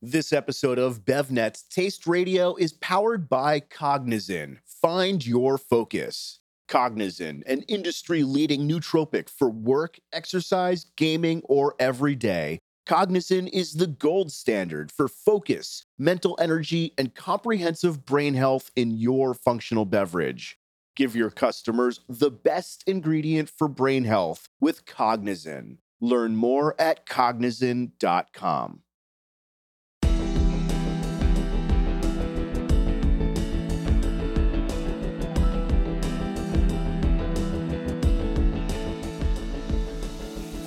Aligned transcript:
This 0.00 0.32
episode 0.32 0.78
of 0.78 1.04
BevNet's 1.04 1.64
Taste 1.64 2.06
Radio 2.06 2.54
is 2.54 2.72
powered 2.72 3.28
by 3.28 3.58
Cognizin. 3.58 4.58
Find 4.64 5.26
your 5.26 5.58
focus. 5.58 6.38
Cognizin, 6.68 7.42
an 7.46 7.62
industry 7.62 8.22
leading 8.22 8.68
nootropic 8.68 9.28
for 9.28 9.50
work, 9.50 9.98
exercise, 10.12 10.86
gaming, 10.96 11.42
or 11.46 11.74
every 11.80 12.14
day. 12.14 12.60
Cognizin 12.86 13.48
is 13.48 13.72
the 13.72 13.88
gold 13.88 14.30
standard 14.30 14.92
for 14.92 15.08
focus, 15.08 15.84
mental 15.98 16.38
energy, 16.40 16.94
and 16.96 17.16
comprehensive 17.16 18.06
brain 18.06 18.34
health 18.34 18.70
in 18.76 18.92
your 18.92 19.34
functional 19.34 19.84
beverage. 19.84 20.60
Give 20.94 21.16
your 21.16 21.30
customers 21.30 22.02
the 22.08 22.30
best 22.30 22.84
ingredient 22.86 23.50
for 23.50 23.66
brain 23.66 24.04
health 24.04 24.48
with 24.60 24.86
Cognizin. 24.86 25.78
Learn 26.00 26.36
more 26.36 26.80
at 26.80 27.04
cognizin.com. 27.04 28.82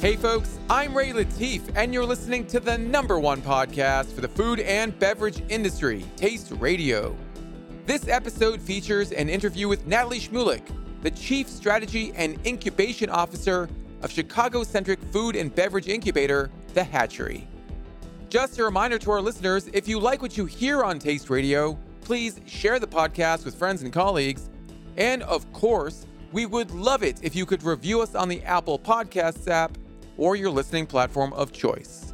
Hey 0.02 0.16
folks, 0.16 0.58
I'm 0.68 0.98
Ray 0.98 1.12
Latif, 1.12 1.62
and 1.76 1.94
you're 1.94 2.08
listening 2.08 2.48
to 2.48 2.60
the 2.60 2.76
number 2.76 3.20
one 3.20 3.40
podcast 3.40 4.12
for 4.12 4.22
the 4.22 4.27
food 4.27 4.60
and 4.60 4.98
beverage 4.98 5.44
industry, 5.48 6.04
Taste 6.16 6.52
Radio. 6.58 7.16
This 7.86 8.08
episode 8.08 8.60
features 8.60 9.12
an 9.12 9.30
interview 9.30 9.68
with 9.68 9.86
Natalie 9.86 10.20
Shmulik, 10.20 10.64
the 11.04 11.12
Chief 11.12 11.48
Strategy 11.48 12.14
and 12.16 12.44
Incubation 12.48 13.12
Officer 13.12 13.70
of 14.02 14.12
Chicago 14.12 14.64
centric 14.64 15.00
food 15.12 15.36
and 15.36 15.54
beverage 15.54 15.88
incubator, 15.88 16.49
The 16.74 16.84
Hatchery. 16.84 17.48
Just 18.27 18.58
a 18.58 18.63
reminder 18.63 18.98
to 18.98 19.12
our 19.12 19.22
listeners 19.22 19.70
if 19.72 19.88
you 19.88 19.99
like 19.99 20.24
what 20.24 20.36
you 20.36 20.48
hear 20.48 20.84
on 20.84 20.98
Taste 20.98 21.30
Radio, 21.30 21.77
please 22.02 22.41
share 22.48 22.80
the 22.80 22.88
podcast 22.88 23.46
with 23.46 23.54
friends 23.54 23.84
and 23.84 23.93
colleagues. 23.93 24.49
And 24.98 25.21
of 25.21 25.54
course, 25.54 26.08
we 26.32 26.48
would 26.48 26.71
love 26.71 27.04
it 27.04 27.20
if 27.21 27.36
you 27.36 27.46
could 27.46 27.62
review 27.62 28.02
us 28.02 28.15
on 28.15 28.30
the 28.30 28.41
Apple 28.41 28.80
Podcasts 28.80 29.48
app 29.48 29.77
or 30.17 30.35
your 30.35 30.49
listening 30.49 30.85
platform 30.85 31.34
of 31.34 31.51
choice. 31.51 32.13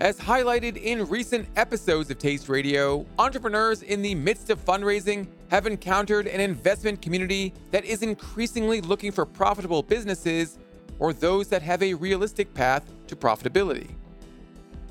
As 0.00 0.18
highlighted 0.18 0.76
in 0.76 1.06
recent 1.08 1.48
episodes 1.56 2.10
of 2.10 2.18
Taste 2.18 2.48
Radio, 2.48 3.06
entrepreneurs 3.18 3.82
in 3.82 4.02
the 4.02 4.14
midst 4.14 4.50
of 4.50 4.62
fundraising 4.64 5.28
have 5.50 5.66
encountered 5.66 6.26
an 6.26 6.40
investment 6.40 7.00
community 7.00 7.54
that 7.70 7.84
is 7.84 8.02
increasingly 8.02 8.80
looking 8.80 9.12
for 9.12 9.24
profitable 9.24 9.82
businesses 9.82 10.58
or 10.98 11.12
those 11.12 11.48
that 11.48 11.62
have 11.62 11.82
a 11.82 11.94
realistic 11.94 12.52
path 12.54 12.90
to 13.06 13.14
profitability. 13.14 13.90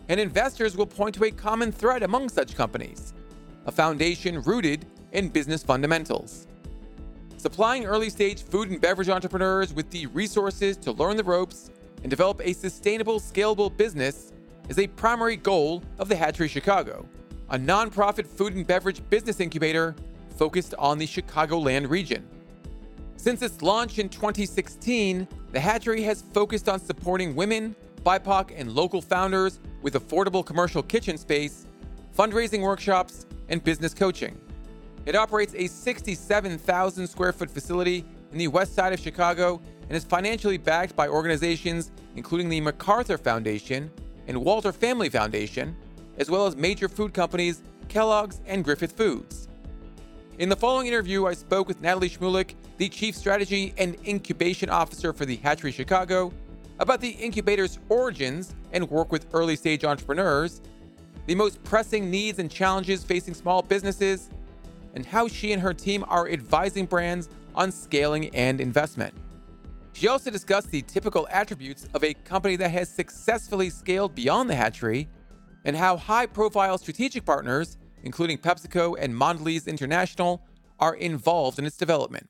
And 0.07 0.19
investors 0.19 0.77
will 0.77 0.87
point 0.87 1.15
to 1.15 1.25
a 1.25 1.31
common 1.31 1.71
thread 1.71 2.03
among 2.03 2.29
such 2.29 2.55
companies 2.55 3.13
a 3.65 3.71
foundation 3.71 4.41
rooted 4.41 4.85
in 5.13 5.29
business 5.29 5.63
fundamentals. 5.63 6.47
Supplying 7.43 7.83
early 7.83 8.09
stage 8.09 8.41
food 8.43 8.69
and 8.69 8.79
beverage 8.79 9.09
entrepreneurs 9.09 9.73
with 9.73 9.89
the 9.89 10.05
resources 10.05 10.77
to 10.77 10.93
learn 10.93 11.17
the 11.17 11.25
ropes 11.25 11.71
and 12.01 12.09
develop 12.09 12.39
a 12.41 12.53
sustainable, 12.53 13.19
scalable 13.19 13.75
business 13.75 14.31
is 14.69 14.79
a 14.79 14.87
primary 14.87 15.35
goal 15.35 15.83
of 15.99 16.07
the 16.07 16.15
Hatchery 16.15 16.47
Chicago, 16.47 17.05
a 17.49 17.57
nonprofit 17.57 18.25
food 18.25 18.55
and 18.55 18.65
beverage 18.65 19.01
business 19.09 19.41
incubator 19.41 19.93
focused 20.37 20.73
on 20.79 20.97
the 20.97 21.05
Chicagoland 21.05 21.89
region. 21.89 22.25
Since 23.17 23.41
its 23.41 23.61
launch 23.61 23.99
in 23.99 24.07
2016, 24.07 25.27
the 25.51 25.59
Hatchery 25.59 26.01
has 26.03 26.21
focused 26.21 26.69
on 26.69 26.79
supporting 26.79 27.35
women, 27.35 27.75
BIPOC, 28.05 28.53
and 28.55 28.71
local 28.71 29.01
founders 29.01 29.59
with 29.81 29.95
affordable 29.95 30.45
commercial 30.45 30.81
kitchen 30.81 31.17
space, 31.17 31.65
fundraising 32.17 32.61
workshops, 32.61 33.25
and 33.49 33.61
business 33.61 33.93
coaching. 33.93 34.39
It 35.05 35.15
operates 35.15 35.53
a 35.55 35.67
67,000 35.67 37.07
square 37.07 37.33
foot 37.33 37.51
facility 37.51 38.05
in 38.31 38.37
the 38.37 38.47
west 38.47 38.73
side 38.73 38.93
of 38.93 38.99
Chicago 38.99 39.61
and 39.87 39.91
is 39.97 40.03
financially 40.03 40.57
backed 40.57 40.95
by 40.95 41.07
organizations 41.07 41.91
including 42.15 42.49
the 42.49 42.61
MacArthur 42.61 43.17
Foundation 43.17 43.91
and 44.27 44.37
Walter 44.37 44.71
Family 44.71 45.09
Foundation, 45.09 45.75
as 46.17 46.29
well 46.29 46.45
as 46.45 46.55
major 46.55 46.87
food 46.87 47.13
companies 47.13 47.61
Kellogg's 47.89 48.41
and 48.45 48.63
Griffith 48.63 48.93
Foods. 48.93 49.47
In 50.39 50.49
the 50.49 50.55
following 50.55 50.87
interview, 50.87 51.25
I 51.25 51.33
spoke 51.33 51.67
with 51.67 51.81
Natalie 51.81 52.09
Shmulik, 52.09 52.55
the 52.77 52.89
Chief 52.89 53.15
Strategy 53.15 53.73
and 53.77 53.95
Incubation 54.05 54.69
Officer 54.69 55.13
for 55.13 55.25
the 55.25 55.35
Hatchery 55.37 55.71
Chicago, 55.71 56.31
about 56.79 57.01
the 57.01 57.09
incubator's 57.09 57.77
origins 57.89 58.55
and 58.71 58.89
work 58.89 59.11
with 59.11 59.27
early 59.33 59.55
stage 59.55 59.83
entrepreneurs, 59.83 60.61
the 61.27 61.35
most 61.35 61.63
pressing 61.63 62.09
needs 62.09 62.39
and 62.39 62.49
challenges 62.49 63.03
facing 63.03 63.33
small 63.33 63.61
businesses, 63.61 64.29
and 64.93 65.05
how 65.05 65.27
she 65.27 65.51
and 65.51 65.61
her 65.61 65.73
team 65.73 66.05
are 66.07 66.29
advising 66.29 66.85
brands 66.85 67.29
on 67.55 67.71
scaling 67.71 68.29
and 68.35 68.61
investment. 68.61 69.13
She 69.93 70.07
also 70.07 70.31
discussed 70.31 70.71
the 70.71 70.81
typical 70.81 71.27
attributes 71.29 71.87
of 71.93 72.03
a 72.03 72.13
company 72.13 72.55
that 72.55 72.69
has 72.69 72.89
successfully 72.89 73.69
scaled 73.69 74.15
beyond 74.15 74.49
the 74.49 74.55
hatchery 74.55 75.07
and 75.65 75.75
how 75.75 75.97
high 75.97 76.25
profile 76.25 76.77
strategic 76.77 77.25
partners, 77.25 77.77
including 78.03 78.37
PepsiCo 78.37 78.95
and 78.99 79.13
Mondelez 79.13 79.67
International, 79.67 80.41
are 80.79 80.95
involved 80.95 81.59
in 81.59 81.65
its 81.65 81.77
development. 81.77 82.27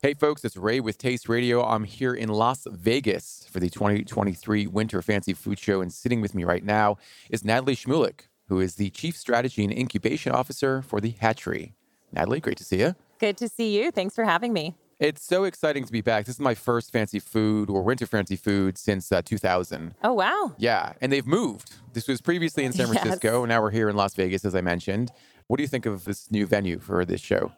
Hey 0.00 0.14
folks, 0.14 0.44
it's 0.44 0.56
Ray 0.56 0.78
with 0.78 0.96
Taste 0.96 1.28
Radio. 1.28 1.60
I'm 1.64 1.82
here 1.82 2.14
in 2.14 2.28
Las 2.28 2.68
Vegas 2.70 3.48
for 3.50 3.58
the 3.58 3.68
2023 3.68 4.68
Winter 4.68 5.02
Fancy 5.02 5.34
Food 5.34 5.58
Show, 5.58 5.80
and 5.80 5.92
sitting 5.92 6.20
with 6.20 6.36
me 6.36 6.44
right 6.44 6.64
now 6.64 6.98
is 7.30 7.44
Natalie 7.44 7.74
Shmulik, 7.74 8.27
who 8.48 8.60
is 8.60 8.76
the 8.76 8.90
Chief 8.90 9.16
Strategy 9.16 9.64
and 9.64 9.72
Incubation 9.72 10.32
Officer 10.32 10.82
for 10.82 11.00
the 11.00 11.10
Hatchery. 11.20 11.74
Natalie, 12.12 12.40
great 12.40 12.56
to 12.58 12.64
see 12.64 12.80
you. 12.80 12.94
Good 13.18 13.36
to 13.38 13.48
see 13.48 13.78
you. 13.78 13.90
Thanks 13.90 14.14
for 14.14 14.24
having 14.24 14.52
me. 14.52 14.76
It's 14.98 15.24
so 15.24 15.44
exciting 15.44 15.84
to 15.84 15.92
be 15.92 16.00
back. 16.00 16.24
This 16.24 16.36
is 16.36 16.40
my 16.40 16.54
first 16.54 16.90
fancy 16.90 17.20
food 17.20 17.70
or 17.70 17.82
winter 17.82 18.06
fancy 18.06 18.34
food 18.34 18.76
since 18.76 19.12
uh, 19.12 19.22
2000. 19.22 19.94
Oh, 20.02 20.12
wow. 20.12 20.54
Yeah, 20.58 20.94
and 21.00 21.12
they've 21.12 21.26
moved. 21.26 21.76
This 21.92 22.08
was 22.08 22.20
previously 22.20 22.64
in 22.64 22.72
San 22.72 22.86
Francisco, 22.92 23.42
yes. 23.42 23.48
now 23.48 23.62
we're 23.62 23.70
here 23.70 23.88
in 23.88 23.94
Las 23.94 24.14
Vegas, 24.14 24.44
as 24.44 24.56
I 24.56 24.60
mentioned. 24.60 25.12
What 25.46 25.58
do 25.58 25.62
you 25.62 25.68
think 25.68 25.86
of 25.86 26.04
this 26.04 26.30
new 26.32 26.46
venue 26.46 26.80
for 26.80 27.04
this 27.04 27.20
show? 27.20 27.52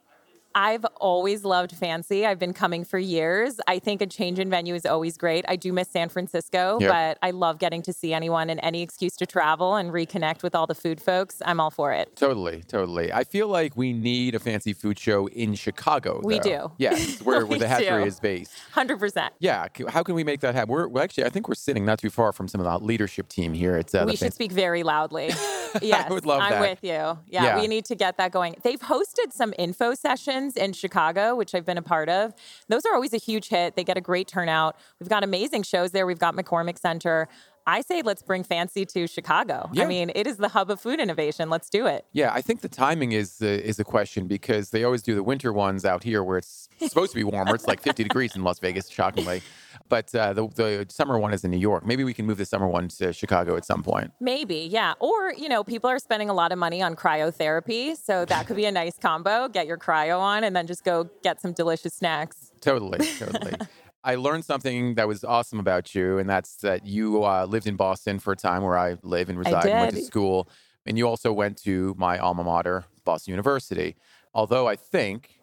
I've 0.54 0.84
always 0.96 1.44
loved 1.44 1.72
fancy. 1.72 2.26
I've 2.26 2.38
been 2.38 2.52
coming 2.52 2.84
for 2.84 2.98
years. 2.98 3.60
I 3.68 3.78
think 3.78 4.02
a 4.02 4.06
change 4.06 4.38
in 4.38 4.50
venue 4.50 4.74
is 4.74 4.84
always 4.84 5.16
great. 5.16 5.44
I 5.46 5.56
do 5.56 5.72
miss 5.72 5.88
San 5.88 6.08
Francisco, 6.08 6.78
yep. 6.80 6.90
but 6.90 7.18
I 7.26 7.30
love 7.30 7.58
getting 7.58 7.82
to 7.82 7.92
see 7.92 8.12
anyone 8.12 8.50
and 8.50 8.58
any 8.62 8.82
excuse 8.82 9.14
to 9.16 9.26
travel 9.26 9.76
and 9.76 9.92
reconnect 9.92 10.42
with 10.42 10.54
all 10.54 10.66
the 10.66 10.74
food 10.74 11.00
folks. 11.00 11.40
I'm 11.44 11.60
all 11.60 11.70
for 11.70 11.92
it. 11.92 12.16
Totally, 12.16 12.64
totally. 12.66 13.12
I 13.12 13.24
feel 13.24 13.48
like 13.48 13.76
we 13.76 13.92
need 13.92 14.34
a 14.34 14.40
fancy 14.40 14.72
food 14.72 14.98
show 14.98 15.28
in 15.28 15.54
Chicago. 15.54 16.20
We 16.24 16.38
though. 16.38 16.42
do. 16.42 16.72
Yes, 16.78 17.22
where, 17.22 17.46
where 17.46 17.58
the 17.58 17.68
hatchery 17.68 18.06
is 18.06 18.18
based. 18.18 18.52
100%. 18.74 19.30
Yeah. 19.38 19.68
How 19.88 20.02
can 20.02 20.14
we 20.14 20.24
make 20.24 20.40
that 20.40 20.54
happen? 20.54 20.72
We're 20.72 20.88
well, 20.88 21.04
actually, 21.04 21.24
I 21.24 21.28
think 21.28 21.48
we're 21.48 21.54
sitting 21.54 21.84
not 21.84 22.00
too 22.00 22.10
far 22.10 22.32
from 22.32 22.48
some 22.48 22.60
of 22.60 22.64
the 22.64 22.84
leadership 22.84 23.28
team 23.28 23.52
here. 23.54 23.76
It's 23.76 23.94
uh, 23.94 24.04
we 24.06 24.16
should 24.16 24.34
speak 24.34 24.52
very 24.52 24.82
loudly. 24.82 25.28
yes, 25.82 26.06
I 26.08 26.12
would 26.12 26.26
love 26.26 26.42
I'm 26.42 26.50
that. 26.50 26.60
with 26.60 26.78
you. 26.82 26.90
Yeah, 26.90 27.16
yeah, 27.28 27.60
we 27.60 27.68
need 27.68 27.84
to 27.86 27.94
get 27.94 28.16
that 28.16 28.32
going. 28.32 28.56
They've 28.62 28.80
hosted 28.80 29.32
some 29.32 29.54
info 29.58 29.94
sessions 29.94 30.39
in 30.48 30.72
Chicago, 30.72 31.34
which 31.34 31.54
I've 31.54 31.66
been 31.66 31.78
a 31.78 31.82
part 31.82 32.08
of. 32.08 32.34
Those 32.68 32.84
are 32.84 32.94
always 32.94 33.12
a 33.12 33.18
huge 33.18 33.48
hit. 33.48 33.76
They 33.76 33.84
get 33.84 33.96
a 33.96 34.00
great 34.00 34.28
turnout. 34.28 34.76
We've 34.98 35.08
got 35.08 35.24
amazing 35.24 35.62
shows 35.62 35.92
there. 35.92 36.06
We've 36.06 36.18
got 36.18 36.34
McCormick 36.34 36.78
Center. 36.78 37.28
I 37.66 37.82
say 37.82 38.02
let's 38.02 38.22
bring 38.22 38.42
fancy 38.42 38.84
to 38.86 39.06
Chicago. 39.06 39.68
Yeah. 39.72 39.84
I 39.84 39.86
mean, 39.86 40.10
it 40.14 40.26
is 40.26 40.38
the 40.38 40.48
hub 40.48 40.70
of 40.70 40.80
food 40.80 40.98
innovation. 40.98 41.50
Let's 41.50 41.68
do 41.68 41.86
it. 41.86 42.06
Yeah, 42.12 42.32
I 42.32 42.40
think 42.40 42.62
the 42.62 42.68
timing 42.68 43.12
is 43.12 43.38
the 43.38 43.64
is 43.64 43.78
a 43.78 43.84
question 43.84 44.26
because 44.26 44.70
they 44.70 44.82
always 44.82 45.02
do 45.02 45.14
the 45.14 45.22
winter 45.22 45.52
ones 45.52 45.84
out 45.84 46.02
here 46.02 46.24
where 46.24 46.38
it's 46.38 46.68
supposed 46.80 47.12
to 47.12 47.16
be 47.16 47.24
warmer. 47.24 47.54
It's 47.54 47.66
like 47.66 47.80
50 47.80 48.02
degrees 48.02 48.34
in 48.34 48.42
Las 48.42 48.58
Vegas, 48.58 48.88
shockingly. 48.88 49.42
But 49.90 50.14
uh, 50.14 50.32
the, 50.32 50.46
the 50.46 50.86
summer 50.88 51.18
one 51.18 51.34
is 51.34 51.44
in 51.44 51.50
New 51.50 51.58
York. 51.58 51.84
Maybe 51.84 52.04
we 52.04 52.14
can 52.14 52.24
move 52.24 52.38
the 52.38 52.46
summer 52.46 52.68
one 52.68 52.88
to 52.88 53.12
Chicago 53.12 53.56
at 53.56 53.66
some 53.66 53.82
point. 53.82 54.12
Maybe, 54.20 54.68
yeah. 54.70 54.94
Or, 55.00 55.34
you 55.34 55.48
know, 55.48 55.64
people 55.64 55.90
are 55.90 55.98
spending 55.98 56.30
a 56.30 56.32
lot 56.32 56.52
of 56.52 56.58
money 56.58 56.80
on 56.80 56.94
cryotherapy. 56.94 57.96
So 57.96 58.24
that 58.24 58.46
could 58.46 58.54
be 58.54 58.66
a 58.66 58.72
nice 58.72 58.96
combo. 58.96 59.48
Get 59.48 59.66
your 59.66 59.76
cryo 59.76 60.20
on 60.20 60.44
and 60.44 60.54
then 60.54 60.68
just 60.68 60.84
go 60.84 61.10
get 61.24 61.42
some 61.42 61.52
delicious 61.52 61.92
snacks. 61.92 62.52
Totally, 62.60 63.04
totally. 63.18 63.52
I 64.04 64.14
learned 64.14 64.44
something 64.44 64.94
that 64.94 65.08
was 65.08 65.24
awesome 65.24 65.60
about 65.60 65.94
you, 65.94 66.16
and 66.16 66.30
that's 66.30 66.56
that 66.56 66.86
you 66.86 67.22
uh, 67.22 67.44
lived 67.44 67.66
in 67.66 67.76
Boston 67.76 68.18
for 68.18 68.32
a 68.32 68.36
time 68.36 68.62
where 68.62 68.78
I 68.78 68.96
live 69.02 69.28
and 69.28 69.38
reside 69.38 69.66
and 69.66 69.72
went 69.72 69.94
to 69.96 70.02
school. 70.02 70.48
And 70.86 70.96
you 70.96 71.06
also 71.06 71.32
went 71.32 71.58
to 71.64 71.94
my 71.98 72.16
alma 72.16 72.42
mater, 72.42 72.86
Boston 73.04 73.32
University. 73.32 73.96
Although 74.32 74.68
I 74.68 74.76
think 74.76 75.40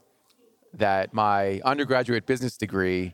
that 0.73 1.13
my 1.13 1.61
undergraduate 1.65 2.25
business 2.25 2.57
degree 2.57 3.13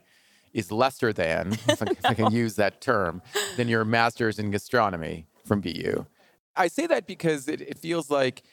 is 0.54 0.72
lesser 0.72 1.12
than, 1.12 1.54
if 1.68 1.82
I, 1.82 1.86
if 1.90 2.06
I 2.06 2.14
can 2.14 2.32
use 2.32 2.56
that 2.56 2.82
term, 2.82 3.22
than 3.58 3.68
your 3.68 3.86
master's 3.86 4.40
in 4.40 4.52
gastronomy 4.52 5.28
from 5.46 5.62
BU. 5.62 6.06
I 6.56 6.68
say 6.68 6.88
that 6.88 7.08
because 7.08 7.48
it, 7.48 7.62
it 7.62 7.80
feels 7.80 8.10
like 8.10 8.44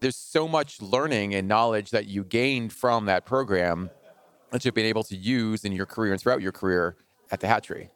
there's 0.00 0.16
so 0.16 0.48
much 0.48 0.80
learning 0.80 1.34
and 1.34 1.48
knowledge 1.48 1.90
that 1.90 2.06
you 2.06 2.24
gained 2.24 2.72
from 2.72 3.06
that 3.06 3.24
program 3.24 3.90
that 4.50 4.64
you've 4.64 4.74
been 4.74 4.86
able 4.86 5.04
to 5.04 5.16
use 5.16 5.64
in 5.64 5.72
your 5.72 5.86
career 5.86 6.12
and 6.12 6.20
throughout 6.20 6.42
your 6.42 6.52
career 6.52 6.96
at 7.30 7.40
the 7.40 7.46
hatchery. 7.46 7.90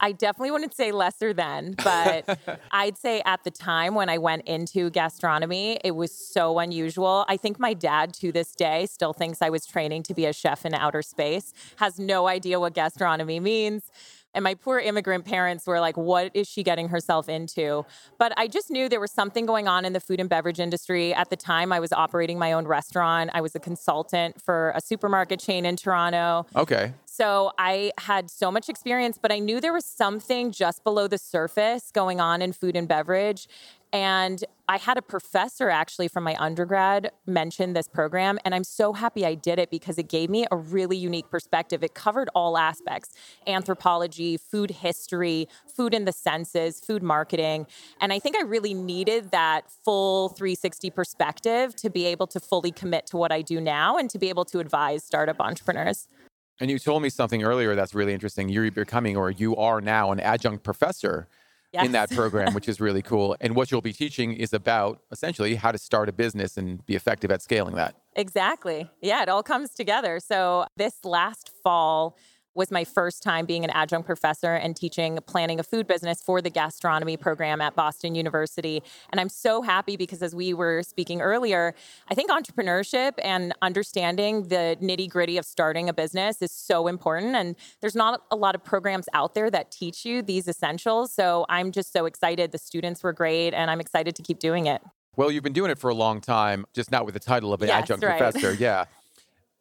I 0.00 0.12
definitely 0.12 0.50
wouldn't 0.50 0.74
say 0.74 0.92
lesser 0.92 1.32
than, 1.32 1.74
but 1.82 2.38
I'd 2.70 2.96
say 2.96 3.22
at 3.24 3.44
the 3.44 3.50
time 3.50 3.94
when 3.94 4.08
I 4.08 4.18
went 4.18 4.46
into 4.46 4.90
gastronomy, 4.90 5.78
it 5.84 5.92
was 5.92 6.12
so 6.12 6.58
unusual. 6.58 7.24
I 7.28 7.36
think 7.36 7.58
my 7.58 7.74
dad 7.74 8.14
to 8.14 8.32
this 8.32 8.52
day 8.52 8.86
still 8.86 9.12
thinks 9.12 9.42
I 9.42 9.50
was 9.50 9.66
training 9.66 10.02
to 10.04 10.14
be 10.14 10.26
a 10.26 10.32
chef 10.32 10.64
in 10.64 10.74
outer 10.74 11.02
space, 11.02 11.52
has 11.76 11.98
no 11.98 12.26
idea 12.26 12.58
what 12.58 12.74
gastronomy 12.74 13.40
means. 13.40 13.90
And 14.34 14.44
my 14.44 14.54
poor 14.54 14.78
immigrant 14.78 15.24
parents 15.24 15.66
were 15.66 15.80
like, 15.80 15.96
what 15.96 16.30
is 16.34 16.48
she 16.48 16.62
getting 16.62 16.88
herself 16.88 17.28
into? 17.28 17.84
But 18.18 18.32
I 18.36 18.46
just 18.46 18.70
knew 18.70 18.88
there 18.88 19.00
was 19.00 19.10
something 19.10 19.44
going 19.44 19.66
on 19.66 19.84
in 19.84 19.92
the 19.92 20.00
food 20.00 20.20
and 20.20 20.28
beverage 20.28 20.60
industry. 20.60 21.12
At 21.12 21.30
the 21.30 21.36
time, 21.36 21.72
I 21.72 21.80
was 21.80 21.92
operating 21.92 22.38
my 22.38 22.52
own 22.52 22.66
restaurant, 22.66 23.30
I 23.34 23.40
was 23.40 23.54
a 23.54 23.60
consultant 23.60 24.40
for 24.40 24.72
a 24.76 24.80
supermarket 24.80 25.40
chain 25.40 25.66
in 25.66 25.76
Toronto. 25.76 26.46
Okay. 26.54 26.92
So 27.12 27.50
I 27.58 27.90
had 27.98 28.30
so 28.30 28.52
much 28.52 28.68
experience, 28.68 29.18
but 29.20 29.32
I 29.32 29.40
knew 29.40 29.60
there 29.60 29.72
was 29.72 29.84
something 29.84 30.52
just 30.52 30.84
below 30.84 31.08
the 31.08 31.18
surface 31.18 31.90
going 31.90 32.20
on 32.20 32.40
in 32.40 32.52
food 32.52 32.76
and 32.76 32.86
beverage. 32.86 33.48
And 33.92 34.44
I 34.68 34.78
had 34.78 34.96
a 34.96 35.02
professor 35.02 35.70
actually 35.70 36.06
from 36.06 36.22
my 36.22 36.36
undergrad 36.38 37.10
mention 37.26 37.72
this 37.72 37.88
program, 37.88 38.38
and 38.44 38.54
I'm 38.54 38.62
so 38.62 38.92
happy 38.92 39.26
I 39.26 39.34
did 39.34 39.58
it 39.58 39.70
because 39.70 39.98
it 39.98 40.08
gave 40.08 40.30
me 40.30 40.46
a 40.52 40.56
really 40.56 40.96
unique 40.96 41.28
perspective. 41.28 41.82
It 41.82 41.94
covered 41.94 42.30
all 42.32 42.56
aspects 42.56 43.10
anthropology, 43.48 44.36
food 44.36 44.70
history, 44.70 45.48
food 45.66 45.92
in 45.92 46.04
the 46.04 46.12
senses, 46.12 46.78
food 46.78 47.02
marketing. 47.02 47.66
And 48.00 48.12
I 48.12 48.20
think 48.20 48.36
I 48.36 48.42
really 48.42 48.72
needed 48.72 49.32
that 49.32 49.68
full 49.68 50.28
360 50.28 50.90
perspective 50.90 51.74
to 51.74 51.90
be 51.90 52.06
able 52.06 52.28
to 52.28 52.38
fully 52.38 52.70
commit 52.70 53.06
to 53.08 53.16
what 53.16 53.32
I 53.32 53.42
do 53.42 53.60
now 53.60 53.98
and 53.98 54.08
to 54.10 54.18
be 54.20 54.28
able 54.28 54.44
to 54.44 54.60
advise 54.60 55.02
startup 55.02 55.40
entrepreneurs. 55.40 56.06
And 56.60 56.70
you 56.70 56.78
told 56.78 57.02
me 57.02 57.08
something 57.08 57.42
earlier 57.42 57.74
that's 57.74 57.94
really 57.94 58.12
interesting. 58.12 58.50
You're 58.50 58.70
becoming, 58.70 59.16
or 59.16 59.30
you 59.30 59.56
are 59.56 59.80
now, 59.80 60.12
an 60.12 60.20
adjunct 60.20 60.62
professor 60.62 61.26
yes. 61.72 61.86
in 61.86 61.92
that 61.92 62.10
program, 62.14 62.52
which 62.52 62.68
is 62.68 62.80
really 62.80 63.02
cool. 63.02 63.34
And 63.40 63.56
what 63.56 63.70
you'll 63.70 63.80
be 63.80 63.94
teaching 63.94 64.34
is 64.34 64.52
about 64.52 65.00
essentially 65.10 65.54
how 65.54 65.72
to 65.72 65.78
start 65.78 66.08
a 66.08 66.12
business 66.12 66.56
and 66.56 66.84
be 66.84 66.94
effective 66.94 67.30
at 67.30 67.40
scaling 67.42 67.76
that. 67.76 67.94
Exactly. 68.14 68.90
Yeah, 69.00 69.22
it 69.22 69.28
all 69.28 69.42
comes 69.42 69.70
together. 69.70 70.20
So 70.20 70.66
this 70.76 71.04
last 71.04 71.50
fall, 71.62 72.16
was 72.54 72.70
my 72.70 72.84
first 72.84 73.22
time 73.22 73.46
being 73.46 73.64
an 73.64 73.70
adjunct 73.70 74.06
professor 74.06 74.54
and 74.54 74.76
teaching 74.76 75.18
planning 75.26 75.60
a 75.60 75.62
food 75.62 75.86
business 75.86 76.22
for 76.22 76.40
the 76.40 76.50
gastronomy 76.50 77.16
program 77.16 77.60
at 77.60 77.74
Boston 77.76 78.14
University. 78.14 78.82
And 79.10 79.20
I'm 79.20 79.28
so 79.28 79.62
happy 79.62 79.96
because, 79.96 80.22
as 80.22 80.34
we 80.34 80.54
were 80.54 80.82
speaking 80.82 81.20
earlier, 81.20 81.74
I 82.08 82.14
think 82.14 82.30
entrepreneurship 82.30 83.12
and 83.22 83.54
understanding 83.62 84.48
the 84.48 84.76
nitty 84.80 85.08
gritty 85.08 85.38
of 85.38 85.44
starting 85.44 85.88
a 85.88 85.92
business 85.92 86.42
is 86.42 86.52
so 86.52 86.88
important. 86.88 87.36
And 87.36 87.56
there's 87.80 87.96
not 87.96 88.22
a 88.30 88.36
lot 88.36 88.54
of 88.54 88.64
programs 88.64 89.08
out 89.14 89.34
there 89.34 89.50
that 89.50 89.70
teach 89.70 90.04
you 90.04 90.22
these 90.22 90.48
essentials. 90.48 91.12
So 91.12 91.46
I'm 91.48 91.72
just 91.72 91.92
so 91.92 92.06
excited. 92.06 92.52
The 92.52 92.58
students 92.58 93.02
were 93.02 93.12
great, 93.12 93.54
and 93.54 93.70
I'm 93.70 93.80
excited 93.80 94.16
to 94.16 94.22
keep 94.22 94.38
doing 94.38 94.66
it. 94.66 94.82
Well, 95.16 95.30
you've 95.30 95.42
been 95.42 95.52
doing 95.52 95.70
it 95.70 95.78
for 95.78 95.90
a 95.90 95.94
long 95.94 96.20
time, 96.20 96.64
just 96.72 96.90
not 96.90 97.04
with 97.04 97.14
the 97.14 97.20
title 97.20 97.52
of 97.52 97.62
an 97.62 97.68
yes, 97.68 97.82
adjunct 97.82 98.04
right. 98.04 98.18
professor. 98.18 98.54
Yeah. 98.54 98.84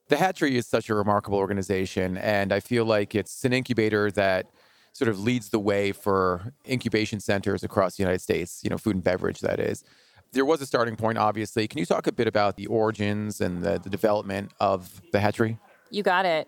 The 0.09 0.17
Hatchery 0.17 0.57
is 0.57 0.65
such 0.65 0.89
a 0.89 0.95
remarkable 0.95 1.37
organization, 1.37 2.17
and 2.17 2.51
I 2.51 2.59
feel 2.59 2.83
like 2.83 3.13
it's 3.13 3.45
an 3.45 3.53
incubator 3.53 4.09
that 4.11 4.47
sort 4.91 5.07
of 5.07 5.19
leads 5.19 5.49
the 5.49 5.59
way 5.59 5.91
for 5.91 6.51
incubation 6.67 7.19
centers 7.19 7.63
across 7.63 7.95
the 7.95 8.01
United 8.01 8.19
States, 8.19 8.61
you 8.63 8.71
know, 8.71 8.77
food 8.79 8.95
and 8.95 9.03
beverage, 9.03 9.39
that 9.41 9.59
is. 9.59 9.83
There 10.31 10.45
was 10.45 10.61
a 10.61 10.65
starting 10.65 10.95
point, 10.95 11.19
obviously. 11.19 11.67
Can 11.67 11.77
you 11.77 11.85
talk 11.85 12.07
a 12.07 12.11
bit 12.11 12.27
about 12.27 12.57
the 12.57 12.65
origins 12.65 13.39
and 13.39 13.61
the, 13.61 13.77
the 13.77 13.89
development 13.89 14.51
of 14.59 14.99
the 15.11 15.19
hatchery? 15.19 15.59
You 15.91 16.01
got 16.01 16.25
it. 16.25 16.47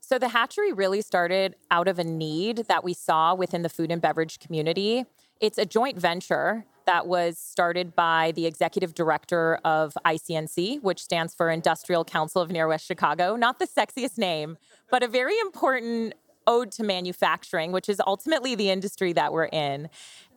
So, 0.00 0.16
the 0.18 0.28
hatchery 0.28 0.72
really 0.72 1.02
started 1.02 1.56
out 1.72 1.88
of 1.88 1.98
a 1.98 2.04
need 2.04 2.66
that 2.68 2.84
we 2.84 2.94
saw 2.94 3.34
within 3.34 3.62
the 3.62 3.68
food 3.68 3.90
and 3.90 4.00
beverage 4.00 4.38
community. 4.38 5.04
It's 5.40 5.58
a 5.58 5.66
joint 5.66 5.98
venture 5.98 6.64
that 6.90 7.06
was 7.06 7.38
started 7.38 7.94
by 7.94 8.32
the 8.34 8.46
executive 8.46 8.94
director 8.94 9.60
of 9.64 9.96
ICNC, 10.04 10.82
which 10.82 11.00
stands 11.00 11.32
for 11.32 11.48
Industrial 11.48 12.04
Council 12.04 12.42
of 12.42 12.50
Near 12.50 12.66
West 12.66 12.84
Chicago. 12.84 13.36
Not 13.36 13.60
the 13.60 13.68
sexiest 13.68 14.18
name, 14.18 14.58
but 14.90 15.04
a 15.04 15.06
very 15.06 15.38
important 15.38 16.14
ode 16.48 16.72
to 16.72 16.82
manufacturing, 16.82 17.70
which 17.70 17.88
is 17.88 18.02
ultimately 18.04 18.56
the 18.56 18.70
industry 18.70 19.12
that 19.12 19.32
we're 19.32 19.44
in. 19.44 19.88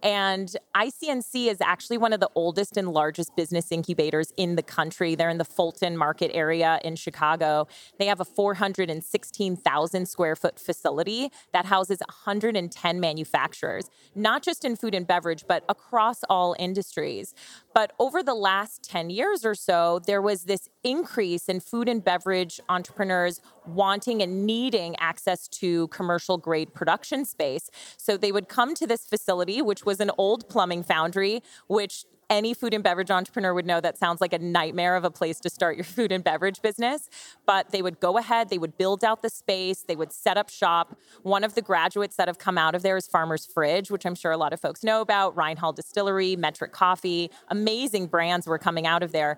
And 0.04 0.54
ICNC 0.76 1.50
is 1.50 1.62
actually 1.62 1.98
one 1.98 2.12
of 2.12 2.20
the 2.20 2.30
oldest 2.36 2.76
and 2.76 2.90
largest 2.90 3.38
business 3.38 3.72
incubators 3.72 4.34
in 4.36 4.58
the 4.58 4.62
country. 4.62 5.16
They're 5.16 5.30
in 5.30 5.38
the 5.38 5.46
Fulton 5.46 5.96
market 5.96 6.30
area 6.34 6.82
in 6.84 6.98
Chicago. 6.98 7.68
They 8.00 8.08
have 8.08 8.20
a 8.20 8.26
416,000 8.26 10.06
square 10.06 10.36
foot 10.36 10.60
facility 10.60 11.32
that 11.54 11.66
houses 11.66 12.00
110 12.02 13.00
manufacturers, 13.00 13.90
not 14.14 14.44
just 14.44 14.66
in 14.66 14.76
food 14.76 14.94
and 14.94 15.08
beverage, 15.08 15.46
but 15.48 15.64
across 15.70 16.26
all 16.30 16.54
industries. 16.60 17.34
But 17.74 17.94
over 17.98 18.22
the 18.22 18.36
last 18.36 18.84
10 18.84 19.10
years 19.10 19.46
or 19.46 19.56
so, 19.56 20.02
there 20.06 20.22
was 20.22 20.44
this 20.44 20.68
increase 20.84 21.48
in 21.48 21.62
food 21.62 21.88
and 21.88 22.04
beverage 22.04 22.60
entrepreneurs 22.68 23.40
wanting 23.66 24.22
and 24.22 24.46
needing 24.46 24.96
access 25.00 25.48
to 25.48 25.88
commercial 25.88 26.38
grade 26.38 26.74
production 26.74 27.24
space. 27.24 27.70
So 27.98 28.18
they 28.18 28.34
would 28.34 28.50
come 28.50 28.76
to 28.76 28.86
this 28.86 29.06
facility, 29.06 29.62
which 29.62 29.86
was 29.86 29.93
an 30.00 30.12
old 30.18 30.50
plumbing 30.50 30.84
foundry, 30.84 31.42
which 31.68 32.06
any 32.30 32.54
food 32.54 32.74
and 32.74 32.84
beverage 32.84 33.12
entrepreneur 33.12 33.54
would 33.54 33.66
know 33.66 33.80
that 33.80 33.98
sounds 33.98 34.20
like 34.20 34.34
a 34.34 34.40
nightmare 34.40 34.96
of 34.96 35.04
a 35.04 35.12
place 35.12 35.40
to 35.42 35.50
start 35.50 35.76
your 35.76 35.84
food 35.96 36.12
and 36.12 36.24
beverage 36.24 36.62
business. 36.62 37.10
But 37.46 37.72
they 37.72 37.82
would 37.82 38.00
go 38.00 38.18
ahead, 38.18 38.50
they 38.50 38.58
would 38.58 38.78
build 38.78 39.04
out 39.04 39.22
the 39.22 39.30
space, 39.30 39.82
they 39.82 39.96
would 39.96 40.12
set 40.12 40.38
up 40.38 40.50
shop. 40.50 40.98
One 41.22 41.44
of 41.44 41.56
the 41.56 41.62
graduates 41.62 42.16
that 42.16 42.28
have 42.28 42.40
come 42.40 42.58
out 42.58 42.76
of 42.76 42.82
there 42.82 42.98
is 42.98 43.08
Farmer's 43.08 43.46
Fridge, 43.46 43.92
which 43.92 44.06
I'm 44.06 44.16
sure 44.16 44.32
a 44.32 44.38
lot 44.38 44.54
of 44.54 44.60
folks 44.60 44.84
know 44.84 45.02
about, 45.02 45.36
Rhine 45.36 45.58
Hall 45.58 45.74
Distillery, 45.74 46.36
Metric 46.36 46.72
Coffee. 46.72 47.30
Amazing 47.50 48.08
brands 48.08 48.48
were 48.48 48.58
coming 48.58 48.88
out 48.88 49.04
of 49.04 49.12
there. 49.12 49.38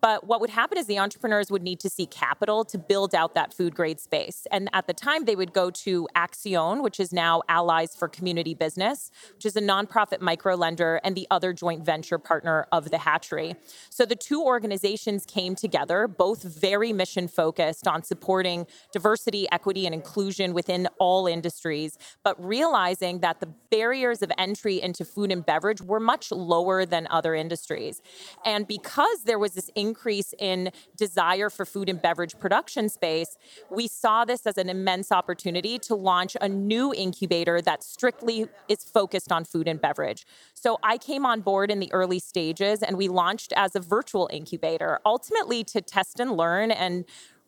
But 0.00 0.26
what 0.26 0.40
would 0.40 0.50
happen 0.50 0.78
is 0.78 0.86
the 0.86 0.98
entrepreneurs 0.98 1.50
would 1.50 1.62
need 1.62 1.80
to 1.80 1.90
see 1.90 2.06
capital 2.06 2.64
to 2.64 2.78
build 2.78 3.14
out 3.14 3.34
that 3.34 3.52
food 3.52 3.74
grade 3.74 4.00
space. 4.00 4.46
And 4.50 4.70
at 4.72 4.86
the 4.86 4.94
time, 4.94 5.24
they 5.24 5.36
would 5.36 5.52
go 5.52 5.70
to 5.70 6.08
Accion, 6.16 6.82
which 6.82 6.98
is 6.98 7.12
now 7.12 7.42
Allies 7.48 7.94
for 7.94 8.08
Community 8.08 8.54
Business, 8.54 9.10
which 9.34 9.46
is 9.46 9.56
a 9.56 9.60
nonprofit 9.60 10.20
micro 10.20 10.54
lender 10.54 11.00
and 11.04 11.14
the 11.14 11.26
other 11.30 11.52
joint 11.52 11.84
venture 11.84 12.18
partner 12.18 12.66
of 12.72 12.90
the 12.90 12.98
hatchery. 12.98 13.56
So 13.90 14.06
the 14.06 14.16
two 14.16 14.42
organizations 14.42 15.26
came 15.26 15.54
together, 15.54 16.08
both 16.08 16.42
very 16.42 16.92
mission 16.92 17.28
focused 17.28 17.86
on 17.86 18.02
supporting 18.02 18.66
diversity, 18.92 19.46
equity, 19.52 19.86
and 19.86 19.94
inclusion 19.94 20.54
within 20.54 20.88
all 20.98 21.26
industries, 21.26 21.98
but 22.22 22.42
realizing 22.42 23.20
that 23.20 23.40
the 23.40 23.48
barriers 23.70 24.22
of 24.22 24.32
entry 24.38 24.80
into 24.80 25.04
food 25.04 25.30
and 25.30 25.44
beverage 25.44 25.82
were 25.82 26.00
much 26.00 26.30
lower 26.30 26.86
than 26.86 27.06
other 27.10 27.34
industries. 27.34 28.00
And 28.44 28.66
because 28.66 29.24
there 29.24 29.38
was 29.38 29.52
this 29.52 29.70
increase 29.74 29.89
in 30.38 30.70
desire 30.96 31.50
for 31.50 31.64
food 31.64 31.88
and 31.88 32.00
beverage 32.00 32.38
production 32.38 32.88
space, 32.88 33.36
we 33.70 33.86
saw 33.88 34.24
this 34.24 34.46
as 34.46 34.58
an 34.58 34.68
immense 34.68 35.12
opportunity 35.12 35.78
to 35.78 35.94
launch 35.94 36.36
a 36.40 36.48
new 36.48 36.92
incubator 36.94 37.60
that 37.62 37.82
strictly 37.82 38.46
is 38.68 38.84
focused 38.84 39.32
on 39.32 39.44
food 39.44 39.68
and 39.68 39.80
beverage. 39.80 40.26
So 40.54 40.78
I 40.82 40.98
came 40.98 41.24
on 41.24 41.40
board 41.40 41.70
in 41.70 41.80
the 41.80 41.92
early 41.92 42.18
stages 42.18 42.82
and 42.82 42.96
we 42.96 43.08
launched 43.08 43.52
as 43.56 43.74
a 43.74 43.80
virtual 43.80 44.28
incubator, 44.32 45.00
ultimately 45.04 45.64
to 45.64 45.80
test 45.80 46.20
and 46.20 46.36
learn 46.36 46.70
and 46.70 47.04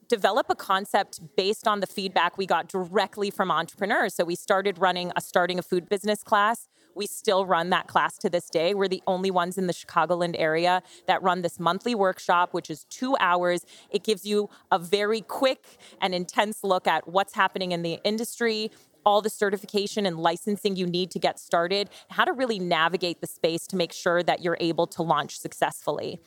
develop 0.09 0.51
a 0.51 0.55
concept 0.55 1.21
based 1.37 1.67
on 1.67 1.81
the 1.81 1.87
feedback 1.87 2.37
we 2.37 2.45
got 2.45 2.69
directly 2.69 3.31
from 3.31 3.51
entrepreneurs. 3.51 4.15
So 4.15 4.25
we 4.25 4.35
started 4.35 4.79
running 4.79 5.11
a 5.17 5.23
starting 5.23 5.59
a 5.59 5.63
food 5.63 5.89
business 5.89 6.23
class. 6.23 6.69
We 6.95 7.07
still 7.07 7.47
run 7.47 7.71
that 7.71 7.87
class 7.87 8.19
to 8.19 8.31
this 8.31 8.49
day. 8.51 8.75
We're 8.75 8.89
the 8.89 9.03
only 9.07 9.31
ones 9.31 9.59
in 9.59 9.67
the 9.67 9.73
Chicagoland 9.73 10.35
area 10.39 10.83
that 11.07 11.23
run 11.23 11.43
this 11.43 11.59
monthly 11.59 11.95
workshop, 11.95 12.53
which 12.53 12.71
is 12.71 12.85
two 12.91 13.17
hours. 13.21 13.65
It 13.91 14.05
gives 14.05 14.25
you 14.25 14.51
a 14.71 14.79
very 14.79 15.21
quick 15.21 15.65
and 16.01 16.15
intense 16.15 16.63
look 16.65 16.87
at 16.87 17.09
what's 17.09 17.35
happening 17.35 17.73
in 17.73 17.83
the 17.83 17.99
industry, 18.05 18.71
all 19.05 19.21
the 19.21 19.31
certification 19.31 20.07
and 20.07 20.19
licensing 20.19 20.77
you 20.77 20.87
need 20.87 21.11
to 21.13 21.19
get 21.19 21.39
started, 21.39 21.91
how 22.11 22.25
to 22.25 22.33
really 22.33 22.59
navigate 22.59 23.21
the 23.21 23.27
space 23.27 23.67
to 23.69 23.77
make 23.77 23.93
sure 23.93 24.23
that 24.23 24.43
you're 24.43 24.59
able 24.61 24.87
to 24.87 25.03
launch 25.03 25.39
successfully 25.39 26.21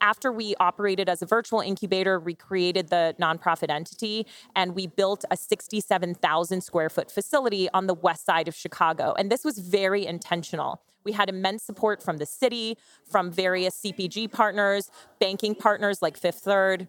after 0.00 0.32
we 0.32 0.54
operated 0.60 1.08
as 1.08 1.22
a 1.22 1.26
virtual 1.26 1.60
incubator, 1.60 2.18
we 2.18 2.34
created 2.34 2.88
the 2.88 3.14
nonprofit 3.20 3.70
entity 3.70 4.26
and 4.56 4.74
we 4.74 4.86
built 4.86 5.24
a 5.30 5.36
67,000 5.36 6.60
square 6.62 6.90
foot 6.90 7.10
facility 7.10 7.68
on 7.72 7.86
the 7.86 7.94
west 7.94 8.24
side 8.24 8.48
of 8.48 8.54
Chicago. 8.54 9.14
And 9.18 9.30
this 9.30 9.44
was 9.44 9.58
very 9.58 10.06
intentional. 10.06 10.80
We 11.04 11.12
had 11.12 11.28
immense 11.28 11.62
support 11.62 12.02
from 12.02 12.18
the 12.18 12.26
city, 12.26 12.76
from 13.10 13.30
various 13.30 13.80
CPG 13.80 14.30
partners, 14.32 14.90
banking 15.18 15.54
partners 15.54 16.02
like 16.02 16.16
Fifth 16.16 16.40
Third, 16.40 16.88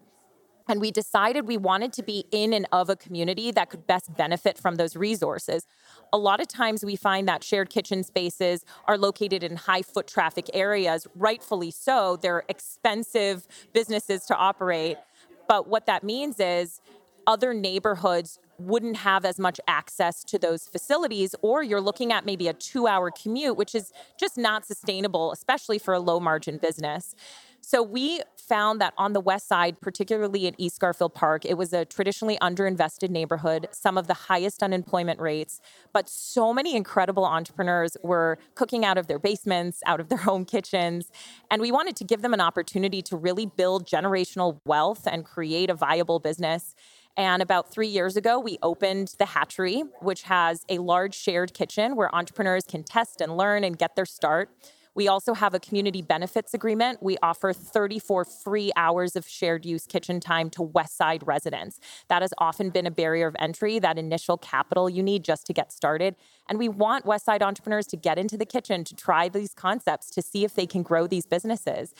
and 0.68 0.80
we 0.80 0.90
decided 0.90 1.46
we 1.46 1.56
wanted 1.56 1.92
to 1.94 2.02
be 2.02 2.24
in 2.30 2.52
and 2.52 2.66
of 2.72 2.88
a 2.88 2.96
community 2.96 3.50
that 3.52 3.70
could 3.70 3.86
best 3.86 4.14
benefit 4.16 4.58
from 4.58 4.76
those 4.76 4.96
resources. 4.96 5.66
A 6.12 6.18
lot 6.18 6.40
of 6.40 6.48
times 6.48 6.84
we 6.84 6.96
find 6.96 7.28
that 7.28 7.42
shared 7.44 7.70
kitchen 7.70 8.02
spaces 8.02 8.64
are 8.86 8.98
located 8.98 9.42
in 9.42 9.56
high 9.56 9.82
foot 9.82 10.06
traffic 10.06 10.48
areas, 10.54 11.06
rightfully 11.14 11.70
so. 11.70 12.16
They're 12.16 12.44
expensive 12.48 13.46
businesses 13.72 14.24
to 14.26 14.36
operate. 14.36 14.98
But 15.48 15.68
what 15.68 15.86
that 15.86 16.04
means 16.04 16.40
is 16.40 16.80
other 17.26 17.54
neighborhoods 17.54 18.38
wouldn't 18.58 18.96
have 18.98 19.24
as 19.24 19.38
much 19.38 19.60
access 19.66 20.22
to 20.24 20.38
those 20.38 20.68
facilities, 20.68 21.34
or 21.42 21.62
you're 21.62 21.80
looking 21.80 22.12
at 22.12 22.24
maybe 22.24 22.48
a 22.48 22.52
two 22.52 22.86
hour 22.86 23.10
commute, 23.10 23.56
which 23.56 23.74
is 23.74 23.92
just 24.18 24.38
not 24.38 24.64
sustainable, 24.64 25.32
especially 25.32 25.78
for 25.78 25.94
a 25.94 26.00
low 26.00 26.20
margin 26.20 26.58
business. 26.58 27.14
So 27.64 27.80
we 27.80 28.20
found 28.36 28.80
that 28.80 28.92
on 28.98 29.12
the 29.12 29.20
west 29.20 29.46
side, 29.46 29.80
particularly 29.80 30.48
in 30.48 30.54
East 30.60 30.80
Garfield 30.80 31.14
Park, 31.14 31.44
it 31.44 31.56
was 31.56 31.72
a 31.72 31.84
traditionally 31.84 32.36
underinvested 32.42 33.08
neighborhood, 33.08 33.68
some 33.70 33.96
of 33.96 34.08
the 34.08 34.14
highest 34.14 34.64
unemployment 34.64 35.20
rates, 35.20 35.60
but 35.92 36.08
so 36.08 36.52
many 36.52 36.74
incredible 36.74 37.24
entrepreneurs 37.24 37.96
were 38.02 38.36
cooking 38.56 38.84
out 38.84 38.98
of 38.98 39.06
their 39.06 39.20
basements, 39.20 39.80
out 39.86 40.00
of 40.00 40.08
their 40.08 40.18
home 40.28 40.44
kitchens, 40.44 41.10
and 41.52 41.62
we 41.62 41.70
wanted 41.70 41.94
to 41.96 42.04
give 42.04 42.20
them 42.20 42.34
an 42.34 42.40
opportunity 42.40 43.00
to 43.00 43.16
really 43.16 43.46
build 43.46 43.86
generational 43.86 44.58
wealth 44.66 45.06
and 45.06 45.24
create 45.24 45.70
a 45.70 45.74
viable 45.74 46.18
business. 46.18 46.74
And 47.16 47.42
about 47.42 47.70
three 47.70 47.88
years 47.88 48.16
ago, 48.16 48.40
we 48.40 48.58
opened 48.62 49.14
the 49.18 49.26
Hatchery, 49.26 49.84
which 50.00 50.22
has 50.22 50.64
a 50.68 50.78
large 50.78 51.14
shared 51.14 51.54
kitchen 51.54 51.94
where 51.94 52.12
entrepreneurs 52.14 52.64
can 52.64 52.82
test 52.82 53.20
and 53.20 53.36
learn 53.36 53.62
and 53.62 53.78
get 53.78 53.94
their 53.94 54.06
start. 54.06 54.50
We 54.94 55.08
also 55.08 55.32
have 55.32 55.54
a 55.54 55.60
community 55.60 56.02
benefits 56.02 56.52
agreement. 56.52 57.02
We 57.02 57.16
offer 57.22 57.52
34 57.52 58.26
free 58.26 58.72
hours 58.76 59.16
of 59.16 59.26
shared 59.26 59.64
use 59.64 59.86
kitchen 59.86 60.20
time 60.20 60.50
to 60.50 60.62
West 60.62 60.96
Side 60.98 61.26
residents. 61.26 61.80
That 62.08 62.20
has 62.20 62.34
often 62.36 62.68
been 62.68 62.86
a 62.86 62.90
barrier 62.90 63.26
of 63.26 63.36
entry, 63.38 63.78
that 63.78 63.98
initial 63.98 64.36
capital 64.36 64.90
you 64.90 65.02
need 65.02 65.24
just 65.24 65.46
to 65.46 65.54
get 65.54 65.72
started. 65.72 66.14
And 66.48 66.58
we 66.58 66.68
want 66.68 67.06
West 67.06 67.24
Side 67.24 67.42
entrepreneurs 67.42 67.86
to 67.86 67.96
get 67.96 68.18
into 68.18 68.36
the 68.36 68.44
kitchen 68.44 68.84
to 68.84 68.94
try 68.94 69.30
these 69.30 69.54
concepts 69.54 70.10
to 70.10 70.20
see 70.20 70.44
if 70.44 70.54
they 70.54 70.66
can 70.66 70.82
grow 70.82 71.06
these 71.06 71.24
businesses. 71.24 71.94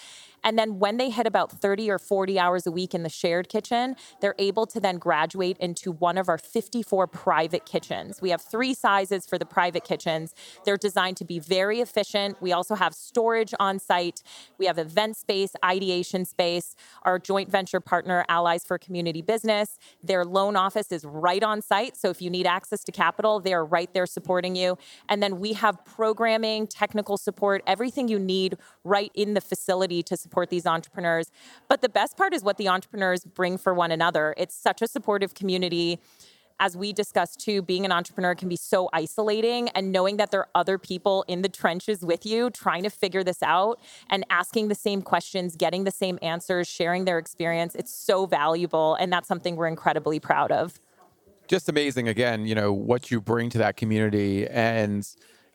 And 0.45 0.59
then 0.59 0.79
when 0.79 0.97
they 0.97 1.11
hit 1.11 1.27
about 1.27 1.53
30 1.53 1.91
or 1.91 1.99
40 1.99 2.39
hours 2.39 2.67
a 2.67 2.73
week 2.73 2.95
in 2.95 3.03
the 3.03 3.09
shared 3.09 3.49
kitchen, 3.49 3.97
they're 4.21 4.35
able 4.39 4.67
to 4.67 4.81
then 4.81 4.99
graduate 4.99 5.57
into 5.59 5.93
one 5.93 6.19
of 6.19 6.29
our 6.29 6.39
54 6.39 7.07
private 7.07 7.65
kitchens. 7.65 8.21
We 8.21 8.31
have 8.31 8.43
three 8.43 8.75
sizes 8.75 9.27
for 9.27 9.39
the 9.39 9.47
private 9.47 9.85
kitchens. 9.85 10.35
They're 10.65 10.77
designed 10.77 11.17
to 11.19 11.25
be 11.25 11.39
very 11.39 11.81
efficient. 11.81 12.41
We 12.41 12.53
also 12.53 12.75
have 12.75 12.95
storage 12.95 13.55
on 13.61 13.79
site. 13.79 14.23
We 14.59 14.67
have 14.67 14.79
event 14.79 15.17
space, 15.17 15.53
ideation 15.65 16.25
space. 16.25 16.75
Our 17.03 17.19
joint 17.19 17.51
venture 17.51 17.81
partner, 17.81 18.25
Allies 18.29 18.65
for 18.65 18.79
Community 18.79 19.23
Business, 19.23 19.79
their 20.03 20.25
loan 20.25 20.57
office 20.57 20.91
is 20.91 21.05
right 21.05 21.43
on 21.43 21.63
site. 21.63 21.97
So 21.97 22.11
if 22.11 22.21
you 22.21 22.31
need 22.31 22.47
access 22.47 22.83
to 22.85 22.93
capital, 22.93 23.41
they 23.41 23.55
are 23.55 23.65
right 23.65 23.93
there 23.95 24.07
supporting 24.07 24.57
you. 24.57 24.77
And 25.09 25.23
then 25.23 25.39
we 25.39 25.53
have 25.53 25.85
programming, 25.85 26.67
technical 26.67 27.17
support, 27.17 27.63
everything 27.67 28.09
you 28.09 28.19
need 28.19 28.57
right 28.85 29.11
in 29.15 29.35
the 29.35 29.41
facility 29.41 30.03
to 30.03 30.17
support 30.17 30.32
support 30.33 30.49
these 30.49 30.67
entrepreneurs. 30.67 31.31
But 31.69 31.83
the 31.83 31.91
best 31.91 32.17
part 32.17 32.33
is 32.33 32.43
what 32.43 32.57
the 32.57 32.67
entrepreneurs 32.67 33.23
bring 33.23 33.59
for 33.59 33.75
one 33.75 33.93
another. 33.93 34.35
It's 34.39 34.55
such 34.55 34.81
a 34.81 34.89
supportive 34.89 35.35
community. 35.35 36.01
As 36.59 36.75
we 36.75 36.95
discussed 36.95 37.39
too, 37.39 37.61
being 37.61 37.85
an 37.85 37.93
entrepreneur 37.93 38.35
can 38.35 38.49
be 38.49 38.57
so 38.57 38.89
isolating, 38.95 39.69
and 39.71 39.93
knowing 39.93 40.17
that 40.17 40.31
there 40.31 40.41
are 40.41 40.49
other 40.55 40.79
people 40.79 41.23
in 41.29 41.43
the 41.43 41.51
trenches 41.51 42.03
with 42.03 42.25
you 42.25 42.49
trying 42.49 42.83
to 42.85 42.89
figure 42.89 43.23
this 43.23 43.43
out 43.43 43.79
and 44.09 44.25
asking 44.31 44.69
the 44.69 44.75
same 44.75 45.03
questions, 45.03 45.55
getting 45.55 45.85
the 45.85 45.91
same 45.91 46.19
answers, 46.23 46.67
sharing 46.67 47.05
their 47.05 47.19
experience, 47.19 47.75
it's 47.75 47.95
so 47.95 48.25
valuable. 48.25 48.95
And 48.95 49.13
that's 49.13 49.29
something 49.29 49.57
we're 49.57 49.67
incredibly 49.67 50.19
proud 50.19 50.51
of. 50.51 50.81
Just 51.47 51.69
amazing, 51.69 52.09
again, 52.09 52.47
you 52.47 52.55
know, 52.55 52.73
what 52.73 53.11
you 53.11 53.21
bring 53.21 53.51
to 53.51 53.59
that 53.59 53.77
community. 53.77 54.47
And 54.49 55.07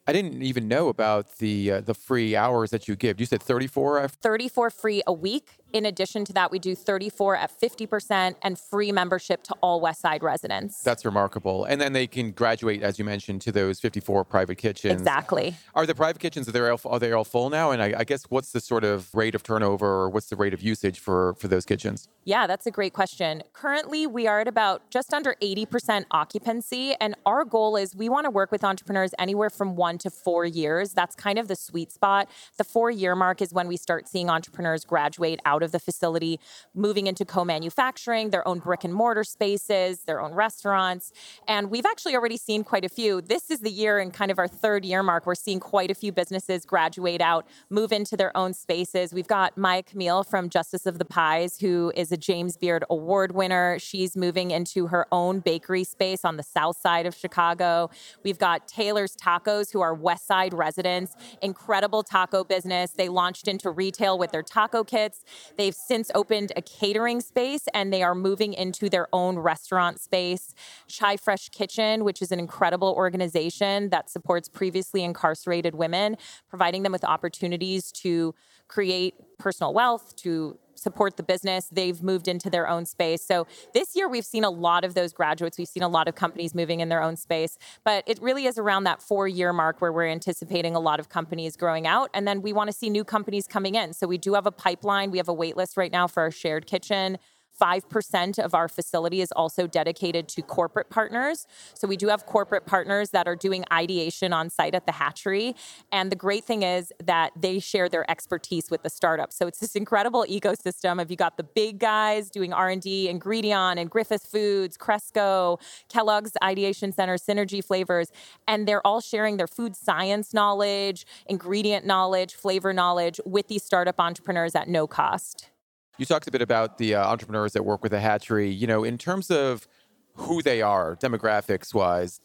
I 0.07 0.13
didn't 0.13 0.41
even 0.41 0.69
know 0.69 0.87
about 0.87 1.37
the 1.39 1.71
uh, 1.71 1.81
the 1.81 1.93
free 1.93 2.33
hours 2.35 2.69
that 2.71 2.87
you 2.87 2.95
give. 2.95 3.19
You 3.19 3.25
said 3.25 3.43
34? 3.43 4.07
34 4.07 4.69
free 4.69 5.01
a 5.05 5.11
week 5.11 5.49
in 5.73 5.85
addition 5.85 6.23
to 6.25 6.33
that, 6.33 6.51
we 6.51 6.59
do 6.59 6.75
34 6.75 7.35
at 7.35 7.59
50% 7.59 8.35
and 8.41 8.57
free 8.57 8.91
membership 8.91 9.43
to 9.43 9.55
all 9.61 9.81
West 9.81 10.01
Side 10.01 10.23
residents. 10.23 10.81
That's 10.81 11.03
remarkable. 11.03 11.65
And 11.65 11.81
then 11.81 11.93
they 11.93 12.07
can 12.07 12.31
graduate, 12.31 12.81
as 12.81 12.97
you 12.97 13.05
mentioned, 13.05 13.41
to 13.41 13.51
those 13.51 13.79
54 13.79 14.23
private 14.23 14.57
kitchens. 14.57 14.93
Exactly. 14.93 15.55
Are 15.75 15.85
the 15.85 15.95
private 15.95 16.19
kitchens, 16.19 16.47
are 16.47 16.51
they 16.51 16.67
all, 16.67 16.79
are 16.85 16.99
they 16.99 17.11
all 17.11 17.25
full 17.25 17.49
now? 17.49 17.71
And 17.71 17.81
I, 17.81 17.93
I 17.99 18.03
guess 18.03 18.23
what's 18.29 18.51
the 18.51 18.61
sort 18.61 18.83
of 18.83 19.13
rate 19.13 19.35
of 19.35 19.43
turnover 19.43 19.85
or 19.85 20.09
what's 20.09 20.27
the 20.27 20.35
rate 20.35 20.53
of 20.53 20.61
usage 20.61 20.99
for, 20.99 21.35
for 21.35 21.47
those 21.47 21.65
kitchens? 21.65 22.07
Yeah, 22.23 22.47
that's 22.47 22.65
a 22.65 22.71
great 22.71 22.93
question. 22.93 23.43
Currently, 23.53 24.07
we 24.07 24.27
are 24.27 24.39
at 24.39 24.47
about 24.47 24.89
just 24.89 25.13
under 25.13 25.35
80% 25.41 26.05
occupancy. 26.11 26.95
And 26.99 27.15
our 27.25 27.43
goal 27.43 27.75
is 27.75 27.95
we 27.95 28.09
want 28.09 28.25
to 28.25 28.31
work 28.31 28.51
with 28.51 28.63
entrepreneurs 28.63 29.11
anywhere 29.19 29.49
from 29.49 29.75
one 29.75 29.97
to 29.99 30.09
four 30.09 30.45
years. 30.45 30.93
That's 30.93 31.15
kind 31.15 31.37
of 31.37 31.47
the 31.47 31.55
sweet 31.55 31.91
spot. 31.91 32.29
The 32.57 32.63
four 32.63 32.89
year 32.89 33.15
mark 33.15 33.41
is 33.41 33.53
when 33.53 33.67
we 33.67 33.77
start 33.77 34.07
seeing 34.07 34.29
entrepreneurs 34.29 34.85
graduate 34.85 35.39
out 35.45 35.56
out 35.57 35.63
of 35.63 35.71
the 35.71 35.79
facility, 35.79 36.39
moving 36.75 37.07
into 37.07 37.25
co 37.25 37.43
manufacturing, 37.43 38.29
their 38.29 38.47
own 38.47 38.59
brick 38.59 38.83
and 38.83 38.93
mortar 38.93 39.23
spaces, 39.23 40.03
their 40.03 40.21
own 40.21 40.33
restaurants. 40.33 41.11
And 41.47 41.71
we've 41.71 41.85
actually 41.85 42.15
already 42.15 42.37
seen 42.37 42.63
quite 42.63 42.85
a 42.85 42.89
few. 42.89 43.21
This 43.21 43.49
is 43.49 43.61
the 43.61 43.71
year 43.71 43.97
and 43.97 44.13
kind 44.13 44.29
of 44.29 44.37
our 44.37 44.47
third 44.47 44.85
year 44.85 45.01
mark. 45.01 45.25
We're 45.25 45.35
seeing 45.35 45.59
quite 45.59 45.89
a 45.89 45.95
few 45.95 46.11
businesses 46.11 46.63
graduate 46.63 47.21
out, 47.21 47.47
move 47.71 47.91
into 47.91 48.15
their 48.15 48.35
own 48.37 48.53
spaces. 48.53 49.13
We've 49.13 49.27
got 49.27 49.57
Maya 49.57 49.81
Camille 49.81 50.23
from 50.23 50.49
Justice 50.49 50.85
of 50.85 50.99
the 50.99 51.05
Pies, 51.05 51.57
who 51.59 51.91
is 51.95 52.11
a 52.11 52.17
James 52.17 52.55
Beard 52.55 52.83
Award 52.89 53.31
winner. 53.31 53.79
She's 53.79 54.15
moving 54.15 54.51
into 54.51 54.87
her 54.87 55.07
own 55.11 55.39
bakery 55.39 55.83
space 55.83 56.23
on 56.23 56.37
the 56.37 56.43
south 56.43 56.77
side 56.77 57.07
of 57.07 57.15
Chicago. 57.15 57.89
We've 58.23 58.37
got 58.37 58.67
Taylor's 58.67 59.15
Tacos, 59.15 59.73
who 59.73 59.81
are 59.81 59.95
West 59.95 60.27
Side 60.27 60.53
residents, 60.53 61.15
incredible 61.41 62.03
taco 62.03 62.43
business. 62.43 62.91
They 62.91 63.09
launched 63.09 63.47
into 63.47 63.71
retail 63.71 64.19
with 64.19 64.31
their 64.31 64.43
taco 64.43 64.83
kits. 64.83 65.23
They've 65.57 65.73
since 65.73 66.11
opened 66.13 66.51
a 66.55 66.61
catering 66.61 67.21
space 67.21 67.67
and 67.73 67.93
they 67.93 68.03
are 68.03 68.15
moving 68.15 68.53
into 68.53 68.89
their 68.89 69.07
own 69.13 69.37
restaurant 69.39 69.99
space. 69.99 70.53
Chi 70.99 71.17
Fresh 71.17 71.49
Kitchen, 71.49 72.03
which 72.03 72.21
is 72.21 72.31
an 72.31 72.39
incredible 72.39 72.93
organization 72.97 73.89
that 73.89 74.09
supports 74.09 74.49
previously 74.49 75.03
incarcerated 75.03 75.75
women, 75.75 76.17
providing 76.49 76.83
them 76.83 76.91
with 76.91 77.03
opportunities 77.03 77.91
to 77.91 78.33
create 78.67 79.15
personal 79.37 79.73
wealth, 79.73 80.15
to 80.17 80.57
support 80.79 81.17
the 81.17 81.23
business. 81.23 81.69
They've 81.71 82.01
moved 82.01 82.27
into 82.27 82.49
their 82.49 82.67
own 82.67 82.85
space. 82.85 83.23
So 83.23 83.47
this 83.73 83.95
year, 83.95 84.07
we've 84.07 84.25
seen 84.25 84.43
a 84.43 84.49
lot 84.49 84.83
of 84.83 84.93
those 84.93 85.13
graduates. 85.13 85.57
We've 85.57 85.67
seen 85.67 85.83
a 85.83 85.87
lot 85.87 86.07
of 86.07 86.15
companies 86.15 86.53
moving 86.53 86.79
in 86.79 86.89
their 86.89 87.01
own 87.01 87.15
space. 87.15 87.57
But 87.83 88.03
it 88.07 88.21
really 88.21 88.45
is 88.45 88.57
around 88.57 88.85
that 88.85 89.01
four 89.01 89.27
year 89.27 89.53
mark 89.53 89.81
where 89.81 89.91
we're 89.91 90.07
anticipating 90.07 90.75
a 90.75 90.79
lot 90.79 90.99
of 90.99 91.09
companies 91.09 91.55
growing 91.55 91.87
out. 91.87 92.09
And 92.13 92.27
then 92.27 92.41
we 92.41 92.53
want 92.53 92.69
to 92.69 92.73
see 92.73 92.89
new 92.89 93.03
companies 93.03 93.47
coming 93.47 93.75
in. 93.75 93.93
So 93.93 94.07
we 94.07 94.17
do 94.17 94.33
have 94.33 94.45
a 94.45 94.51
pipeline. 94.51 95.11
We 95.11 95.17
have 95.17 95.29
a 95.29 95.33
wait 95.33 95.57
list 95.57 95.77
right 95.77 95.91
now 95.91 96.07
for 96.07 96.23
our 96.23 96.31
shared 96.31 96.67
kitchen. 96.67 97.17
5% 97.59 98.39
of 98.39 98.53
our 98.53 98.67
facility 98.67 99.21
is 99.21 99.31
also 99.31 99.67
dedicated 99.67 100.27
to 100.29 100.41
corporate 100.41 100.89
partners. 100.89 101.47
So 101.73 101.87
we 101.87 101.97
do 101.97 102.07
have 102.07 102.25
corporate 102.25 102.65
partners 102.65 103.11
that 103.11 103.27
are 103.27 103.35
doing 103.35 103.65
ideation 103.71 104.33
on 104.33 104.49
site 104.49 104.75
at 104.75 104.85
the 104.85 104.91
hatchery. 104.91 105.55
And 105.91 106.11
the 106.11 106.15
great 106.15 106.43
thing 106.43 106.63
is 106.63 106.93
that 107.03 107.31
they 107.35 107.59
share 107.59 107.89
their 107.89 108.09
expertise 108.09 108.69
with 108.69 108.83
the 108.83 108.89
startup. 108.89 109.33
So 109.33 109.47
it's 109.47 109.59
this 109.59 109.75
incredible 109.75 110.25
ecosystem 110.29 111.01
of 111.01 111.09
you 111.11 111.17
got 111.17 111.37
the 111.37 111.43
big 111.43 111.79
guys 111.79 112.29
doing 112.29 112.53
R&D, 112.53 113.11
Ingredion 113.11 113.79
and 113.79 113.89
Griffith 113.89 114.23
Foods, 114.23 114.77
Cresco, 114.77 115.59
Kellogg's 115.89 116.33
Ideation 116.43 116.91
Center, 116.91 117.17
Synergy 117.17 117.63
Flavors, 117.63 118.11
and 118.47 118.67
they're 118.67 118.85
all 118.85 119.01
sharing 119.01 119.37
their 119.37 119.47
food 119.47 119.75
science 119.75 120.33
knowledge, 120.33 121.05
ingredient 121.25 121.85
knowledge, 121.85 122.35
flavor 122.35 122.73
knowledge 122.73 123.19
with 123.25 123.47
these 123.47 123.63
startup 123.63 123.99
entrepreneurs 123.99 124.55
at 124.55 124.67
no 124.67 124.87
cost. 124.87 125.49
You 125.97 126.05
talked 126.05 126.27
a 126.27 126.31
bit 126.31 126.41
about 126.41 126.77
the 126.77 126.95
uh, 126.95 127.07
entrepreneurs 127.07 127.53
that 127.53 127.63
work 127.63 127.81
with 127.81 127.91
the 127.91 127.99
hatchery. 127.99 128.49
You 128.49 128.67
know, 128.67 128.83
in 128.83 128.97
terms 128.97 129.31
of 129.31 129.67
who 130.15 130.41
they 130.41 130.61
are, 130.61 130.95
demographics 130.95 131.73
wise, 131.73 132.19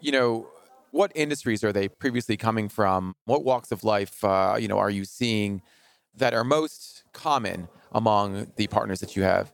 you 0.00 0.12
know, 0.12 0.48
what 0.92 1.12
industries 1.14 1.64
are 1.64 1.72
they 1.72 1.88
previously 1.88 2.36
coming 2.36 2.68
from? 2.68 3.16
What 3.24 3.44
walks 3.44 3.72
of 3.72 3.84
life, 3.84 4.24
uh, 4.24 4.56
you 4.58 4.68
know, 4.68 4.78
are 4.78 4.90
you 4.90 5.04
seeing 5.04 5.60
that 6.16 6.34
are 6.34 6.44
most 6.44 7.04
common 7.12 7.68
among 7.92 8.52
the 8.56 8.68
partners 8.68 9.00
that 9.00 9.16
you 9.16 9.22
have? 9.22 9.52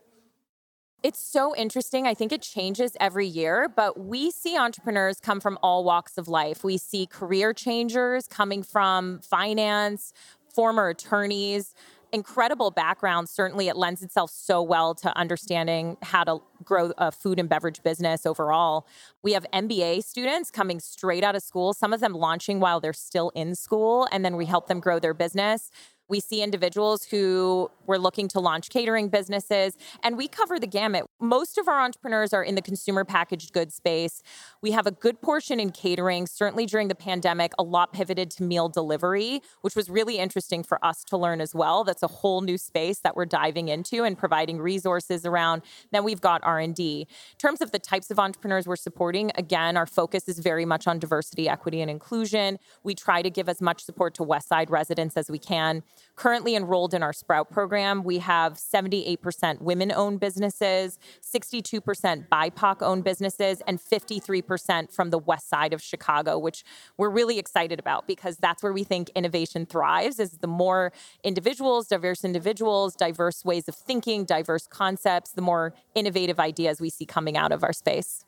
It's 1.03 1.19
so 1.19 1.57
interesting. 1.57 2.07
I 2.07 2.15
think 2.15 2.31
it 2.31 2.43
changes 2.43 2.97
every 3.01 3.27
year, 3.27 3.69
but 3.69 3.99
we 3.99 4.31
see 4.31 4.57
entrepreneurs 4.57 5.19
come 5.19 5.41
from 5.41 5.59
all 5.61 5.83
walks 5.83 6.17
of 6.17 6.29
life. 6.29 6.63
We 6.63 6.77
see 6.77 7.07
career 7.07 7.53
changers 7.53 8.29
coming 8.29 8.63
from 8.63 9.19
finance, 9.21 10.13
former 10.55 10.89
attorneys, 10.91 11.75
incredible 12.13 12.71
background. 12.71 13.29
Certainly, 13.29 13.69
it 13.69 13.77
lends 13.77 14.03
itself 14.03 14.31
so 14.31 14.63
well 14.63 14.95
to 14.97 15.17
understanding 15.17 15.97
how 16.03 16.25
to 16.25 16.39
grow 16.63 16.93
a 16.99 17.11
food 17.11 17.39
and 17.39 17.49
beverage 17.49 17.83
business 17.83 18.27
overall. 18.27 18.87
We 19.23 19.33
have 19.33 19.47
MBA 19.53 20.05
students 20.05 20.51
coming 20.51 20.81
straight 20.81 21.25
out 21.25 21.35
of 21.35 21.43
school, 21.43 21.75
some 21.75 21.93
of 21.93 22.01
them 22.01 22.13
launching 22.13 22.61
while 22.61 22.81
they're 22.81 22.93
still 22.93 23.31
in 23.35 23.55
school, 23.55 24.07
and 24.13 24.25
then 24.25 24.37
we 24.37 24.47
help 24.47 24.69
them 24.69 24.81
grow 24.81 24.99
their 24.99 25.15
business. 25.15 25.71
We 26.09 26.21
see 26.21 26.43
individuals 26.43 27.05
who 27.05 27.71
were 27.87 27.99
looking 27.99 28.29
to 28.29 28.41
launch 28.41 28.69
catering 28.69 29.09
businesses, 29.09 29.79
and 30.03 30.17
we 30.19 30.29
cover 30.29 30.59
the 30.59 30.67
gamut. 30.67 31.07
Most 31.23 31.57
of 31.57 31.69
our 31.69 31.81
entrepreneurs 31.81 32.33
are 32.33 32.43
in 32.43 32.57
the 32.57 32.63
consumer 32.63 33.05
packaged 33.05 33.53
goods 33.53 33.75
space. 33.75 34.23
We 34.61 34.73
have 34.73 34.87
a 34.87 34.91
good 34.91 35.23
portion 35.23 35.61
in 35.61 35.71
catering. 35.71 36.27
Certainly 36.27 36.67
during 36.67 36.89
the 36.89 36.95
pandemic, 36.95 37.53
a 37.59 37.63
lot 37.63 37.93
pivoted 37.93 38.31
to 38.33 38.43
meal 38.43 38.69
delivery, 38.69 39.41
which 39.61 39.77
was 39.77 39.89
really 39.89 40.19
interesting 40.19 40.63
for 40.63 40.85
us 40.85 41.05
to 41.05 41.17
learn 41.17 41.41
as 41.41 41.55
well. 41.55 41.85
That's 41.85 42.03
a 42.03 42.09
whole 42.09 42.41
new 42.41 42.59
space 42.59 42.99
that 43.01 43.15
we're 43.17 43.27
diving 43.27 43.69
into 43.69 44.03
and 44.03 44.19
providing 44.19 44.61
resources 44.61 45.25
around. 45.25 45.63
Then 45.93 46.05
we've 46.05 46.21
got 46.21 46.41
R&D. 46.45 47.01
In 47.01 47.39
terms 47.39 47.61
of 47.61 47.71
the 47.71 47.79
types 47.79 48.11
of 48.11 48.19
entrepreneurs 48.19 48.67
we're 48.67 48.77
supporting, 48.77 49.31
again, 49.37 49.77
our 49.77 49.87
focus 49.87 50.29
is 50.29 50.41
very 50.41 50.65
much 50.65 50.87
on 50.87 50.99
diversity, 50.99 51.49
equity, 51.49 51.81
and 51.81 51.91
inclusion. 51.91 52.59
We 52.83 52.95
try 52.95 53.23
to 53.23 53.31
give 53.31 53.49
as 53.49 53.61
much 53.61 53.85
support 53.85 54.15
to 54.15 54.23
West 54.23 54.49
Side 54.49 54.71
residents 54.71 55.17
as 55.17 55.31
we 55.31 55.39
can. 55.39 55.85
Currently 56.15 56.55
enrolled 56.55 56.93
in 56.93 57.03
our 57.03 57.13
Sprout 57.13 57.51
program, 57.51 58.05
we 58.05 58.19
have 58.19 58.55
78% 58.55 59.63
women 59.63 59.91
owned 59.91 60.21
businesses, 60.21 60.99
62% 61.23 62.29
BIPOC 62.29 62.83
owned 62.83 63.03
businesses, 63.03 63.63
and 63.67 63.81
53% 63.81 64.93
from 64.93 65.11
the 65.11 65.19
west 65.19 65.49
side 65.49 65.73
of 65.73 65.81
Chicago, 65.81 66.39
which 66.39 66.65
we're 66.99 67.09
really 67.11 67.39
excited 67.39 67.79
about 67.79 68.07
because 68.07 68.37
that's 68.37 68.63
where 68.63 68.75
we 68.75 68.85
think 68.85 69.11
innovation 69.15 69.65
thrives 69.65 70.21
is 70.21 70.33
the 70.39 70.47
more 70.47 70.93
individuals, 71.25 71.89
diverse 71.89 72.25
individuals, 72.25 72.95
diverse 72.95 73.43
ways 73.45 73.67
of 73.67 73.75
thinking, 73.75 74.25
diverse 74.25 74.67
concepts, 74.67 75.33
the 75.33 75.43
more 75.43 75.73
innovative 75.95 76.39
ideas 76.39 76.81
we 76.81 76.91
see 76.91 77.07
coming 77.07 77.39
out 77.39 77.53
of 77.53 77.65
our 77.65 77.73
space. 77.73 78.25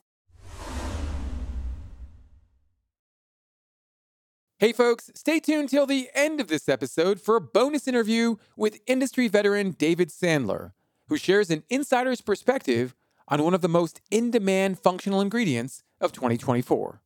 Hey, 4.57 4.71
folks, 4.71 5.11
stay 5.13 5.41
tuned 5.41 5.67
till 5.67 5.85
the 5.85 6.09
end 6.13 6.39
of 6.39 6.47
this 6.47 6.69
episode 6.69 7.19
for 7.19 7.35
a 7.35 7.41
bonus 7.41 7.89
interview 7.89 8.37
with 8.55 8.79
industry 8.87 9.27
veteran 9.27 9.71
David 9.71 10.07
Sandler, 10.07 10.71
who 11.09 11.17
shares 11.17 11.49
an 11.49 11.63
insider's 11.69 12.21
perspective 12.21 12.95
on 13.27 13.43
one 13.43 13.53
of 13.53 13.59
the 13.59 13.67
most 13.67 13.99
in 14.09 14.31
demand 14.31 14.79
functional 14.79 15.19
ingredients 15.19 15.83
of 15.99 16.13
2024. 16.13 17.01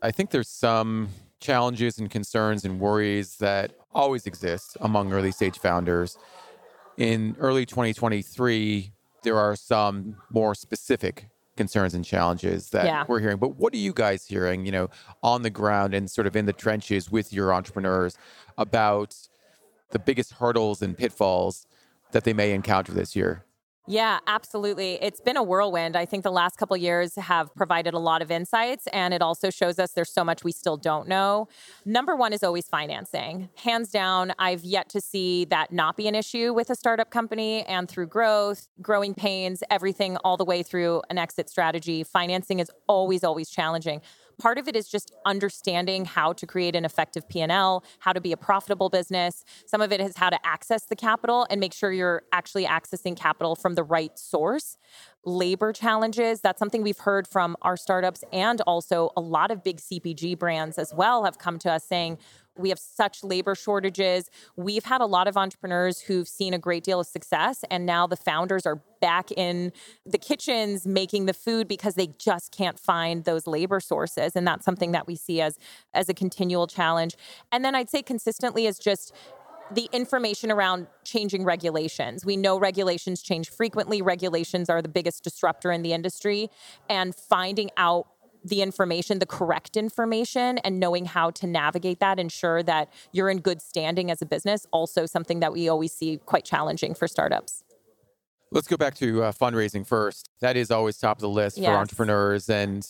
I 0.00 0.10
think 0.10 0.30
there's 0.30 0.48
some 0.48 1.10
challenges 1.40 1.98
and 1.98 2.10
concerns 2.10 2.64
and 2.64 2.80
worries 2.80 3.36
that 3.36 3.74
always 3.92 4.26
exist 4.26 4.78
among 4.80 5.12
early 5.12 5.30
stage 5.30 5.58
founders. 5.58 6.16
In 6.96 7.36
early 7.38 7.66
2023, 7.66 8.92
there 9.24 9.36
are 9.36 9.54
some 9.54 10.16
more 10.30 10.54
specific 10.54 11.28
concerns 11.58 11.92
and 11.92 12.02
challenges 12.04 12.70
that 12.70 12.86
Yeah. 12.86 13.04
we're 13.06 13.20
hearing. 13.20 13.36
But 13.36 13.56
what 13.56 13.74
are 13.74 13.78
you 13.78 13.92
guys 13.92 14.24
hearing, 14.26 14.64
you 14.64 14.72
know, 14.72 14.88
on 15.22 15.42
the 15.42 15.50
ground 15.50 15.92
and 15.92 16.10
sort 16.10 16.26
of 16.26 16.34
in 16.34 16.46
the 16.46 16.54
trenches 16.54 17.10
with 17.10 17.30
your 17.34 17.52
entrepreneurs 17.52 18.16
about 18.56 19.14
the 19.90 19.98
biggest 19.98 20.32
hurdles 20.34 20.80
and 20.80 20.96
pitfalls 20.96 21.66
that 22.12 22.24
they 22.24 22.32
may 22.32 22.52
encounter 22.52 22.92
this 22.92 23.14
year? 23.14 23.44
Yeah, 23.90 24.18
absolutely. 24.26 24.98
It's 25.00 25.18
been 25.18 25.38
a 25.38 25.42
whirlwind. 25.42 25.96
I 25.96 26.04
think 26.04 26.22
the 26.22 26.30
last 26.30 26.58
couple 26.58 26.76
years 26.76 27.14
have 27.14 27.54
provided 27.54 27.94
a 27.94 27.98
lot 27.98 28.20
of 28.20 28.30
insights 28.30 28.86
and 28.88 29.14
it 29.14 29.22
also 29.22 29.48
shows 29.48 29.78
us 29.78 29.92
there's 29.92 30.12
so 30.12 30.22
much 30.22 30.44
we 30.44 30.52
still 30.52 30.76
don't 30.76 31.08
know. 31.08 31.48
Number 31.86 32.14
1 32.14 32.34
is 32.34 32.42
always 32.42 32.68
financing. 32.68 33.48
Hands 33.56 33.90
down, 33.90 34.34
I've 34.38 34.62
yet 34.62 34.90
to 34.90 35.00
see 35.00 35.46
that 35.46 35.72
not 35.72 35.96
be 35.96 36.06
an 36.06 36.14
issue 36.14 36.52
with 36.52 36.68
a 36.68 36.74
startup 36.74 37.10
company 37.10 37.62
and 37.62 37.88
through 37.88 38.08
growth, 38.08 38.68
growing 38.82 39.14
pains, 39.14 39.62
everything 39.70 40.18
all 40.18 40.36
the 40.36 40.44
way 40.44 40.62
through 40.62 41.00
an 41.08 41.16
exit 41.16 41.48
strategy. 41.48 42.04
Financing 42.04 42.58
is 42.58 42.70
always 42.88 43.24
always 43.24 43.48
challenging 43.48 44.02
part 44.38 44.58
of 44.58 44.68
it 44.68 44.76
is 44.76 44.88
just 44.88 45.12
understanding 45.26 46.04
how 46.04 46.32
to 46.32 46.46
create 46.46 46.76
an 46.76 46.84
effective 46.84 47.28
p&l 47.28 47.84
how 47.98 48.12
to 48.12 48.20
be 48.20 48.32
a 48.32 48.36
profitable 48.36 48.88
business. 48.88 49.44
Some 49.66 49.80
of 49.80 49.92
it 49.92 50.00
is 50.00 50.16
how 50.16 50.30
to 50.30 50.46
access 50.46 50.84
the 50.84 50.96
capital 50.96 51.46
and 51.50 51.60
make 51.60 51.72
sure 51.72 51.92
you're 51.92 52.22
actually 52.32 52.64
accessing 52.64 53.16
capital 53.16 53.56
from 53.56 53.74
the 53.74 53.82
right 53.82 54.16
source. 54.18 54.76
Labor 55.24 55.72
challenges 55.72 56.40
that's 56.40 56.58
something 56.58 56.82
we've 56.82 56.98
heard 56.98 57.26
from 57.26 57.56
our 57.62 57.76
startups 57.76 58.24
and 58.32 58.60
also 58.62 59.10
a 59.16 59.20
lot 59.20 59.50
of 59.50 59.62
big 59.62 59.78
cpg 59.78 60.38
brands 60.38 60.78
as 60.78 60.94
well 60.94 61.24
have 61.24 61.38
come 61.38 61.58
to 61.58 61.70
us 61.70 61.84
saying 61.84 62.18
we 62.58 62.68
have 62.70 62.78
such 62.78 63.22
labor 63.22 63.54
shortages. 63.54 64.30
We've 64.56 64.84
had 64.84 65.00
a 65.00 65.06
lot 65.06 65.28
of 65.28 65.36
entrepreneurs 65.36 66.00
who've 66.00 66.28
seen 66.28 66.52
a 66.52 66.58
great 66.58 66.84
deal 66.84 67.00
of 67.00 67.06
success, 67.06 67.64
and 67.70 67.86
now 67.86 68.06
the 68.06 68.16
founders 68.16 68.66
are 68.66 68.82
back 69.00 69.30
in 69.30 69.72
the 70.04 70.18
kitchens 70.18 70.86
making 70.86 71.26
the 71.26 71.34
food 71.34 71.68
because 71.68 71.94
they 71.94 72.08
just 72.18 72.50
can't 72.50 72.78
find 72.78 73.24
those 73.24 73.46
labor 73.46 73.80
sources. 73.80 74.34
And 74.34 74.46
that's 74.46 74.64
something 74.64 74.92
that 74.92 75.06
we 75.06 75.14
see 75.14 75.40
as, 75.40 75.58
as 75.94 76.08
a 76.08 76.14
continual 76.14 76.66
challenge. 76.66 77.16
And 77.52 77.64
then 77.64 77.74
I'd 77.74 77.88
say 77.88 78.02
consistently 78.02 78.66
is 78.66 78.78
just 78.78 79.14
the 79.70 79.88
information 79.92 80.50
around 80.50 80.86
changing 81.04 81.44
regulations. 81.44 82.24
We 82.24 82.36
know 82.36 82.58
regulations 82.58 83.22
change 83.22 83.50
frequently. 83.50 84.00
Regulations 84.00 84.70
are 84.70 84.80
the 84.80 84.88
biggest 84.88 85.22
disruptor 85.22 85.70
in 85.70 85.82
the 85.82 85.92
industry, 85.92 86.50
and 86.88 87.14
finding 87.14 87.70
out 87.76 88.06
the 88.48 88.62
information, 88.62 89.18
the 89.18 89.26
correct 89.26 89.76
information, 89.76 90.58
and 90.58 90.78
knowing 90.80 91.04
how 91.06 91.30
to 91.32 91.46
navigate 91.46 92.00
that, 92.00 92.18
ensure 92.18 92.62
that 92.64 92.92
you're 93.12 93.30
in 93.30 93.38
good 93.40 93.60
standing 93.62 94.10
as 94.10 94.22
a 94.22 94.26
business, 94.26 94.66
also 94.72 95.06
something 95.06 95.40
that 95.40 95.52
we 95.52 95.68
always 95.68 95.92
see 95.92 96.18
quite 96.18 96.44
challenging 96.44 96.94
for 96.94 97.06
startups. 97.08 97.62
Let's 98.50 98.66
go 98.66 98.76
back 98.76 98.94
to 98.96 99.24
uh, 99.24 99.32
fundraising 99.32 99.86
first. 99.86 100.30
That 100.40 100.56
is 100.56 100.70
always 100.70 100.96
top 100.98 101.18
of 101.18 101.20
the 101.20 101.28
list 101.28 101.58
for 101.58 101.62
entrepreneurs. 101.80 102.48
And, 102.48 102.86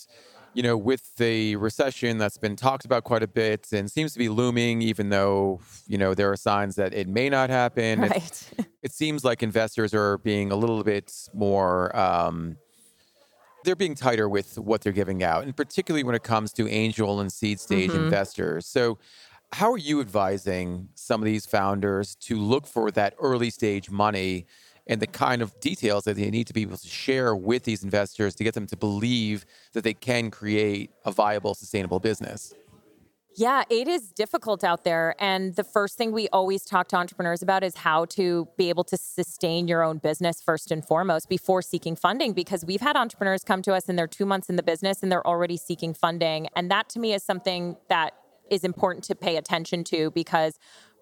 you 0.55 0.62
know, 0.62 0.77
with 0.77 1.16
the 1.16 1.57
recession 1.57 2.16
that's 2.18 2.38
been 2.38 2.55
talked 2.55 2.85
about 2.85 3.03
quite 3.03 3.25
a 3.25 3.27
bit 3.27 3.73
and 3.73 3.90
seems 3.90 4.12
to 4.12 4.21
be 4.21 4.29
looming, 4.29 4.83
even 4.83 5.09
though, 5.09 5.61
you 5.88 5.99
know, 5.99 6.14
there 6.14 6.31
are 6.31 6.37
signs 6.37 6.77
that 6.77 6.94
it 6.94 7.09
may 7.09 7.29
not 7.29 7.51
happen. 7.51 8.05
It- 8.05 8.11
Right. 8.11 8.51
It, 8.81 8.92
seems 8.92 9.25
like 9.25 9.42
investors 9.42 9.92
are 9.92 10.18
being 10.18 10.53
a 10.53 10.57
little 10.57 10.85
bit 10.85 11.12
more, 11.35 11.94
um, 11.97 12.57
they're 13.69 13.77
being 13.77 13.95
tighter 13.95 14.29
with 14.31 14.59
what 14.59 14.81
they're 14.81 14.95
giving 14.95 15.23
out, 15.23 15.45
and 15.45 15.55
particularly 15.55 16.03
when 16.03 16.15
it 16.15 16.23
comes 16.23 16.55
to 16.55 16.67
angel 16.71 17.21
and 17.21 17.31
seed 17.31 17.61
stage 17.61 17.91
Mhm. 17.91 17.97
investors. 17.97 18.67
So, 18.67 18.99
how 19.53 19.71
are 19.71 19.79
you 19.79 20.01
advising 20.01 20.89
some 20.95 21.21
of 21.21 21.27
these 21.27 21.45
founders 21.47 22.15
to 22.17 22.37
look 22.37 22.67
for 22.67 22.91
that 22.93 23.15
early 23.21 23.51
stage 23.51 23.91
money 23.91 24.47
and 24.87 25.03
the 25.03 25.07
kind 25.07 25.43
of 25.43 25.59
details 25.61 26.05
that 26.05 26.17
they 26.17 26.31
need 26.31 26.47
to 26.47 26.55
be 26.55 26.63
able 26.63 26.79
to 26.79 26.89
share 26.89 27.37
with 27.37 27.65
these 27.65 27.85
investors 27.85 28.35
to 28.37 28.45
get 28.45 28.55
them 28.55 28.67
to 28.69 28.77
believe 28.77 29.45
that 29.75 29.85
they 29.85 29.95
can 29.95 30.31
create 30.31 30.91
a 31.05 31.13
viable, 31.13 31.55
sustainable 31.55 32.01
business? 32.01 32.55
Yeah, 33.38 33.62
it 33.70 33.87
is 33.87 34.11
difficult 34.11 34.64
out 34.64 34.83
there. 34.83 35.14
And 35.20 35.55
the 35.55 35.62
first 35.62 35.96
thing 35.96 36.11
we 36.11 36.29
always 36.31 36.64
talk 36.64 36.88
to 36.88 36.96
entrepreneurs 36.96 37.40
about 37.40 37.62
is 37.62 37.77
how 37.77 38.05
to 38.07 38.48
be 38.57 38.68
able 38.68 38.83
to 38.83 38.96
sustain 38.96 39.68
your 39.68 39.85
own 39.85 39.98
business 39.98 40.42
first 40.42 40.72
and 40.72 40.85
foremost 40.85 41.29
before 41.29 41.62
seeking 41.62 41.94
funding. 41.94 42.33
Because 42.33 42.64
we've 42.64 42.81
had 42.81 42.96
entrepreneurs 42.96 43.44
come 43.44 43.62
to 43.62 43.74
us 43.74 43.88
and 43.88 43.96
they're 43.96 44.09
two 44.09 44.27
months 44.27 44.48
in 44.51 44.57
the 44.57 44.64
business 44.64 45.05
and 45.05 45.12
they're 45.12 45.24
already 45.24 45.57
seeking 45.57 45.94
funding. 45.94 46.48
And 46.57 46.68
that 46.72 46.88
to 46.88 46.98
me 46.98 47.14
is 47.14 47.22
something 47.22 47.77
that 47.88 48.14
is 48.51 48.64
important 48.64 49.05
to 49.05 49.14
pay 49.14 49.37
attention 49.37 49.85
to 49.85 50.11
because 50.11 50.59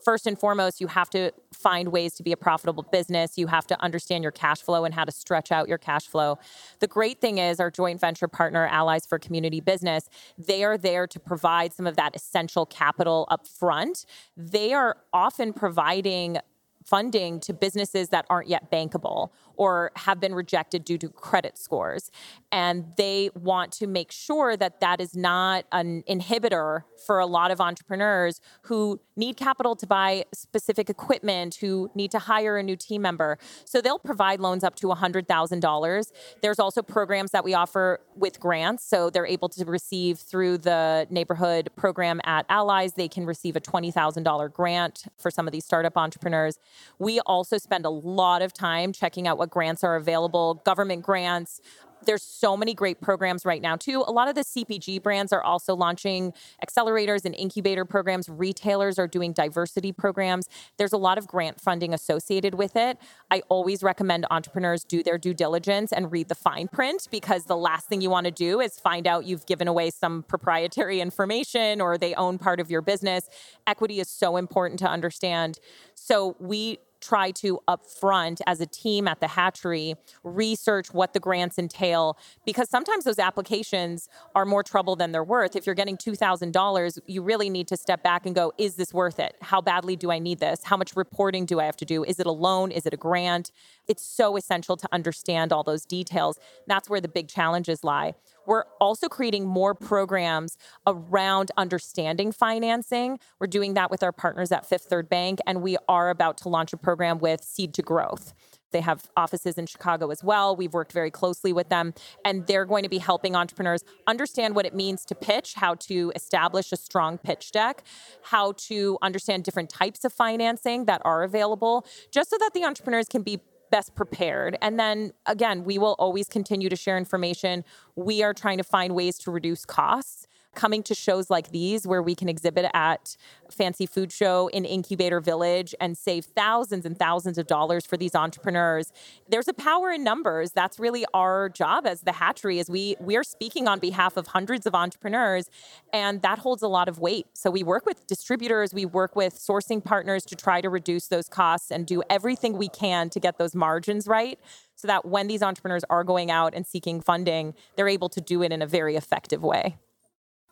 first 0.06 0.28
and 0.28 0.38
foremost, 0.38 0.80
you 0.80 0.86
have 0.86 1.10
to 1.10 1.32
find 1.52 1.88
ways 1.88 2.14
to 2.14 2.22
be 2.22 2.30
a 2.30 2.36
profitable 2.36 2.84
business. 2.92 3.36
You 3.36 3.48
have 3.48 3.66
to 3.66 3.82
understand 3.82 4.22
your 4.22 4.30
cash 4.30 4.62
flow 4.62 4.84
and 4.84 4.94
how 4.94 5.02
to 5.02 5.10
stretch 5.10 5.50
out 5.50 5.66
your 5.68 5.78
cash 5.78 6.06
flow. 6.06 6.38
The 6.78 6.86
great 6.86 7.20
thing 7.20 7.38
is, 7.38 7.58
our 7.58 7.72
joint 7.72 8.00
venture 8.00 8.28
partner, 8.28 8.68
Allies 8.68 9.04
for 9.04 9.18
Community 9.18 9.58
Business, 9.58 10.08
they 10.38 10.62
are 10.62 10.78
there 10.78 11.08
to 11.08 11.18
provide 11.18 11.72
some 11.72 11.88
of 11.88 11.96
that 11.96 12.14
essential 12.14 12.66
capital 12.66 13.26
up 13.32 13.48
front. 13.48 14.06
They 14.36 14.72
are 14.72 14.96
often 15.12 15.52
providing 15.52 16.38
funding 16.86 17.40
to 17.40 17.52
businesses 17.52 18.08
that 18.10 18.24
aren't 18.30 18.48
yet 18.48 18.70
bankable 18.70 19.30
or 19.56 19.90
have 19.96 20.20
been 20.20 20.34
rejected 20.34 20.84
due 20.84 20.98
to 20.98 21.08
credit 21.08 21.58
scores. 21.58 22.10
And 22.52 22.92
they 22.96 23.30
want 23.34 23.72
to 23.72 23.86
make 23.86 24.12
sure 24.12 24.56
that 24.56 24.80
that 24.80 25.00
is 25.00 25.16
not 25.16 25.64
an 25.72 26.04
inhibitor 26.08 26.84
for 27.06 27.18
a 27.18 27.26
lot 27.26 27.50
of 27.50 27.60
entrepreneurs 27.60 28.40
who 28.62 29.00
need 29.16 29.36
capital 29.36 29.74
to 29.76 29.86
buy 29.86 30.24
specific 30.32 30.88
equipment, 30.90 31.56
who 31.56 31.90
need 31.94 32.10
to 32.10 32.18
hire 32.18 32.58
a 32.58 32.62
new 32.62 32.76
team 32.76 33.02
member. 33.02 33.38
So 33.64 33.80
they'll 33.80 33.98
provide 33.98 34.40
loans 34.40 34.62
up 34.62 34.76
to 34.76 34.86
$100,000. 34.88 36.12
There's 36.42 36.58
also 36.58 36.82
programs 36.82 37.30
that 37.32 37.44
we 37.44 37.54
offer 37.54 38.00
with 38.14 38.38
grants. 38.38 38.84
So 38.84 39.10
they're 39.10 39.26
able 39.26 39.48
to 39.50 39.64
receive 39.64 40.18
through 40.18 40.58
the 40.58 41.06
neighborhood 41.10 41.70
program 41.76 42.20
at 42.24 42.46
Allies, 42.48 42.94
they 42.94 43.08
can 43.08 43.26
receive 43.26 43.56
a 43.56 43.60
$20,000 43.60 44.52
grant 44.52 45.04
for 45.18 45.30
some 45.30 45.46
of 45.46 45.52
these 45.52 45.64
startup 45.64 45.96
entrepreneurs. 45.96 46.58
We 46.98 47.20
also 47.20 47.58
spend 47.58 47.84
a 47.84 47.90
lot 47.90 48.42
of 48.42 48.52
time 48.52 48.92
checking 48.92 49.26
out 49.26 49.38
what 49.38 49.50
grants 49.50 49.84
are 49.84 49.96
available, 49.96 50.62
government 50.64 51.02
grants, 51.02 51.60
there's 52.06 52.22
so 52.22 52.56
many 52.56 52.74
great 52.74 53.00
programs 53.00 53.44
right 53.44 53.60
now 53.60 53.76
too. 53.76 54.04
A 54.06 54.12
lot 54.12 54.28
of 54.28 54.34
the 54.34 54.42
cpg 54.42 55.02
brands 55.02 55.32
are 55.32 55.42
also 55.42 55.74
launching 55.74 56.32
accelerators 56.66 57.24
and 57.24 57.34
incubator 57.34 57.84
programs. 57.84 58.28
Retailers 58.28 58.98
are 58.98 59.06
doing 59.06 59.32
diversity 59.32 59.92
programs. 59.92 60.48
There's 60.78 60.92
a 60.92 60.96
lot 60.96 61.18
of 61.18 61.26
grant 61.26 61.60
funding 61.60 61.92
associated 61.92 62.54
with 62.54 62.76
it. 62.76 62.98
I 63.30 63.42
always 63.48 63.82
recommend 63.82 64.26
entrepreneurs 64.30 64.84
do 64.84 65.02
their 65.02 65.18
due 65.18 65.34
diligence 65.34 65.92
and 65.92 66.10
read 66.10 66.28
the 66.28 66.34
fine 66.34 66.68
print 66.68 67.08
because 67.10 67.44
the 67.44 67.56
last 67.56 67.88
thing 67.88 68.00
you 68.00 68.10
want 68.10 68.26
to 68.26 68.30
do 68.30 68.60
is 68.60 68.78
find 68.78 69.06
out 69.06 69.24
you've 69.24 69.46
given 69.46 69.68
away 69.68 69.90
some 69.90 70.22
proprietary 70.22 71.00
information 71.00 71.80
or 71.80 71.98
they 71.98 72.14
own 72.14 72.38
part 72.38 72.60
of 72.60 72.70
your 72.70 72.82
business. 72.82 73.28
Equity 73.66 74.00
is 74.00 74.08
so 74.08 74.36
important 74.36 74.78
to 74.78 74.88
understand. 74.88 75.58
So 75.94 76.36
we 76.38 76.78
try 77.06 77.30
to 77.30 77.60
upfront 77.68 78.40
as 78.46 78.60
a 78.60 78.66
team 78.66 79.06
at 79.06 79.20
the 79.20 79.28
hatchery 79.28 79.94
research 80.24 80.92
what 80.92 81.12
the 81.12 81.20
grants 81.20 81.58
entail 81.58 82.18
because 82.44 82.68
sometimes 82.68 83.04
those 83.04 83.18
applications 83.18 84.08
are 84.34 84.44
more 84.44 84.62
trouble 84.62 84.96
than 84.96 85.12
they're 85.12 85.24
worth. 85.24 85.54
If 85.54 85.66
you're 85.66 85.74
getting 85.74 85.96
$2000 85.96 86.98
you 87.06 87.22
really 87.22 87.50
need 87.50 87.68
to 87.68 87.76
step 87.76 88.02
back 88.02 88.26
and 88.26 88.34
go 88.34 88.52
is 88.58 88.74
this 88.76 88.92
worth 88.92 89.18
it? 89.18 89.36
How 89.40 89.60
badly 89.60 89.96
do 89.96 90.10
i 90.10 90.18
need 90.18 90.40
this? 90.40 90.64
How 90.64 90.76
much 90.76 90.96
reporting 90.96 91.46
do 91.46 91.60
i 91.60 91.64
have 91.64 91.76
to 91.76 91.84
do? 91.84 92.04
Is 92.04 92.18
it 92.18 92.26
a 92.26 92.32
loan? 92.32 92.70
Is 92.70 92.86
it 92.86 92.94
a 92.94 92.96
grant? 92.96 93.52
It's 93.86 94.02
so 94.02 94.36
essential 94.36 94.76
to 94.76 94.88
understand 94.92 95.52
all 95.52 95.62
those 95.62 95.84
details. 95.84 96.38
That's 96.66 96.88
where 96.88 97.00
the 97.00 97.08
big 97.08 97.28
challenges 97.28 97.84
lie 97.84 98.14
we're 98.46 98.64
also 98.80 99.08
creating 99.08 99.46
more 99.46 99.74
programs 99.74 100.56
around 100.86 101.50
understanding 101.56 102.32
financing. 102.32 103.18
We're 103.40 103.46
doing 103.46 103.74
that 103.74 103.90
with 103.90 104.02
our 104.02 104.12
partners 104.12 104.52
at 104.52 104.66
Fifth 104.66 104.84
Third 104.84 105.08
Bank, 105.08 105.40
and 105.46 105.62
we 105.62 105.76
are 105.88 106.10
about 106.10 106.38
to 106.38 106.48
launch 106.48 106.72
a 106.72 106.76
program 106.76 107.18
with 107.18 107.42
Seed 107.42 107.74
to 107.74 107.82
Growth. 107.82 108.34
They 108.72 108.80
have 108.80 109.08
offices 109.16 109.56
in 109.56 109.66
Chicago 109.66 110.10
as 110.10 110.22
well. 110.22 110.56
We've 110.56 110.74
worked 110.74 110.92
very 110.92 111.10
closely 111.10 111.52
with 111.52 111.68
them, 111.68 111.94
and 112.24 112.46
they're 112.46 112.64
going 112.64 112.82
to 112.82 112.88
be 112.88 112.98
helping 112.98 113.34
entrepreneurs 113.34 113.82
understand 114.06 114.54
what 114.54 114.66
it 114.66 114.74
means 114.74 115.04
to 115.06 115.14
pitch, 115.14 115.54
how 115.54 115.76
to 115.76 116.12
establish 116.14 116.72
a 116.72 116.76
strong 116.76 117.16
pitch 117.16 117.52
deck, 117.52 117.84
how 118.22 118.52
to 118.52 118.98
understand 119.02 119.44
different 119.44 119.70
types 119.70 120.04
of 120.04 120.12
financing 120.12 120.84
that 120.86 121.00
are 121.04 121.22
available, 121.22 121.86
just 122.10 122.28
so 122.28 122.36
that 122.38 122.50
the 122.54 122.64
entrepreneurs 122.64 123.06
can 123.08 123.22
be 123.22 123.40
best 123.70 123.94
prepared. 123.94 124.56
And 124.62 124.78
then 124.78 125.12
again, 125.26 125.64
we 125.64 125.78
will 125.78 125.96
always 125.98 126.28
continue 126.28 126.68
to 126.68 126.76
share 126.76 126.96
information. 126.98 127.64
We 127.94 128.22
are 128.22 128.34
trying 128.34 128.58
to 128.58 128.64
find 128.64 128.94
ways 128.94 129.18
to 129.18 129.30
reduce 129.30 129.64
costs 129.64 130.26
coming 130.56 130.82
to 130.82 130.94
shows 130.94 131.30
like 131.30 131.52
these 131.52 131.86
where 131.86 132.02
we 132.02 132.14
can 132.16 132.28
exhibit 132.28 132.68
at 132.74 133.16
fancy 133.50 133.86
food 133.86 134.10
show 134.10 134.48
in 134.48 134.64
incubator 134.64 135.20
village 135.20 135.74
and 135.80 135.96
save 135.96 136.24
thousands 136.24 136.84
and 136.84 136.98
thousands 136.98 137.38
of 137.38 137.46
dollars 137.46 137.86
for 137.86 137.96
these 137.96 138.16
entrepreneurs 138.16 138.90
there's 139.28 139.48
a 139.48 139.52
power 139.52 139.90
in 139.90 140.04
numbers. 140.04 140.52
That's 140.52 140.78
really 140.78 141.04
our 141.12 141.48
job 141.48 141.86
as 141.86 142.02
the 142.02 142.12
hatchery 142.12 142.58
is 142.58 142.70
we 142.70 142.96
we're 143.00 143.24
speaking 143.24 143.68
on 143.68 143.78
behalf 143.78 144.16
of 144.16 144.28
hundreds 144.28 144.66
of 144.66 144.74
entrepreneurs 144.74 145.50
and 145.92 146.22
that 146.22 146.38
holds 146.38 146.62
a 146.62 146.68
lot 146.68 146.88
of 146.88 146.98
weight. 146.98 147.26
So 147.34 147.50
we 147.50 147.62
work 147.62 147.86
with 147.86 148.06
distributors 148.06 148.72
we 148.72 148.86
work 148.86 149.16
with 149.16 149.34
sourcing 149.34 149.84
partners 149.84 150.24
to 150.26 150.36
try 150.36 150.60
to 150.60 150.70
reduce 150.70 151.08
those 151.08 151.28
costs 151.28 151.70
and 151.70 151.86
do 151.86 152.02
everything 152.08 152.56
we 152.56 152.68
can 152.68 153.10
to 153.10 153.20
get 153.20 153.38
those 153.38 153.54
margins 153.54 154.06
right 154.06 154.38
so 154.74 154.88
that 154.88 155.04
when 155.06 155.26
these 155.26 155.42
entrepreneurs 155.42 155.84
are 155.90 156.04
going 156.04 156.30
out 156.30 156.54
and 156.54 156.66
seeking 156.66 157.00
funding 157.00 157.54
they're 157.76 157.88
able 157.88 158.08
to 158.08 158.20
do 158.20 158.42
it 158.42 158.52
in 158.52 158.62
a 158.62 158.66
very 158.66 158.96
effective 158.96 159.42
way 159.42 159.76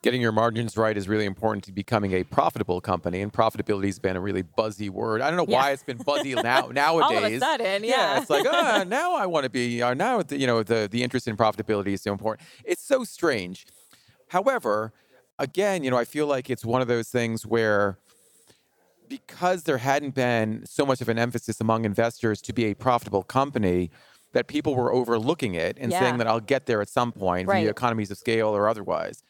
getting 0.05 0.21
your 0.21 0.33
margins 0.33 0.77
right 0.77 0.99
is 0.99 1.09
really 1.09 1.25
important 1.25 1.65
to 1.65 1.73
becoming 1.73 2.13
a 2.13 2.23
profitable 2.25 2.79
company. 2.79 3.23
And 3.23 3.33
profitability 3.33 3.87
has 3.87 3.99
been 3.99 4.17
a 4.17 4.21
really 4.21 4.43
buzzy 4.43 4.91
word. 4.91 5.23
I 5.23 5.31
don't 5.31 5.39
know 5.39 5.51
yeah. 5.51 5.57
why 5.57 5.71
it's 5.71 5.83
been 5.83 5.97
buzzy 5.97 6.35
now 6.35 6.69
nowadays. 6.71 7.11
All 7.11 7.25
of 7.25 7.25
a 7.25 7.39
sudden, 7.39 7.85
yeah. 7.85 7.91
yeah 7.91 8.21
it's 8.21 8.29
like, 8.29 8.45
oh, 8.47 8.85
now 8.87 9.15
I 9.15 9.25
want 9.25 9.45
to 9.45 9.51
be. 9.51 9.83
Uh, 9.83 9.95
now 9.95 10.23
the, 10.23 10.39
you 10.39 10.47
know 10.47 10.63
the 10.63 10.89
the 10.91 11.03
interest 11.03 11.27
in 11.27 11.39
profitability 11.39 11.95
is 11.95 12.03
so 12.03 12.13
important. 12.13 12.47
It's 12.65 12.85
so 12.85 13.03
strange. 13.03 13.67
However, 14.29 14.93
again, 15.39 15.83
you 15.83 15.91
know, 15.91 15.97
I 15.97 16.05
feel 16.05 16.27
like 16.27 16.51
it's 16.51 16.67
one 16.67 16.83
of 16.83 16.87
those 16.89 17.09
things 17.09 17.47
where 17.47 17.99
because 19.09 19.63
there 19.63 19.79
hadn't 19.79 20.15
been 20.15 20.67
so 20.67 20.85
much 20.85 21.01
of 21.01 21.09
an 21.09 21.19
emphasis 21.19 21.61
among 21.63 21.87
investors 21.87 22.43
to 22.43 22.53
be 22.53 22.67
a 22.67 22.75
profitable 22.75 23.23
company 23.23 23.91
that 24.33 24.49
people 24.49 24.75
were 24.75 24.93
overlooking 24.93 25.55
it 25.55 25.79
and 25.81 25.91
yeah. 25.91 26.01
saying 26.01 26.19
that 26.19 26.27
I'll 26.27 26.41
get 26.41 26.67
there 26.67 26.83
at 26.83 26.89
some 26.89 27.11
point 27.11 27.49
right. 27.49 27.63
via 27.63 27.71
economies 27.71 28.11
of 28.11 28.19
scale 28.19 28.49
or 28.49 28.69
otherwise. 28.69 29.23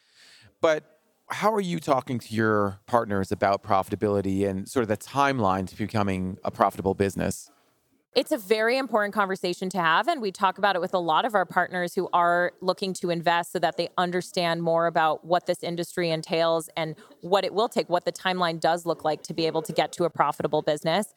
But 0.64 0.82
how 1.28 1.52
are 1.52 1.60
you 1.60 1.78
talking 1.78 2.18
to 2.18 2.34
your 2.34 2.80
partners 2.86 3.30
about 3.30 3.62
profitability 3.62 4.48
and 4.48 4.66
sort 4.66 4.82
of 4.82 4.88
the 4.88 4.96
timeline 4.96 5.68
to 5.68 5.76
becoming 5.76 6.38
a 6.42 6.50
profitable 6.50 6.94
business? 6.94 7.50
It's 8.16 8.32
a 8.32 8.38
very 8.38 8.78
important 8.78 9.12
conversation 9.12 9.68
to 9.68 9.78
have. 9.78 10.08
And 10.08 10.22
we 10.22 10.32
talk 10.32 10.56
about 10.56 10.74
it 10.74 10.80
with 10.80 10.94
a 10.94 10.98
lot 10.98 11.26
of 11.26 11.34
our 11.34 11.44
partners 11.44 11.94
who 11.94 12.08
are 12.14 12.52
looking 12.62 12.94
to 12.94 13.10
invest 13.10 13.52
so 13.52 13.58
that 13.58 13.76
they 13.76 13.90
understand 13.98 14.62
more 14.62 14.86
about 14.86 15.22
what 15.26 15.44
this 15.44 15.62
industry 15.62 16.08
entails 16.08 16.70
and 16.78 16.96
what 17.20 17.44
it 17.44 17.52
will 17.52 17.68
take, 17.68 17.90
what 17.90 18.06
the 18.06 18.12
timeline 18.12 18.58
does 18.58 18.86
look 18.86 19.04
like 19.04 19.22
to 19.24 19.34
be 19.34 19.46
able 19.46 19.60
to 19.60 19.72
get 19.74 19.92
to 19.92 20.04
a 20.04 20.10
profitable 20.10 20.62
business. 20.62 21.12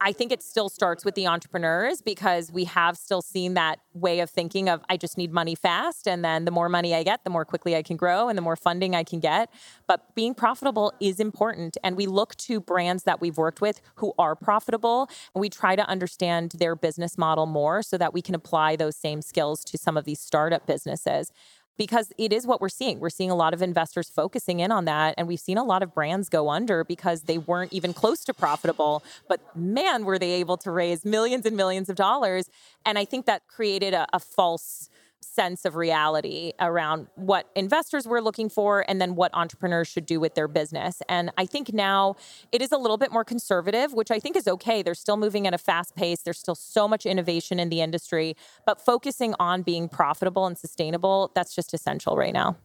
I 0.00 0.12
think 0.12 0.32
it 0.32 0.42
still 0.42 0.68
starts 0.68 1.04
with 1.04 1.14
the 1.14 1.26
entrepreneurs 1.26 2.02
because 2.02 2.52
we 2.52 2.64
have 2.64 2.96
still 2.96 3.22
seen 3.22 3.54
that 3.54 3.78
way 3.92 4.20
of 4.20 4.30
thinking 4.30 4.68
of 4.68 4.82
I 4.88 4.96
just 4.96 5.16
need 5.16 5.32
money 5.32 5.54
fast 5.54 6.06
and 6.06 6.24
then 6.24 6.44
the 6.44 6.50
more 6.50 6.68
money 6.68 6.94
I 6.94 7.02
get 7.02 7.24
the 7.24 7.30
more 7.30 7.44
quickly 7.44 7.76
I 7.76 7.82
can 7.82 7.96
grow 7.96 8.28
and 8.28 8.36
the 8.36 8.42
more 8.42 8.56
funding 8.56 8.94
I 8.94 9.04
can 9.04 9.20
get. 9.20 9.50
But 9.86 10.14
being 10.14 10.34
profitable 10.34 10.92
is 11.00 11.20
important 11.20 11.76
and 11.82 11.96
we 11.96 12.06
look 12.06 12.34
to 12.36 12.60
brands 12.60 13.04
that 13.04 13.20
we've 13.20 13.38
worked 13.38 13.60
with 13.60 13.80
who 13.96 14.12
are 14.18 14.34
profitable 14.34 15.08
and 15.34 15.40
we 15.40 15.48
try 15.48 15.76
to 15.76 15.86
understand 15.88 16.52
their 16.58 16.74
business 16.76 17.16
model 17.16 17.46
more 17.46 17.82
so 17.82 17.96
that 17.96 18.12
we 18.12 18.22
can 18.22 18.34
apply 18.34 18.76
those 18.76 18.96
same 18.96 19.22
skills 19.22 19.64
to 19.64 19.78
some 19.78 19.96
of 19.96 20.04
these 20.04 20.20
startup 20.20 20.66
businesses 20.66 21.32
because 21.76 22.12
it 22.18 22.32
is 22.32 22.46
what 22.46 22.60
we're 22.60 22.68
seeing. 22.68 23.00
We're 23.00 23.10
seeing 23.10 23.30
a 23.30 23.34
lot 23.34 23.54
of 23.54 23.62
investors 23.62 24.08
focusing 24.08 24.60
in 24.60 24.70
on 24.70 24.84
that. 24.84 25.14
And 25.16 25.26
we've 25.26 25.40
seen 25.40 25.58
a 25.58 25.64
lot 25.64 25.82
of 25.82 25.94
brands 25.94 26.28
go 26.28 26.50
under 26.50 26.84
because 26.84 27.22
they 27.22 27.38
weren't 27.38 27.72
even 27.72 27.92
close 27.92 28.24
to 28.24 28.34
profitable. 28.34 29.02
But 29.28 29.40
man, 29.56 30.04
were 30.04 30.18
they 30.18 30.32
able 30.32 30.56
to 30.58 30.70
raise 30.70 31.04
millions 31.04 31.46
and 31.46 31.56
millions 31.56 31.88
of 31.88 31.96
dollars. 31.96 32.48
And 32.86 32.98
I 32.98 33.04
think 33.04 33.26
that 33.26 33.46
created 33.48 33.94
a, 33.94 34.06
a 34.12 34.20
false 34.20 34.88
sense 35.24 35.64
of 35.64 35.76
reality 35.76 36.52
around 36.60 37.08
what 37.16 37.48
investors 37.54 38.06
were 38.06 38.20
looking 38.20 38.48
for 38.48 38.84
and 38.88 39.00
then 39.00 39.14
what 39.14 39.32
entrepreneurs 39.34 39.88
should 39.88 40.06
do 40.06 40.20
with 40.20 40.34
their 40.34 40.48
business. 40.48 41.02
And 41.08 41.30
I 41.36 41.46
think 41.46 41.72
now 41.72 42.16
it 42.52 42.62
is 42.62 42.72
a 42.72 42.76
little 42.76 42.96
bit 42.96 43.12
more 43.12 43.24
conservative, 43.24 43.92
which 43.92 44.10
I 44.10 44.20
think 44.20 44.36
is 44.36 44.46
okay. 44.46 44.82
They're 44.82 44.94
still 44.94 45.16
moving 45.16 45.46
at 45.46 45.54
a 45.54 45.58
fast 45.58 45.96
pace, 45.96 46.22
there's 46.22 46.38
still 46.38 46.54
so 46.54 46.86
much 46.86 47.06
innovation 47.06 47.58
in 47.58 47.68
the 47.68 47.80
industry, 47.80 48.36
but 48.66 48.80
focusing 48.80 49.34
on 49.38 49.62
being 49.62 49.88
profitable 49.88 50.46
and 50.46 50.56
sustainable, 50.56 51.32
that's 51.34 51.54
just 51.54 51.74
essential 51.74 52.16
right 52.16 52.32
now. 52.32 52.56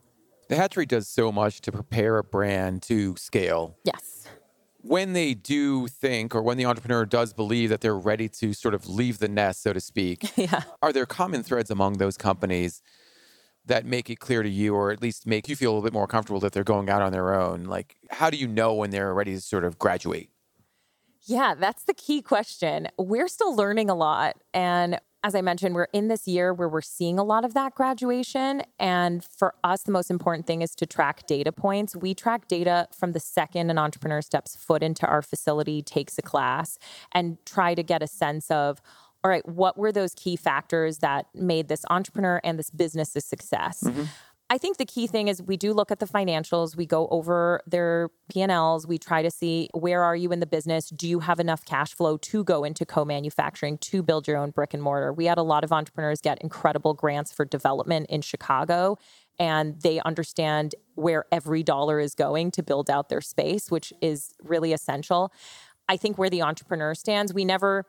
The 0.49 0.55
Hatchery 0.55 0.87
does 0.87 1.07
so 1.07 1.31
much 1.31 1.61
to 1.61 1.71
prepare 1.71 2.17
a 2.17 2.23
brand 2.23 2.81
to 2.83 3.15
scale. 3.17 3.77
Yes 3.83 4.18
when 4.81 5.13
they 5.13 5.33
do 5.33 5.87
think 5.87 6.33
or 6.33 6.41
when 6.41 6.57
the 6.57 6.65
entrepreneur 6.65 7.05
does 7.05 7.33
believe 7.33 7.69
that 7.69 7.81
they're 7.81 7.97
ready 7.97 8.29
to 8.29 8.53
sort 8.53 8.73
of 8.73 8.87
leave 8.87 9.19
the 9.19 9.27
nest, 9.27 9.61
so 9.63 9.73
to 9.73 9.79
speak, 9.79 10.37
yeah. 10.37 10.63
are 10.81 10.93
there 10.93 11.05
common 11.05 11.43
threads 11.43 11.69
among 11.69 11.97
those 11.97 12.17
companies 12.17 12.81
that 13.65 13.85
make 13.85 14.09
it 14.09 14.19
clear 14.19 14.41
to 14.41 14.49
you 14.49 14.73
or 14.73 14.91
at 14.91 15.01
least 15.01 15.27
make 15.27 15.49
you 15.49 15.55
feel 15.55 15.71
a 15.71 15.73
little 15.73 15.83
bit 15.83 15.93
more 15.93 16.07
comfortable 16.07 16.39
that 16.39 16.53
they're 16.53 16.63
going 16.63 16.89
out 16.89 17.01
on 17.01 17.11
their 17.11 17.33
own? 17.33 17.65
Like, 17.65 17.97
how 18.09 18.29
do 18.29 18.37
you 18.37 18.47
know 18.47 18.73
when 18.73 18.89
they're 18.89 19.13
ready 19.13 19.33
to 19.33 19.41
sort 19.41 19.63
of 19.63 19.77
graduate? 19.77 20.29
Yeah, 21.23 21.53
that's 21.55 21.83
the 21.83 21.93
key 21.93 22.21
question. 22.21 22.87
We're 22.97 23.27
still 23.27 23.55
learning 23.55 23.89
a 23.89 23.95
lot. 23.95 24.37
And 24.53 24.99
as 25.23 25.36
I 25.36 25.41
mentioned, 25.41 25.75
we're 25.75 25.88
in 25.91 26.08
this 26.08 26.27
year 26.27 26.53
where 26.53 26.69
we're 26.69 26.82
seeing 26.82 27.19
a 27.19 27.23
lot 27.23 27.43
of 27.43 27.53
that 27.53 27.75
graduation. 27.75 28.63
And 28.79 29.23
for 29.23 29.53
us, 29.63 29.84
the 29.84 29.91
most 29.91 30.10
important 30.10 30.47
thing 30.47 30.62
is 30.62 30.73
to 30.75 30.86
track 30.86 31.27
data 31.27 31.51
points. 31.51 31.95
We 31.95 32.13
track 32.13 32.47
data 32.47 32.88
from 32.97 33.12
the 33.12 33.19
second 33.19 33.69
an 33.69 33.77
entrepreneur 33.77 34.21
steps 34.21 34.55
foot 34.55 34.82
into 34.82 35.05
our 35.05 35.21
facility, 35.21 35.82
takes 35.82 36.17
a 36.17 36.21
class, 36.21 36.77
and 37.12 37.38
try 37.45 37.75
to 37.75 37.84
get 37.84 38.01
a 38.01 38.08
sense 38.08 38.49
of, 38.49 38.82
all 39.21 39.29
right, 39.29 39.45
what 39.47 39.77
were 39.77 39.91
those 39.91 40.13
key 40.15 40.38
factors 40.38 40.99
that 40.99 41.25
made 41.36 41.67
this 41.67 41.84
entrepreneur 41.89 42.39
and 42.43 42.58
this 42.58 42.69
business 42.69 43.13
a 43.17 43.21
success? 43.21 43.84
Mm-hmm. 43.84 44.03
I 44.51 44.57
think 44.57 44.77
the 44.77 44.85
key 44.85 45.05
thing 45.05 45.27
is 45.27 45.43
we 45.43 45.57
do 45.57 45.73
look 45.73 45.91
at 45.91 45.99
the 45.99 46.07
financials. 46.07 46.75
We 46.75 46.88
go 46.88 47.07
over 47.09 47.62
their 47.67 48.09
P&Ls. 48.29 48.88
We 48.88 48.97
try 48.97 49.21
to 49.21 49.29
see 49.29 49.69
where 49.73 50.03
are 50.03 50.15
you 50.15 50.31
in 50.31 50.39
the 50.39 50.47
business? 50.47 50.89
Do 50.89 51.07
you 51.07 51.19
have 51.19 51.39
enough 51.39 51.63
cash 51.65 51.93
flow 51.93 52.17
to 52.17 52.43
go 52.43 52.63
into 52.63 52.83
co-manufacturing 52.83 53.77
to 53.77 54.01
build 54.01 54.27
your 54.27 54.38
own 54.38 54.49
brick 54.49 54.73
and 54.73 54.81
mortar? 54.81 55.13
We 55.13 55.25
had 55.25 55.38
a 55.38 55.43
lot 55.43 55.63
of 55.63 55.71
entrepreneurs 55.71 56.19
get 56.19 56.41
incredible 56.41 56.95
grants 56.95 57.31
for 57.31 57.45
development 57.45 58.07
in 58.09 58.21
Chicago 58.21 58.97
and 59.38 59.79
they 59.81 60.01
understand 60.01 60.73
where 60.95 61.25
every 61.31 61.62
dollar 61.62 61.99
is 61.99 62.15
going 62.15 62.51
to 62.51 62.63
build 62.63 62.89
out 62.89 63.09
their 63.09 63.21
space, 63.21 63.69
which 63.69 63.93
is 64.01 64.33
really 64.43 64.73
essential. 64.73 65.31
I 65.88 65.95
think 65.95 66.17
where 66.17 66.29
the 66.29 66.41
entrepreneur 66.41 66.93
stands, 66.93 67.33
we 67.33 67.45
never 67.45 67.85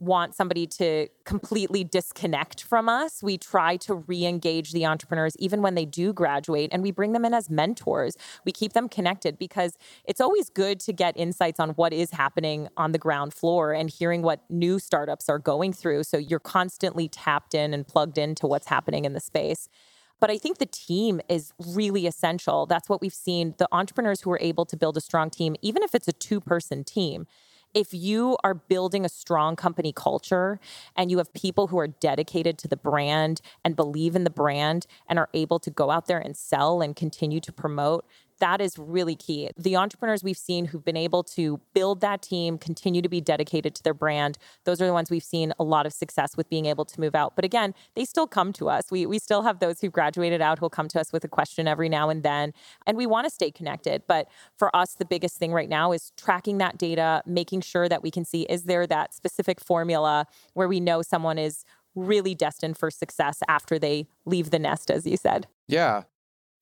want 0.00 0.34
somebody 0.34 0.66
to 0.66 1.08
completely 1.24 1.84
disconnect 1.84 2.62
from 2.62 2.88
us. 2.88 3.22
We 3.22 3.38
try 3.38 3.76
to 3.78 3.94
re 3.94 4.24
engage 4.24 4.72
the 4.72 4.86
entrepreneurs 4.86 5.36
even 5.38 5.62
when 5.62 5.74
they 5.74 5.84
do 5.84 6.12
graduate, 6.12 6.70
and 6.72 6.82
we 6.82 6.90
bring 6.90 7.12
them 7.12 7.24
in 7.24 7.34
as 7.34 7.50
mentors. 7.50 8.16
We 8.44 8.52
keep 8.52 8.72
them 8.72 8.88
connected 8.88 9.38
because 9.38 9.76
it's 10.04 10.20
always 10.20 10.50
good 10.50 10.80
to 10.80 10.92
get 10.92 11.16
insights 11.16 11.60
on 11.60 11.70
what 11.70 11.92
is 11.92 12.10
happening 12.10 12.68
on 12.76 12.92
the 12.92 12.98
ground 12.98 13.34
floor 13.34 13.72
and 13.72 13.90
hearing 13.90 14.22
what 14.22 14.40
new 14.50 14.78
startups 14.78 15.28
are 15.28 15.38
going 15.38 15.72
through. 15.72 16.04
So 16.04 16.16
you're 16.16 16.40
constantly 16.40 17.08
tapped 17.08 17.54
in 17.54 17.74
and 17.74 17.86
plugged 17.86 18.18
into 18.18 18.46
what's 18.46 18.66
happening 18.68 19.04
in 19.04 19.12
the 19.12 19.20
space. 19.20 19.68
But 20.20 20.30
I 20.30 20.36
think 20.36 20.58
the 20.58 20.66
team 20.66 21.20
is 21.28 21.52
really 21.58 22.06
essential. 22.06 22.66
That's 22.66 22.88
what 22.88 23.00
we've 23.00 23.12
seen. 23.12 23.54
The 23.58 23.68
entrepreneurs 23.72 24.20
who 24.20 24.30
are 24.30 24.38
able 24.40 24.66
to 24.66 24.76
build 24.76 24.96
a 24.96 25.00
strong 25.00 25.30
team, 25.30 25.56
even 25.62 25.82
if 25.82 25.94
it's 25.94 26.08
a 26.08 26.12
two 26.12 26.40
person 26.40 26.84
team, 26.84 27.26
if 27.74 27.94
you 27.94 28.36
are 28.42 28.54
building 28.54 29.04
a 29.04 29.08
strong 29.08 29.56
company 29.56 29.92
culture 29.92 30.58
and 30.96 31.10
you 31.10 31.18
have 31.18 31.32
people 31.32 31.68
who 31.68 31.78
are 31.78 31.88
dedicated 31.88 32.58
to 32.58 32.68
the 32.68 32.76
brand 32.76 33.40
and 33.64 33.76
believe 33.76 34.16
in 34.16 34.24
the 34.24 34.30
brand 34.30 34.86
and 35.08 35.18
are 35.18 35.28
able 35.34 35.58
to 35.60 35.70
go 35.70 35.90
out 35.90 36.06
there 36.06 36.18
and 36.18 36.36
sell 36.36 36.82
and 36.82 36.96
continue 36.96 37.40
to 37.40 37.52
promote, 37.52 38.04
that 38.40 38.60
is 38.60 38.78
really 38.78 39.14
key. 39.14 39.50
The 39.56 39.76
entrepreneurs 39.76 40.24
we've 40.24 40.36
seen 40.36 40.66
who've 40.66 40.84
been 40.84 40.96
able 40.96 41.22
to 41.24 41.60
build 41.74 42.00
that 42.00 42.22
team, 42.22 42.58
continue 42.58 43.00
to 43.02 43.08
be 43.08 43.20
dedicated 43.20 43.74
to 43.76 43.82
their 43.82 43.94
brand, 43.94 44.38
those 44.64 44.80
are 44.80 44.86
the 44.86 44.92
ones 44.92 45.10
we've 45.10 45.22
seen 45.22 45.52
a 45.58 45.64
lot 45.64 45.86
of 45.86 45.92
success 45.92 46.36
with 46.36 46.48
being 46.50 46.66
able 46.66 46.84
to 46.84 47.00
move 47.00 47.14
out. 47.14 47.36
But 47.36 47.44
again, 47.44 47.74
they 47.94 48.04
still 48.04 48.26
come 48.26 48.52
to 48.54 48.68
us. 48.68 48.90
We, 48.90 49.06
we 49.06 49.18
still 49.18 49.42
have 49.42 49.60
those 49.60 49.80
who 49.80 49.90
graduated 49.90 50.40
out 50.40 50.58
who'll 50.58 50.70
come 50.70 50.88
to 50.88 51.00
us 51.00 51.12
with 51.12 51.24
a 51.24 51.28
question 51.28 51.68
every 51.68 51.88
now 51.88 52.08
and 52.08 52.22
then. 52.22 52.52
And 52.86 52.96
we 52.96 53.06
want 53.06 53.26
to 53.26 53.30
stay 53.30 53.50
connected. 53.50 54.02
But 54.06 54.28
for 54.56 54.74
us, 54.74 54.94
the 54.94 55.04
biggest 55.04 55.36
thing 55.36 55.52
right 55.52 55.68
now 55.68 55.92
is 55.92 56.12
tracking 56.16 56.58
that 56.58 56.78
data, 56.78 57.22
making 57.26 57.60
sure 57.60 57.88
that 57.88 58.02
we 58.02 58.10
can 58.10 58.24
see 58.24 58.42
is 58.42 58.64
there 58.64 58.86
that 58.86 59.14
specific 59.14 59.60
formula 59.60 60.26
where 60.54 60.68
we 60.68 60.80
know 60.80 61.02
someone 61.02 61.38
is 61.38 61.64
really 61.94 62.34
destined 62.34 62.78
for 62.78 62.90
success 62.90 63.40
after 63.48 63.78
they 63.78 64.06
leave 64.24 64.50
the 64.50 64.58
nest, 64.58 64.90
as 64.90 65.06
you 65.06 65.16
said. 65.16 65.46
Yeah 65.66 66.04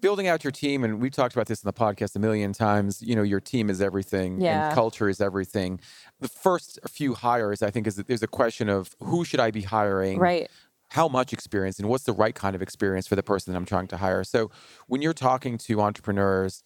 building 0.00 0.28
out 0.28 0.44
your 0.44 0.50
team 0.50 0.84
and 0.84 1.00
we've 1.00 1.12
talked 1.12 1.34
about 1.34 1.46
this 1.46 1.62
in 1.62 1.66
the 1.66 1.72
podcast 1.72 2.14
a 2.14 2.18
million 2.18 2.52
times 2.52 3.02
you 3.02 3.16
know 3.16 3.22
your 3.22 3.40
team 3.40 3.68
is 3.70 3.80
everything 3.80 4.40
yeah. 4.40 4.66
and 4.66 4.74
culture 4.74 5.08
is 5.08 5.20
everything. 5.20 5.80
The 6.20 6.28
first 6.28 6.78
few 6.88 7.14
hires 7.14 7.62
i 7.62 7.70
think 7.70 7.86
is 7.86 7.96
that 7.96 8.06
there's 8.06 8.22
a 8.22 8.28
question 8.28 8.68
of 8.68 8.94
who 9.00 9.24
should 9.24 9.40
i 9.40 9.50
be 9.50 9.62
hiring 9.62 10.18
right. 10.18 10.48
how 10.90 11.08
much 11.08 11.32
experience 11.32 11.78
and 11.78 11.88
what's 11.88 12.04
the 12.04 12.12
right 12.12 12.34
kind 12.34 12.54
of 12.54 12.62
experience 12.62 13.06
for 13.06 13.16
the 13.16 13.22
person 13.22 13.52
that 13.52 13.56
i'm 13.56 13.66
trying 13.66 13.86
to 13.88 13.96
hire. 13.96 14.24
So 14.24 14.50
when 14.86 15.02
you're 15.02 15.14
talking 15.14 15.58
to 15.58 15.80
entrepreneurs 15.80 16.62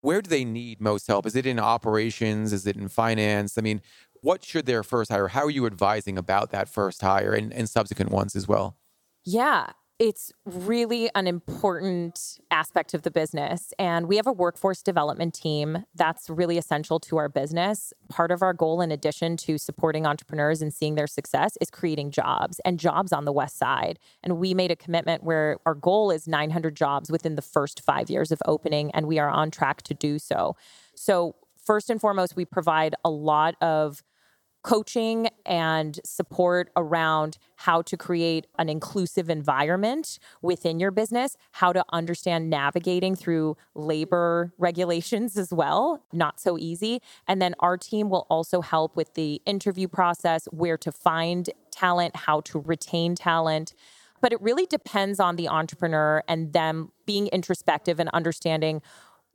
where 0.00 0.20
do 0.20 0.28
they 0.28 0.44
need 0.44 0.80
most 0.80 1.06
help? 1.06 1.26
Is 1.26 1.36
it 1.36 1.46
in 1.46 1.60
operations? 1.60 2.52
Is 2.52 2.66
it 2.66 2.74
in 2.74 2.88
finance? 2.88 3.56
I 3.56 3.60
mean 3.60 3.82
what 4.20 4.44
should 4.44 4.66
their 4.66 4.82
first 4.82 5.10
hire 5.10 5.28
how 5.28 5.44
are 5.44 5.50
you 5.50 5.66
advising 5.66 6.16
about 6.16 6.50
that 6.50 6.68
first 6.68 7.02
hire 7.02 7.32
and, 7.32 7.52
and 7.52 7.68
subsequent 7.68 8.10
ones 8.10 8.36
as 8.36 8.46
well? 8.48 8.76
Yeah 9.24 9.72
it's 10.02 10.32
really 10.44 11.08
an 11.14 11.28
important 11.28 12.40
aspect 12.50 12.92
of 12.92 13.02
the 13.02 13.10
business. 13.12 13.72
And 13.78 14.08
we 14.08 14.16
have 14.16 14.26
a 14.26 14.32
workforce 14.32 14.82
development 14.82 15.32
team 15.32 15.84
that's 15.94 16.28
really 16.28 16.58
essential 16.58 16.98
to 16.98 17.18
our 17.18 17.28
business. 17.28 17.92
Part 18.08 18.32
of 18.32 18.42
our 18.42 18.52
goal, 18.52 18.80
in 18.80 18.90
addition 18.90 19.36
to 19.36 19.58
supporting 19.58 20.04
entrepreneurs 20.04 20.60
and 20.60 20.74
seeing 20.74 20.96
their 20.96 21.06
success, 21.06 21.56
is 21.60 21.70
creating 21.70 22.10
jobs 22.10 22.58
and 22.64 22.80
jobs 22.80 23.12
on 23.12 23.26
the 23.26 23.30
West 23.30 23.56
Side. 23.56 24.00
And 24.24 24.38
we 24.38 24.54
made 24.54 24.72
a 24.72 24.76
commitment 24.76 25.22
where 25.22 25.58
our 25.66 25.76
goal 25.76 26.10
is 26.10 26.26
900 26.26 26.74
jobs 26.74 27.08
within 27.08 27.36
the 27.36 27.40
first 27.40 27.80
five 27.80 28.10
years 28.10 28.32
of 28.32 28.42
opening, 28.44 28.90
and 28.90 29.06
we 29.06 29.20
are 29.20 29.30
on 29.30 29.52
track 29.52 29.82
to 29.82 29.94
do 29.94 30.18
so. 30.18 30.56
So, 30.96 31.36
first 31.64 31.90
and 31.90 32.00
foremost, 32.00 32.34
we 32.34 32.44
provide 32.44 32.96
a 33.04 33.10
lot 33.10 33.54
of 33.62 34.02
coaching 34.62 35.28
and 35.44 35.98
support 36.04 36.70
around 36.76 37.36
how 37.56 37.82
to 37.82 37.96
create 37.96 38.46
an 38.58 38.68
inclusive 38.68 39.28
environment 39.28 40.18
within 40.40 40.78
your 40.78 40.90
business, 40.90 41.36
how 41.52 41.72
to 41.72 41.84
understand 41.92 42.48
navigating 42.48 43.16
through 43.16 43.56
labor 43.74 44.52
regulations 44.58 45.36
as 45.36 45.52
well. 45.52 46.04
Not 46.12 46.40
so 46.40 46.56
easy. 46.58 47.00
And 47.26 47.42
then 47.42 47.54
our 47.60 47.76
team 47.76 48.08
will 48.08 48.26
also 48.30 48.60
help 48.60 48.96
with 48.96 49.14
the 49.14 49.42
interview 49.46 49.88
process, 49.88 50.46
where 50.52 50.78
to 50.78 50.92
find 50.92 51.50
talent, 51.70 52.14
how 52.14 52.40
to 52.42 52.60
retain 52.60 53.14
talent. 53.14 53.74
But 54.20 54.32
it 54.32 54.40
really 54.40 54.66
depends 54.66 55.18
on 55.18 55.34
the 55.34 55.48
entrepreneur 55.48 56.22
and 56.28 56.52
them 56.52 56.92
being 57.06 57.26
introspective 57.28 57.98
and 57.98 58.08
understanding 58.10 58.80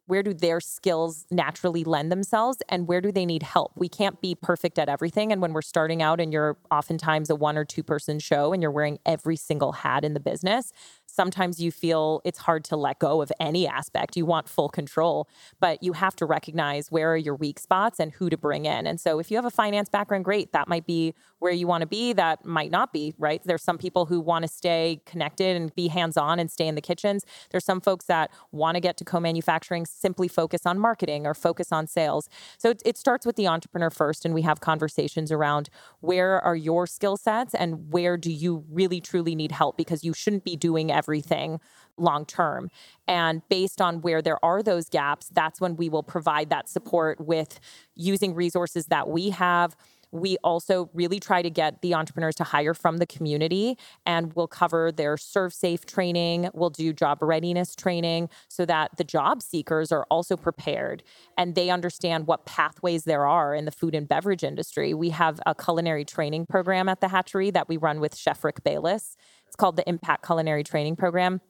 where 0.08 0.24
do 0.24 0.34
their 0.34 0.60
skills 0.60 1.26
naturally 1.30 1.84
lend 1.84 2.12
themselves 2.12 2.58
and 2.70 2.88
where 2.88 3.02
do 3.02 3.12
they 3.12 3.26
need 3.26 3.44
help? 3.44 3.74
We 3.76 3.90
can't 3.90 4.20
be 4.22 4.36
perfect 4.36 4.80
at 4.80 4.90
everything. 4.90 5.32
And 5.32 5.42
when 5.42 5.54
we're 5.54 5.62
starting 5.62 6.02
out 6.02 6.20
and 6.20 6.34
you're 6.34 6.58
oftentimes 6.72 7.30
a 7.30 7.36
one 7.36 7.58
or 7.58 7.66
two 7.66 7.84
person 7.84 8.20
show 8.20 8.54
and 8.54 8.62
you're 8.62 8.72
wearing 8.72 9.00
every 9.06 9.36
single 9.36 9.74
hat 9.74 10.04
in 10.04 10.14
the 10.14 10.20
business, 10.20 10.72
sometimes 11.18 11.60
you 11.60 11.72
feel 11.72 12.22
it's 12.24 12.38
hard 12.38 12.64
to 12.64 12.78
let 12.78 13.00
go 13.00 13.24
of 13.24 13.32
any 13.40 13.68
aspect. 13.68 14.16
You 14.16 14.26
want 14.26 14.48
full 14.48 14.70
control, 14.70 15.28
but 15.60 15.82
you 15.82 15.94
have 15.94 16.16
to 16.18 16.26
recognize 16.28 16.92
where 16.92 17.12
are 17.12 17.18
your 17.18 17.36
weak 17.36 17.58
spots 17.58 18.00
and 18.00 18.12
who 18.12 18.30
to 18.30 18.38
bring 18.38 18.66
in. 18.66 18.86
And 18.86 19.02
so 19.02 19.18
if 19.18 19.32
you 19.32 19.38
have 19.38 19.44
a 19.44 19.50
finance 19.50 19.90
background, 19.90 20.26
great, 20.26 20.54
that 20.54 20.68
might 20.68 20.86
be 20.86 21.16
where 21.40 21.52
you 21.52 21.66
want 21.66 21.82
to 21.82 21.88
be. 21.88 22.14
That 22.14 22.46
might 22.46 22.70
not 22.70 22.94
be, 22.94 23.16
right? 23.18 23.42
There's 23.44 23.64
some 23.64 23.80
people 23.80 24.06
who 24.06 24.22
want 24.22 24.44
to 24.44 24.48
stay 24.48 25.02
connected 25.08 25.58
and 25.58 25.74
be 25.74 25.88
hands 25.88 26.18
on 26.18 26.40
and 26.40 26.52
stay 26.52 26.68
in 26.68 26.76
the 26.76 26.82
kitchens. 26.82 27.26
There's 27.50 27.66
some 27.66 27.82
folks 27.82 28.06
that 28.06 28.30
want 28.52 28.76
to 28.76 28.82
get 28.82 28.96
to 28.98 29.04
co 29.04 29.20
manufacturing, 29.20 29.88
simply 29.88 30.28
focus 30.28 30.68
on 30.68 30.78
marketing 30.78 31.26
or 31.26 31.34
focus 31.34 31.72
on 31.72 31.88
sales. 31.88 32.30
So 32.60 32.70
it, 32.70 32.84
it 32.86 32.96
starts 32.96 33.26
with 33.26 33.38
the 33.38 33.48
entrepreneur 33.48 33.90
first, 33.90 34.24
and 34.24 34.36
we 34.36 34.44
have 34.44 34.60
conversations 34.60 35.32
around 35.32 35.70
where 36.00 36.40
are 36.42 36.56
your 36.56 36.86
skill 36.86 37.18
sets 37.18 37.56
and 37.56 37.92
where 37.92 38.18
do 38.18 38.32
you 38.32 38.64
really 38.70 39.02
truly 39.02 39.34
need 39.34 39.52
help 39.52 39.78
because 39.78 40.04
you 40.04 40.14
shouldn't 40.14 40.44
be 40.44 40.56
doing 40.56 40.92
everything 40.92 41.07
everything 41.08 41.60
long 41.98 42.26
term. 42.26 42.70
And 43.08 43.42
based 43.50 43.82
on 43.82 44.02
where 44.02 44.22
there 44.22 44.44
are 44.44 44.62
those 44.62 44.90
gaps, 44.90 45.30
that's 45.34 45.60
when 45.62 45.78
we 45.78 45.90
will 45.90 46.04
provide 46.04 46.50
that 46.50 46.70
support 46.70 47.20
with 47.20 47.60
using 47.96 48.36
resources 48.36 48.88
that 48.88 49.08
we 49.08 49.32
have. 49.32 49.76
We 50.12 50.38
also 50.44 50.90
really 50.94 51.20
try 51.20 51.42
to 51.42 51.50
get 51.50 51.82
the 51.82 51.94
entrepreneurs 51.94 52.36
to 52.36 52.46
hire 52.46 52.74
from 52.74 52.98
the 52.98 53.06
community 53.06 53.78
and 54.06 54.34
we'll 54.34 54.48
cover 54.48 54.90
their 54.92 55.16
ServSafe 55.16 55.86
training. 55.86 56.50
We'll 56.54 56.70
do 56.70 56.94
job 56.94 57.18
readiness 57.22 57.76
training 57.76 58.30
so 58.48 58.66
that 58.66 58.92
the 58.98 59.04
job 59.04 59.42
seekers 59.42 59.92
are 59.92 60.06
also 60.10 60.38
prepared 60.38 61.04
and 61.38 61.56
they 61.56 61.70
understand 61.70 62.26
what 62.26 62.46
pathways 62.46 63.04
there 63.04 63.26
are 63.28 63.54
in 63.54 63.66
the 63.66 63.72
food 63.72 63.96
and 63.96 64.08
beverage 64.08 64.46
industry. 64.46 64.94
We 64.94 65.10
have 65.10 65.42
a 65.46 65.54
culinary 65.54 66.06
training 66.06 66.46
program 66.46 66.88
at 66.88 67.02
the 67.02 67.10
hatchery 67.10 67.52
that 67.52 67.68
we 67.68 67.76
run 67.76 68.00
with 68.00 68.16
Chef 68.16 68.46
Rick 68.46 68.64
Bayless. 68.64 69.18
It's 69.48 69.56
called 69.56 69.78
the 69.78 69.88
Impact 69.90 70.26
Culinary 70.26 70.64
Training 70.64 70.96
Program. 70.96 71.42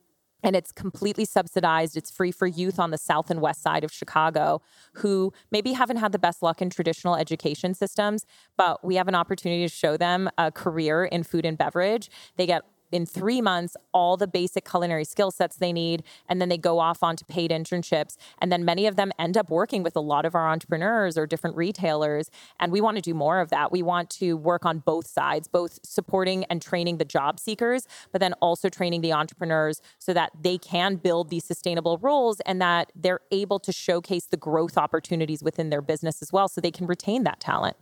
And 0.42 0.54
it's 0.54 0.70
completely 0.70 1.24
subsidized. 1.24 1.96
It's 1.96 2.12
free 2.12 2.30
for 2.30 2.46
youth 2.46 2.78
on 2.78 2.92
the 2.92 2.98
south 2.98 3.28
and 3.28 3.40
west 3.40 3.60
side 3.60 3.82
of 3.82 3.92
Chicago 3.92 4.62
who 4.94 5.32
maybe 5.50 5.72
haven't 5.72 5.96
had 5.96 6.12
the 6.12 6.18
best 6.18 6.42
luck 6.42 6.62
in 6.62 6.70
traditional 6.70 7.16
education 7.16 7.74
systems, 7.74 8.24
but 8.56 8.84
we 8.84 8.94
have 8.94 9.08
an 9.08 9.16
opportunity 9.16 9.66
to 9.66 9.74
show 9.74 9.96
them 9.96 10.30
a 10.38 10.52
career 10.52 11.04
in 11.04 11.24
food 11.24 11.44
and 11.44 11.58
beverage. 11.58 12.08
They 12.36 12.46
get 12.46 12.62
in 12.92 13.06
three 13.06 13.40
months 13.40 13.76
all 13.92 14.16
the 14.16 14.26
basic 14.26 14.68
culinary 14.68 15.04
skill 15.04 15.30
sets 15.30 15.56
they 15.56 15.72
need 15.72 16.02
and 16.28 16.40
then 16.40 16.48
they 16.48 16.58
go 16.58 16.78
off 16.78 17.02
onto 17.02 17.24
paid 17.24 17.50
internships. 17.50 18.16
And 18.40 18.50
then 18.50 18.64
many 18.64 18.86
of 18.86 18.96
them 18.96 19.12
end 19.18 19.36
up 19.36 19.50
working 19.50 19.82
with 19.82 19.96
a 19.96 20.00
lot 20.00 20.24
of 20.24 20.34
our 20.34 20.48
entrepreneurs 20.48 21.16
or 21.18 21.26
different 21.26 21.56
retailers 21.56 22.30
and 22.60 22.72
we 22.72 22.80
want 22.80 22.96
to 22.96 23.02
do 23.02 23.14
more 23.14 23.40
of 23.40 23.50
that. 23.50 23.72
We 23.72 23.82
want 23.82 24.10
to 24.10 24.36
work 24.36 24.64
on 24.64 24.78
both 24.78 25.06
sides 25.06 25.48
both 25.48 25.78
supporting 25.82 26.44
and 26.44 26.60
training 26.60 26.98
the 26.98 27.04
job 27.04 27.40
seekers 27.40 27.86
but 28.12 28.20
then 28.20 28.32
also 28.34 28.68
training 28.68 29.00
the 29.00 29.12
entrepreneurs 29.12 29.80
so 29.98 30.12
that 30.12 30.32
they 30.40 30.58
can 30.58 30.96
build 30.96 31.30
these 31.30 31.44
sustainable 31.44 31.98
roles 31.98 32.40
and 32.40 32.60
that 32.60 32.92
they're 32.94 33.20
able 33.30 33.58
to 33.58 33.72
showcase 33.72 34.26
the 34.26 34.36
growth 34.36 34.76
opportunities 34.78 35.42
within 35.42 35.70
their 35.70 35.82
business 35.82 36.22
as 36.22 36.32
well 36.32 36.48
so 36.48 36.60
they 36.60 36.70
can 36.70 36.86
retain 36.86 37.24
that 37.24 37.40
talent 37.40 37.76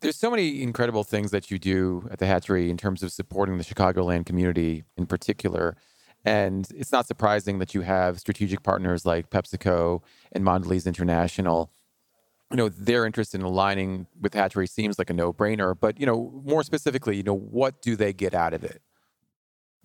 there's 0.00 0.16
so 0.16 0.30
many 0.30 0.62
incredible 0.62 1.04
things 1.04 1.30
that 1.30 1.50
you 1.50 1.58
do 1.58 2.08
at 2.10 2.18
the 2.18 2.26
hatchery 2.26 2.70
in 2.70 2.76
terms 2.76 3.02
of 3.02 3.12
supporting 3.12 3.58
the 3.58 3.64
Chicagoland 3.64 4.26
community 4.26 4.84
in 4.96 5.06
particular. 5.06 5.76
And 6.24 6.68
it's 6.74 6.92
not 6.92 7.06
surprising 7.06 7.58
that 7.58 7.74
you 7.74 7.82
have 7.82 8.18
strategic 8.18 8.62
partners 8.62 9.06
like 9.06 9.30
PepsiCo 9.30 10.02
and 10.32 10.44
Mondelez 10.44 10.86
International. 10.86 11.70
You 12.50 12.56
know, 12.56 12.68
their 12.68 13.06
interest 13.06 13.34
in 13.34 13.42
aligning 13.42 14.06
with 14.20 14.34
Hatchery 14.34 14.66
seems 14.66 14.98
like 14.98 15.08
a 15.08 15.14
no-brainer, 15.14 15.74
but 15.78 16.00
you 16.00 16.06
know, 16.06 16.42
more 16.44 16.62
specifically, 16.62 17.16
you 17.16 17.22
know, 17.22 17.36
what 17.36 17.80
do 17.80 17.96
they 17.96 18.12
get 18.12 18.34
out 18.34 18.54
of 18.54 18.64
it? 18.64 18.82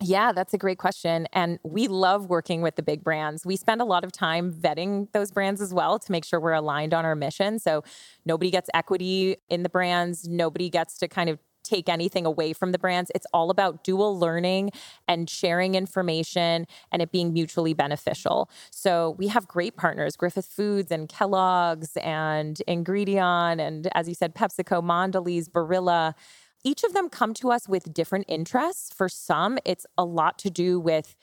Yeah, 0.02 0.32
that's 0.32 0.52
a 0.52 0.58
great 0.58 0.76
question. 0.78 1.26
And 1.32 1.58
we 1.64 1.88
love 1.88 2.26
working 2.26 2.60
with 2.60 2.76
the 2.76 2.82
big 2.82 3.02
brands. 3.02 3.46
We 3.46 3.56
spend 3.56 3.80
a 3.80 3.84
lot 3.84 4.04
of 4.04 4.12
time 4.12 4.52
vetting 4.52 5.10
those 5.12 5.30
brands 5.30 5.60
as 5.62 5.72
well 5.72 5.98
to 5.98 6.12
make 6.12 6.24
sure 6.24 6.38
we're 6.38 6.52
aligned 6.52 6.92
on 6.92 7.06
our 7.06 7.14
mission. 7.14 7.58
So 7.58 7.82
nobody 8.26 8.50
gets 8.50 8.68
equity 8.74 9.36
in 9.48 9.62
the 9.62 9.70
brands, 9.70 10.28
nobody 10.28 10.68
gets 10.68 10.98
to 10.98 11.08
kind 11.08 11.30
of 11.30 11.38
take 11.64 11.88
anything 11.88 12.24
away 12.26 12.52
from 12.52 12.70
the 12.72 12.78
brands. 12.78 13.10
It's 13.14 13.26
all 13.32 13.50
about 13.50 13.82
dual 13.82 14.16
learning 14.20 14.70
and 15.08 15.28
sharing 15.28 15.74
information 15.74 16.66
and 16.92 17.02
it 17.02 17.10
being 17.10 17.32
mutually 17.32 17.74
beneficial. 17.74 18.48
So 18.70 19.16
we 19.18 19.26
have 19.28 19.48
great 19.48 19.76
partners, 19.76 20.14
Griffith 20.14 20.46
Foods 20.46 20.92
and 20.92 21.08
Kellogg's 21.08 21.96
and 21.96 22.62
Ingredion 22.68 23.60
and 23.60 23.88
as 23.96 24.08
you 24.08 24.14
said, 24.14 24.34
PepsiCo, 24.34 24.80
Mondelez, 24.80 25.48
Barilla 25.48 26.14
each 26.66 26.82
of 26.82 26.94
them 26.94 27.08
come 27.08 27.32
to 27.32 27.52
us 27.52 27.68
with 27.68 27.94
different 27.94 28.24
interests. 28.26 28.92
For 28.92 29.08
some, 29.08 29.56
it's 29.64 29.86
a 29.96 30.04
lot 30.04 30.36
to 30.40 30.50
do 30.50 30.80
with 30.80 31.14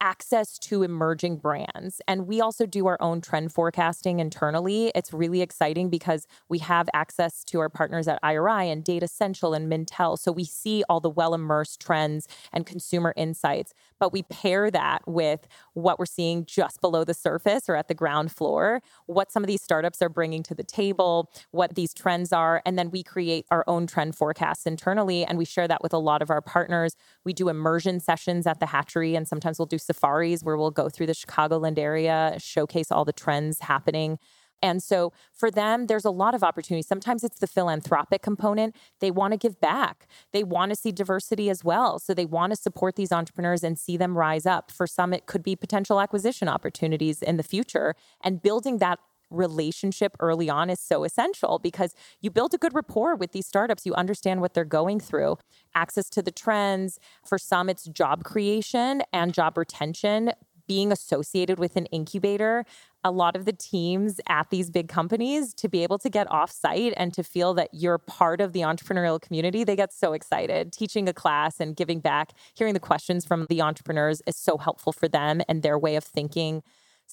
access 0.00 0.58
to 0.58 0.82
emerging 0.82 1.36
brands. 1.36 2.00
And 2.08 2.26
we 2.26 2.40
also 2.40 2.66
do 2.66 2.86
our 2.86 2.96
own 3.00 3.20
trend 3.20 3.52
forecasting 3.52 4.18
internally. 4.18 4.90
It's 4.94 5.12
really 5.12 5.42
exciting 5.42 5.90
because 5.90 6.26
we 6.48 6.58
have 6.58 6.88
access 6.94 7.44
to 7.44 7.60
our 7.60 7.68
partners 7.68 8.08
at 8.08 8.18
IRI 8.22 8.70
and 8.70 8.84
Datassential 8.84 9.54
and 9.54 9.70
Mintel. 9.70 10.18
So 10.18 10.32
we 10.32 10.44
see 10.44 10.82
all 10.88 11.00
the 11.00 11.10
well 11.10 11.34
immersed 11.34 11.80
trends 11.80 12.26
and 12.52 12.64
consumer 12.64 13.12
insights, 13.16 13.74
but 13.98 14.12
we 14.12 14.22
pair 14.24 14.70
that 14.70 15.02
with 15.06 15.46
what 15.74 15.98
we're 15.98 16.06
seeing 16.06 16.46
just 16.46 16.80
below 16.80 17.04
the 17.04 17.14
surface 17.14 17.68
or 17.68 17.76
at 17.76 17.88
the 17.88 17.94
ground 17.94 18.32
floor, 18.32 18.82
what 19.06 19.30
some 19.30 19.42
of 19.42 19.48
these 19.48 19.62
startups 19.62 20.00
are 20.00 20.08
bringing 20.08 20.42
to 20.44 20.54
the 20.54 20.64
table, 20.64 21.30
what 21.50 21.74
these 21.74 21.92
trends 21.92 22.32
are. 22.32 22.62
And 22.64 22.78
then 22.78 22.90
we 22.90 23.02
create 23.02 23.46
our 23.50 23.64
own 23.66 23.86
trend 23.86 24.16
forecasts 24.16 24.66
internally 24.66 25.24
and 25.24 25.36
we 25.36 25.44
share 25.44 25.68
that 25.68 25.82
with 25.82 25.92
a 25.92 25.98
lot 25.98 26.22
of 26.22 26.30
our 26.30 26.40
partners. 26.40 26.96
We 27.24 27.32
do 27.32 27.48
immersion 27.48 28.00
sessions 28.00 28.46
at 28.46 28.60
the 28.60 28.66
hatchery 28.66 29.14
and 29.14 29.28
sometimes 29.28 29.58
we'll 29.58 29.66
do 29.66 29.78
safaris 29.92 30.42
where 30.42 30.56
we'll 30.56 30.70
go 30.70 30.88
through 30.88 31.06
the 31.06 31.14
Chicagoland 31.14 31.78
area, 31.78 32.36
showcase 32.38 32.90
all 32.90 33.04
the 33.04 33.12
trends 33.12 33.60
happening. 33.60 34.18
And 34.62 34.82
so 34.82 35.12
for 35.32 35.50
them, 35.50 35.86
there's 35.86 36.04
a 36.04 36.10
lot 36.10 36.34
of 36.34 36.42
opportunity. 36.42 36.82
Sometimes 36.82 37.24
it's 37.24 37.38
the 37.38 37.46
philanthropic 37.46 38.22
component. 38.22 38.76
They 39.00 39.10
want 39.10 39.32
to 39.32 39.38
give 39.38 39.60
back, 39.60 40.06
they 40.32 40.44
want 40.44 40.70
to 40.70 40.76
see 40.76 40.92
diversity 40.92 41.48
as 41.50 41.64
well. 41.64 41.98
So 41.98 42.14
they 42.14 42.26
want 42.26 42.52
to 42.52 42.56
support 42.56 42.96
these 42.96 43.12
entrepreneurs 43.12 43.64
and 43.64 43.78
see 43.78 43.96
them 43.96 44.16
rise 44.16 44.46
up. 44.46 44.70
For 44.70 44.86
some, 44.86 45.12
it 45.12 45.26
could 45.26 45.42
be 45.42 45.56
potential 45.56 46.00
acquisition 46.00 46.48
opportunities 46.48 47.22
in 47.22 47.36
the 47.36 47.42
future. 47.42 47.94
And 48.22 48.42
building 48.42 48.78
that 48.78 48.98
relationship 49.30 50.16
early 50.20 50.48
on 50.50 50.70
is 50.70 50.80
so 50.80 51.04
essential 51.04 51.58
because 51.58 51.94
you 52.20 52.30
build 52.30 52.54
a 52.54 52.58
good 52.58 52.74
rapport 52.74 53.16
with 53.16 53.32
these 53.32 53.46
startups. 53.46 53.86
You 53.86 53.94
understand 53.94 54.40
what 54.40 54.54
they're 54.54 54.64
going 54.64 55.00
through, 55.00 55.38
access 55.74 56.08
to 56.10 56.22
the 56.22 56.30
trends. 56.30 56.98
For 57.24 57.38
some, 57.38 57.68
it's 57.68 57.84
job 57.84 58.24
creation 58.24 59.02
and 59.12 59.32
job 59.32 59.56
retention. 59.56 60.32
Being 60.68 60.92
associated 60.92 61.58
with 61.58 61.74
an 61.74 61.86
incubator, 61.86 62.64
a 63.02 63.10
lot 63.10 63.34
of 63.34 63.44
the 63.44 63.52
teams 63.52 64.20
at 64.28 64.50
these 64.50 64.70
big 64.70 64.88
companies 64.88 65.52
to 65.54 65.68
be 65.68 65.82
able 65.82 65.98
to 65.98 66.08
get 66.08 66.30
off 66.30 66.50
site 66.52 66.94
and 66.96 67.12
to 67.14 67.24
feel 67.24 67.54
that 67.54 67.70
you're 67.72 67.98
part 67.98 68.40
of 68.40 68.52
the 68.52 68.60
entrepreneurial 68.60 69.20
community, 69.20 69.64
they 69.64 69.74
get 69.74 69.92
so 69.92 70.12
excited. 70.12 70.72
Teaching 70.72 71.08
a 71.08 71.12
class 71.12 71.58
and 71.58 71.74
giving 71.74 71.98
back, 71.98 72.30
hearing 72.54 72.74
the 72.74 72.78
questions 72.78 73.24
from 73.24 73.46
the 73.48 73.60
entrepreneurs 73.60 74.22
is 74.28 74.36
so 74.36 74.58
helpful 74.58 74.92
for 74.92 75.08
them 75.08 75.40
and 75.48 75.62
their 75.62 75.78
way 75.78 75.96
of 75.96 76.04
thinking. 76.04 76.62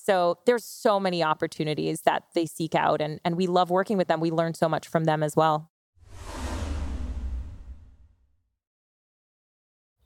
So 0.03 0.39
there's 0.45 0.63
so 0.63 0.99
many 0.99 1.23
opportunities 1.23 2.01
that 2.01 2.23
they 2.33 2.45
seek 2.45 2.75
out 2.75 3.01
and, 3.01 3.19
and 3.25 3.35
we 3.35 3.47
love 3.47 3.69
working 3.69 3.97
with 3.97 4.07
them. 4.07 4.19
We 4.19 4.31
learn 4.31 4.53
so 4.53 4.69
much 4.69 4.87
from 4.87 5.03
them 5.03 5.23
as 5.23 5.35
well. 5.35 5.69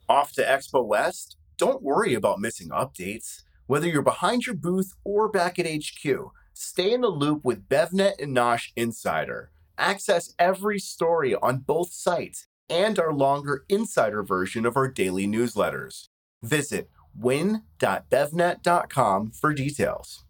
Off 0.08 0.32
to 0.32 0.42
Expo 0.42 0.84
West? 0.84 1.36
Don't 1.56 1.82
worry 1.82 2.14
about 2.14 2.40
missing 2.40 2.70
updates. 2.70 3.42
Whether 3.66 3.86
you're 3.86 4.02
behind 4.02 4.46
your 4.46 4.56
booth 4.56 4.94
or 5.04 5.28
back 5.28 5.58
at 5.58 5.66
HQ, 5.66 6.32
stay 6.52 6.92
in 6.92 7.02
the 7.02 7.08
loop 7.08 7.44
with 7.44 7.68
BevNet 7.68 8.20
and 8.20 8.36
Nosh 8.36 8.72
Insider. 8.74 9.52
Access 9.78 10.34
every 10.38 10.78
story 10.78 11.34
on 11.36 11.58
both 11.58 11.92
sites 11.92 12.46
and 12.68 12.98
our 12.98 13.12
longer 13.12 13.64
insider 13.68 14.22
version 14.22 14.66
of 14.66 14.76
our 14.76 14.88
daily 14.88 15.26
newsletters. 15.26 16.08
Visit 16.42 16.90
win.bevnet.com 17.16 19.30
for 19.30 19.52
details. 19.52 20.24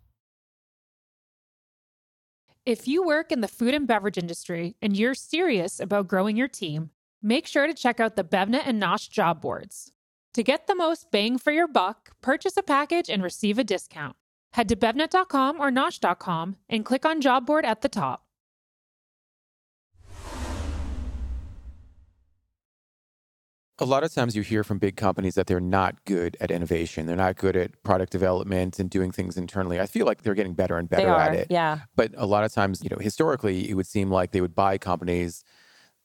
If 2.65 2.87
you 2.87 3.05
work 3.05 3.33
in 3.33 3.41
the 3.41 3.49
food 3.49 3.75
and 3.75 3.89
beverage 3.89 4.17
industry 4.17 4.77
and 4.81 4.97
you're 4.97 5.15
serious 5.15 5.81
about 5.81 6.07
growing 6.07 6.37
your 6.37 6.47
team, 6.47 6.91
make 7.21 7.49
sure 7.49 7.67
to 7.67 7.75
check 7.75 7.99
out 7.99 8.15
the 8.15 8.23
BevNet 8.23 8.63
and 8.67 8.81
Nosh 8.81 9.11
job 9.11 9.41
boards. 9.41 9.91
To 10.35 10.45
get 10.45 10.67
the 10.67 10.77
most 10.77 11.11
bang 11.11 11.39
for 11.39 11.53
your 11.53 11.67
buck, 11.67 12.11
purchase 12.23 12.57
a 12.57 12.63
package 12.63 13.11
and 13.11 13.23
receive 13.23 13.59
a 13.59 13.65
discount. 13.65 14.17
Head 14.53 14.69
to 14.69 14.77
bevnet.com 14.77 15.61
or 15.61 15.71
nosh.com 15.71 16.57
and 16.69 16.85
click 16.85 17.05
on 17.05 17.21
job 17.21 17.47
board 17.47 17.65
at 17.65 17.83
the 17.83 17.89
top. 17.89 18.25
A 23.83 23.85
lot 23.85 24.05
of 24.05 24.15
times 24.15 24.37
you 24.37 24.43
hear 24.43 24.63
from 24.63 24.79
big 24.79 24.97
companies 24.97 25.35
that 25.35 25.49
they're 25.49 25.61
not 25.61 26.05
good 26.05 26.37
at 26.41 26.51
innovation. 26.53 27.07
They're 27.07 27.17
not 27.17 27.37
good 27.37 27.57
at 27.57 27.83
product 27.83 28.13
development 28.13 28.79
and 28.79 28.89
doing 28.89 29.11
things 29.11 29.37
internally. 29.37 29.81
I 29.81 29.87
feel 29.87 30.07
like 30.07 30.23
they're 30.23 30.35
getting 30.37 30.55
better 30.55 30.77
and 30.79 30.89
better 30.89 31.09
at 31.09 31.35
it. 31.35 31.49
Yeah. 31.51 31.81
But 31.97 32.13
a 32.17 32.25
lot 32.27 32.45
of 32.45 32.53
times, 32.53 32.83
you 32.85 32.91
know, 32.91 32.99
historically, 32.99 33.69
it 33.69 33.75
would 33.75 33.87
seem 33.89 34.09
like 34.11 34.31
they 34.31 34.41
would 34.41 34.55
buy 34.55 34.79
companies 34.79 35.43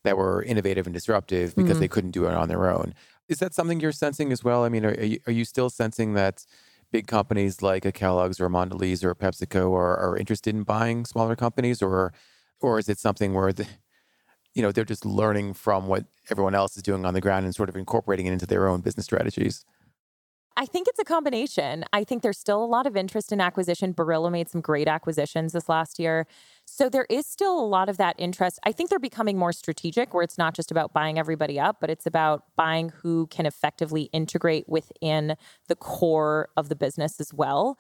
that 0.04 0.18
were 0.18 0.42
innovative 0.42 0.88
and 0.88 0.94
disruptive 0.94 1.56
because 1.56 1.78
Mhm. 1.78 1.82
they 1.82 1.88
couldn't 1.88 2.12
do 2.12 2.26
it 2.26 2.34
on 2.34 2.48
their 2.50 2.68
own. 2.70 2.94
Is 3.28 3.38
that 3.40 3.54
something 3.54 3.80
you're 3.80 3.92
sensing 3.92 4.32
as 4.32 4.44
well? 4.44 4.64
I 4.64 4.70
mean, 4.70 4.84
are, 4.86 4.92
are, 4.96 5.04
you, 5.04 5.20
are 5.28 5.34
you 5.34 5.46
still 5.46 5.70
sensing 5.70 6.14
that 6.16 6.46
big 6.92 7.06
companies 7.08 7.62
like 7.62 7.86
a 7.86 7.92
Kellogg's 7.92 8.40
or 8.40 8.46
a 8.46 8.50
Mondelez 8.50 9.04
or 9.04 9.12
a 9.12 9.16
PepsiCo 9.16 9.72
are, 9.76 9.98
are 9.98 10.18
interested 10.18 10.56
in 10.56 10.64
buying 10.64 11.06
smaller 11.06 11.36
companies, 11.36 11.82
or 11.82 12.12
or 12.60 12.80
is 12.80 12.90
it 12.90 12.98
something 12.98 13.36
where 13.36 13.54
the, 13.54 13.68
you 14.58 14.64
know 14.64 14.72
they're 14.72 14.84
just 14.84 15.06
learning 15.06 15.54
from 15.54 15.86
what 15.86 16.06
everyone 16.32 16.56
else 16.56 16.76
is 16.76 16.82
doing 16.82 17.06
on 17.06 17.14
the 17.14 17.22
ground 17.22 17.46
and 17.46 17.54
sort 17.54 17.70
of 17.70 17.76
incorporating 17.76 18.26
it 18.26 18.34
into 18.34 18.48
their 18.48 18.68
own 18.68 18.82
business 18.82 19.06
strategies? 19.06 19.64
I 20.60 20.66
think 20.66 20.88
it's 20.88 20.98
a 20.98 21.04
combination. 21.04 21.86
I 21.94 22.04
think 22.04 22.24
there's 22.24 22.40
still 22.40 22.64
a 22.64 22.66
lot 22.66 22.88
of 22.88 22.98
interest 22.98 23.32
in 23.32 23.40
acquisition. 23.40 23.94
Barilla 23.94 24.32
made 24.32 24.50
some 24.50 24.60
great 24.60 24.88
acquisitions 24.88 25.54
this 25.54 25.70
last 25.70 26.00
year. 26.00 26.26
So 26.66 26.90
there 26.90 27.06
is 27.12 27.28
still 27.28 27.60
a 27.60 27.68
lot 27.68 27.90
of 27.90 27.98
that 27.98 28.16
interest. 28.18 28.60
I 28.64 28.72
think 28.72 28.90
they're 28.90 28.98
becoming 28.98 29.38
more 29.38 29.54
strategic 29.54 30.16
where 30.16 30.24
it's 30.24 30.40
not 30.40 30.56
just 30.56 30.72
about 30.72 30.94
buying 30.94 31.20
everybody 31.20 31.60
up, 31.60 31.78
but 31.80 31.92
it's 31.92 32.08
about 32.08 32.46
buying 32.56 32.90
who 32.90 33.28
can 33.28 33.46
effectively 33.46 34.10
integrate 34.12 34.68
within 34.68 35.36
the 35.68 35.76
core 35.76 36.50
of 36.58 36.70
the 36.70 36.76
business 36.76 37.20
as 37.20 37.32
well. 37.32 37.78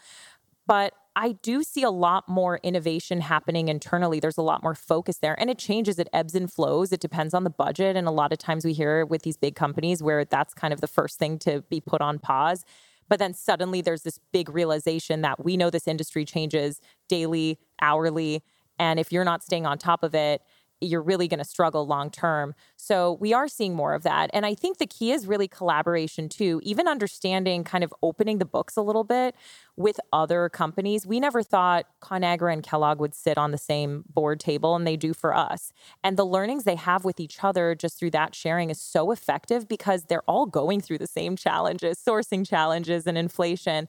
But 0.68 0.94
I 1.20 1.32
do 1.32 1.64
see 1.64 1.82
a 1.82 1.90
lot 1.90 2.30
more 2.30 2.60
innovation 2.62 3.22
happening 3.22 3.70
internally. 3.70 4.20
There's 4.20 4.38
a 4.38 4.44
lot 4.44 4.62
more 4.62 4.76
focus 4.76 5.18
there, 5.18 5.36
and 5.40 5.50
it 5.50 5.58
changes. 5.58 5.98
It 5.98 6.08
ebbs 6.14 6.36
and 6.36 6.50
flows. 6.52 6.92
It 6.92 7.00
depends 7.00 7.34
on 7.34 7.44
the 7.44 7.50
budget. 7.50 7.96
And 7.96 8.08
a 8.08 8.12
lot 8.12 8.32
of 8.32 8.38
times 8.38 8.64
we 8.64 8.72
hear 8.72 9.04
with 9.04 9.24
these 9.24 9.36
big 9.36 9.56
companies 9.56 10.04
where 10.04 10.26
that's 10.26 10.54
kind 10.54 10.76
of 10.76 10.80
the 10.80 10.88
first 10.88 11.18
thing 11.18 11.40
to 11.40 11.64
be 11.72 11.82
put 11.82 12.02
on 12.02 12.20
pause. 12.20 12.64
But 13.10 13.18
then 13.18 13.34
suddenly 13.34 13.82
there's 13.82 14.04
this 14.04 14.20
big 14.32 14.48
realization 14.48 15.22
that 15.22 15.44
we 15.44 15.58
know 15.58 15.72
this 15.72 15.88
industry 15.88 16.24
changes 16.24 16.80
daily, 17.10 17.58
hourly. 17.82 18.44
And 18.78 19.00
if 19.00 19.12
you're 19.12 19.24
not 19.24 19.42
staying 19.42 19.66
on 19.66 19.80
top 19.80 20.04
of 20.04 20.14
it, 20.14 20.44
you're 20.82 21.02
really 21.02 21.28
going 21.28 21.40
to 21.40 21.46
struggle 21.46 21.88
long 21.88 22.10
term. 22.10 22.54
So 22.76 23.18
we 23.20 23.34
are 23.34 23.48
seeing 23.48 23.76
more 23.76 23.94
of 23.94 24.04
that. 24.04 24.30
And 24.34 24.46
I 24.46 24.54
think 24.54 24.78
the 24.78 24.86
key 24.86 25.12
is 25.12 25.28
really 25.28 25.48
collaboration 25.48 26.30
too, 26.30 26.60
even 26.64 26.88
understanding 26.88 27.64
kind 27.64 27.84
of 27.84 27.94
opening 28.04 28.38
the 28.38 28.46
books 28.46 28.78
a 28.78 28.82
little 28.82 29.04
bit 29.04 29.36
with 29.76 30.00
other 30.12 30.50
companies. 30.50 31.06
We 31.06 31.20
never 31.20 31.44
thought 31.44 31.86
ConAgra 32.02 32.52
and 32.52 32.64
Kellogg 32.64 33.00
would 33.00 33.14
sit 33.14 33.38
on 33.38 33.52
the 33.52 33.58
same 33.58 34.04
board 34.10 34.40
table, 34.40 34.76
and 34.76 34.86
they 34.86 34.98
do 34.98 35.14
for 35.14 35.36
us. 35.36 35.72
And 36.04 36.18
the 36.18 36.26
learnings 36.26 36.64
they 36.64 36.76
have 36.76 37.06
with 37.06 37.20
each 37.20 37.44
other 37.44 37.76
just 37.76 38.00
through 38.00 38.12
that 38.12 38.34
sharing 38.34 38.70
is 38.70 38.82
so 38.82 39.12
effective 39.12 39.68
because 39.68 40.06
they're 40.06 40.24
all 40.28 40.48
going 40.48 40.82
through 40.82 40.98
the 40.98 41.08
same 41.08 41.36
challenges, 41.36 42.00
sourcing 42.00 42.48
challenges 42.48 43.06
and 43.06 43.18
inflation. 43.18 43.88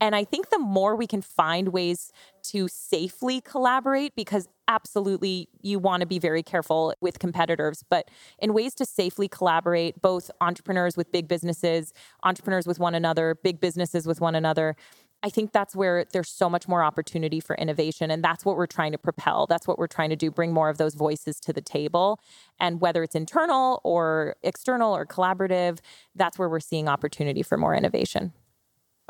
And 0.00 0.16
I 0.16 0.24
think 0.24 0.48
the 0.48 0.58
more 0.58 0.96
we 0.96 1.06
can 1.06 1.20
find 1.20 1.68
ways 1.68 2.10
to 2.44 2.68
safely 2.68 3.40
collaborate, 3.42 4.16
because 4.16 4.48
absolutely 4.66 5.48
you 5.60 5.78
want 5.78 6.00
to 6.00 6.06
be 6.06 6.18
very 6.18 6.42
careful 6.42 6.94
with 7.00 7.18
competitors, 7.18 7.84
but 7.90 8.10
in 8.38 8.54
ways 8.54 8.74
to 8.76 8.86
safely 8.86 9.28
collaborate, 9.28 10.00
both 10.00 10.30
entrepreneurs 10.40 10.96
with 10.96 11.12
big 11.12 11.28
businesses, 11.28 11.92
entrepreneurs 12.22 12.66
with 12.66 12.78
one 12.78 12.94
another, 12.94 13.36
big 13.42 13.60
businesses 13.60 14.06
with 14.06 14.20
one 14.20 14.34
another. 14.34 14.74
I 15.22 15.28
think 15.28 15.52
that's 15.52 15.76
where 15.76 16.06
there's 16.14 16.30
so 16.30 16.48
much 16.48 16.66
more 16.66 16.82
opportunity 16.82 17.40
for 17.40 17.54
innovation. 17.56 18.10
And 18.10 18.24
that's 18.24 18.42
what 18.42 18.56
we're 18.56 18.66
trying 18.66 18.92
to 18.92 18.98
propel. 18.98 19.46
That's 19.46 19.68
what 19.68 19.78
we're 19.78 19.86
trying 19.86 20.08
to 20.10 20.16
do, 20.16 20.30
bring 20.30 20.50
more 20.50 20.70
of 20.70 20.78
those 20.78 20.94
voices 20.94 21.38
to 21.40 21.52
the 21.52 21.60
table. 21.60 22.18
And 22.58 22.80
whether 22.80 23.02
it's 23.02 23.14
internal 23.14 23.82
or 23.84 24.36
external 24.42 24.96
or 24.96 25.04
collaborative, 25.04 25.80
that's 26.14 26.38
where 26.38 26.48
we're 26.48 26.60
seeing 26.60 26.88
opportunity 26.88 27.42
for 27.42 27.58
more 27.58 27.74
innovation. 27.74 28.32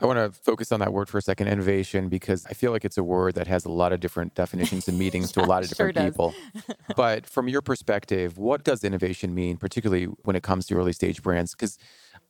I 0.01 0.07
want 0.07 0.19
to 0.19 0.41
focus 0.41 0.73
on 0.73 0.81
that 0.81 0.93
word 0.93 1.09
for 1.09 1.19
a 1.19 1.23
second, 1.23 1.49
innovation, 1.49 2.09
because 2.09 2.47
I 2.47 2.55
feel 2.55 2.73
like 2.73 2.85
it's 2.85 2.97
a 2.97 3.05
word 3.05 3.35
that 3.35 3.47
has 3.47 3.65
a 3.65 3.71
lot 3.71 3.93
of 3.93 4.01
different 4.01 4.35
definitions 4.35 4.89
and 4.89 4.99
meanings 4.99 5.31
to 5.33 5.43
a 5.43 5.47
lot 5.47 5.63
of 5.63 5.69
sure 5.77 5.93
different 5.93 6.17
does. 6.17 6.33
people. 6.35 6.35
but 6.97 7.27
from 7.27 7.49
your 7.49 7.61
perspective, 7.61 8.39
what 8.39 8.65
does 8.65 8.83
innovation 8.83 9.35
mean, 9.35 9.59
particularly 9.59 10.05
when 10.05 10.37
it 10.37 10.43
comes 10.43 10.67
to 10.67 10.77
early 10.77 10.93
stage 10.93 11.23
brands? 11.23 11.55
Because 11.55 11.79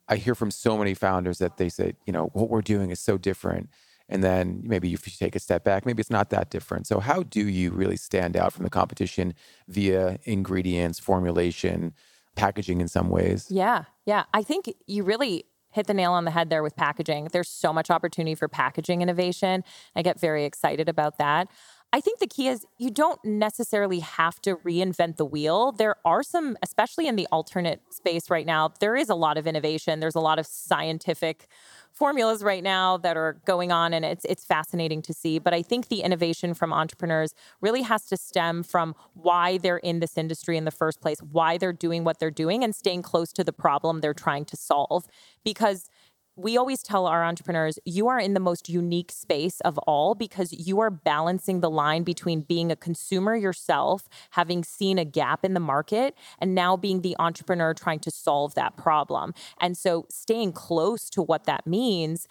I 0.09 0.17
hear 0.17 0.35
from 0.35 0.51
so 0.51 0.77
many 0.77 0.93
founders 0.93 1.37
that 1.37 1.57
they 1.57 1.69
say, 1.69 1.93
you 2.05 2.11
know, 2.11 2.25
what 2.33 2.49
we're 2.49 2.61
doing 2.61 2.91
is 2.91 2.99
so 2.99 3.17
different. 3.17 3.69
And 4.09 4.21
then 4.21 4.61
maybe 4.65 4.91
if 4.93 5.07
you 5.07 5.13
take 5.17 5.37
a 5.37 5.39
step 5.39 5.63
back, 5.63 5.85
maybe 5.85 6.01
it's 6.01 6.09
not 6.09 6.31
that 6.31 6.49
different. 6.49 6.85
So, 6.87 6.99
how 6.99 7.23
do 7.23 7.47
you 7.47 7.71
really 7.71 7.95
stand 7.95 8.35
out 8.35 8.51
from 8.51 8.65
the 8.65 8.69
competition 8.69 9.33
via 9.69 10.19
ingredients, 10.25 10.99
formulation, 10.99 11.93
packaging 12.35 12.81
in 12.81 12.87
some 12.87 13.09
ways. 13.09 13.47
Yeah, 13.49 13.85
yeah. 14.05 14.23
I 14.33 14.43
think 14.43 14.73
you 14.87 15.03
really 15.03 15.45
hit 15.71 15.87
the 15.87 15.93
nail 15.93 16.11
on 16.11 16.25
the 16.25 16.31
head 16.31 16.49
there 16.49 16.63
with 16.63 16.75
packaging. 16.75 17.29
There's 17.31 17.49
so 17.49 17.73
much 17.73 17.89
opportunity 17.89 18.35
for 18.35 18.47
packaging 18.47 19.01
innovation. 19.01 19.63
I 19.95 20.01
get 20.01 20.19
very 20.19 20.45
excited 20.45 20.89
about 20.89 21.17
that. 21.17 21.47
I 21.93 21.99
think 21.99 22.19
the 22.19 22.27
key 22.27 22.47
is 22.47 22.65
you 22.77 22.89
don't 22.89 23.23
necessarily 23.25 23.99
have 23.99 24.41
to 24.43 24.55
reinvent 24.57 25.17
the 25.17 25.25
wheel. 25.25 25.73
There 25.73 25.95
are 26.05 26.23
some, 26.23 26.57
especially 26.63 27.05
in 27.07 27.17
the 27.17 27.27
alternate 27.33 27.81
space 27.89 28.29
right 28.29 28.45
now, 28.45 28.71
there 28.79 28.95
is 28.95 29.09
a 29.09 29.15
lot 29.15 29.37
of 29.37 29.45
innovation. 29.45 29.99
There's 29.99 30.15
a 30.15 30.21
lot 30.21 30.39
of 30.39 30.45
scientific 30.45 31.47
formulas 31.91 32.41
right 32.41 32.63
now 32.63 32.97
that 32.97 33.17
are 33.17 33.33
going 33.45 33.71
on 33.71 33.93
and 33.93 34.05
it's 34.05 34.23
it's 34.25 34.45
fascinating 34.45 35.01
to 35.01 35.13
see 35.13 35.39
but 35.39 35.53
i 35.53 35.61
think 35.61 35.89
the 35.89 36.01
innovation 36.01 36.53
from 36.53 36.71
entrepreneurs 36.71 37.35
really 37.59 37.81
has 37.81 38.05
to 38.05 38.15
stem 38.15 38.63
from 38.63 38.95
why 39.13 39.57
they're 39.57 39.77
in 39.77 39.99
this 39.99 40.17
industry 40.17 40.55
in 40.55 40.63
the 40.63 40.71
first 40.71 41.01
place 41.01 41.19
why 41.31 41.57
they're 41.57 41.73
doing 41.73 42.05
what 42.05 42.17
they're 42.17 42.31
doing 42.31 42.63
and 42.63 42.73
staying 42.73 43.01
close 43.01 43.33
to 43.33 43.43
the 43.43 43.51
problem 43.51 43.99
they're 43.99 44.13
trying 44.13 44.45
to 44.45 44.55
solve 44.55 45.05
because 45.43 45.89
we 46.35 46.57
always 46.57 46.81
tell 46.81 47.07
our 47.07 47.23
entrepreneurs 47.23 47.77
you 47.85 48.07
are 48.07 48.19
in 48.19 48.33
the 48.33 48.39
most 48.39 48.69
unique 48.69 49.11
space 49.11 49.59
of 49.61 49.77
all 49.79 50.15
because 50.15 50.53
you 50.53 50.79
are 50.79 50.89
balancing 50.89 51.59
the 51.59 51.69
line 51.69 52.03
between 52.03 52.41
being 52.41 52.71
a 52.71 52.75
consumer 52.75 53.35
yourself, 53.35 54.07
having 54.31 54.63
seen 54.63 54.97
a 54.97 55.05
gap 55.05 55.43
in 55.43 55.53
the 55.53 55.59
market, 55.59 56.15
and 56.39 56.55
now 56.55 56.77
being 56.77 57.01
the 57.01 57.15
entrepreneur 57.19 57.73
trying 57.73 57.99
to 57.99 58.11
solve 58.11 58.55
that 58.55 58.77
problem. 58.77 59.33
And 59.59 59.77
so 59.77 60.05
staying 60.09 60.53
close 60.53 61.09
to 61.11 61.21
what 61.21 61.45
that 61.45 61.67
means 61.67 62.27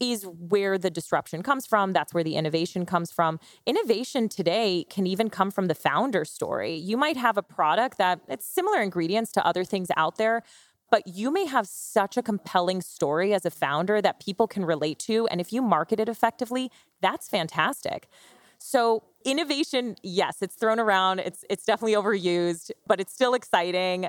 is 0.00 0.24
where 0.24 0.78
the 0.78 0.90
disruption 0.90 1.42
comes 1.42 1.66
from. 1.66 1.92
That's 1.92 2.14
where 2.14 2.22
the 2.22 2.36
innovation 2.36 2.86
comes 2.86 3.10
from. 3.10 3.40
Innovation 3.66 4.28
today 4.28 4.86
can 4.88 5.06
even 5.06 5.28
come 5.28 5.50
from 5.50 5.66
the 5.66 5.74
founder 5.74 6.24
story. 6.24 6.76
You 6.76 6.96
might 6.96 7.16
have 7.16 7.36
a 7.36 7.42
product 7.42 7.98
that 7.98 8.20
it's 8.28 8.46
similar 8.46 8.80
ingredients 8.80 9.32
to 9.32 9.46
other 9.46 9.64
things 9.64 9.88
out 9.96 10.16
there, 10.16 10.42
but 10.90 11.06
you 11.06 11.30
may 11.30 11.46
have 11.46 11.66
such 11.66 12.16
a 12.16 12.22
compelling 12.22 12.80
story 12.80 13.34
as 13.34 13.44
a 13.44 13.50
founder 13.50 14.00
that 14.00 14.20
people 14.20 14.46
can 14.46 14.64
relate 14.64 14.98
to. 15.00 15.26
And 15.28 15.40
if 15.40 15.52
you 15.52 15.62
market 15.62 16.00
it 16.00 16.08
effectively, 16.08 16.70
that's 17.00 17.28
fantastic. 17.28 18.08
So 18.58 19.04
innovation, 19.24 19.96
yes, 20.02 20.42
it's 20.42 20.56
thrown 20.56 20.80
around. 20.80 21.20
It's 21.20 21.44
it's 21.48 21.64
definitely 21.64 21.94
overused, 21.94 22.70
but 22.86 23.00
it's 23.00 23.12
still 23.12 23.34
exciting. 23.34 24.08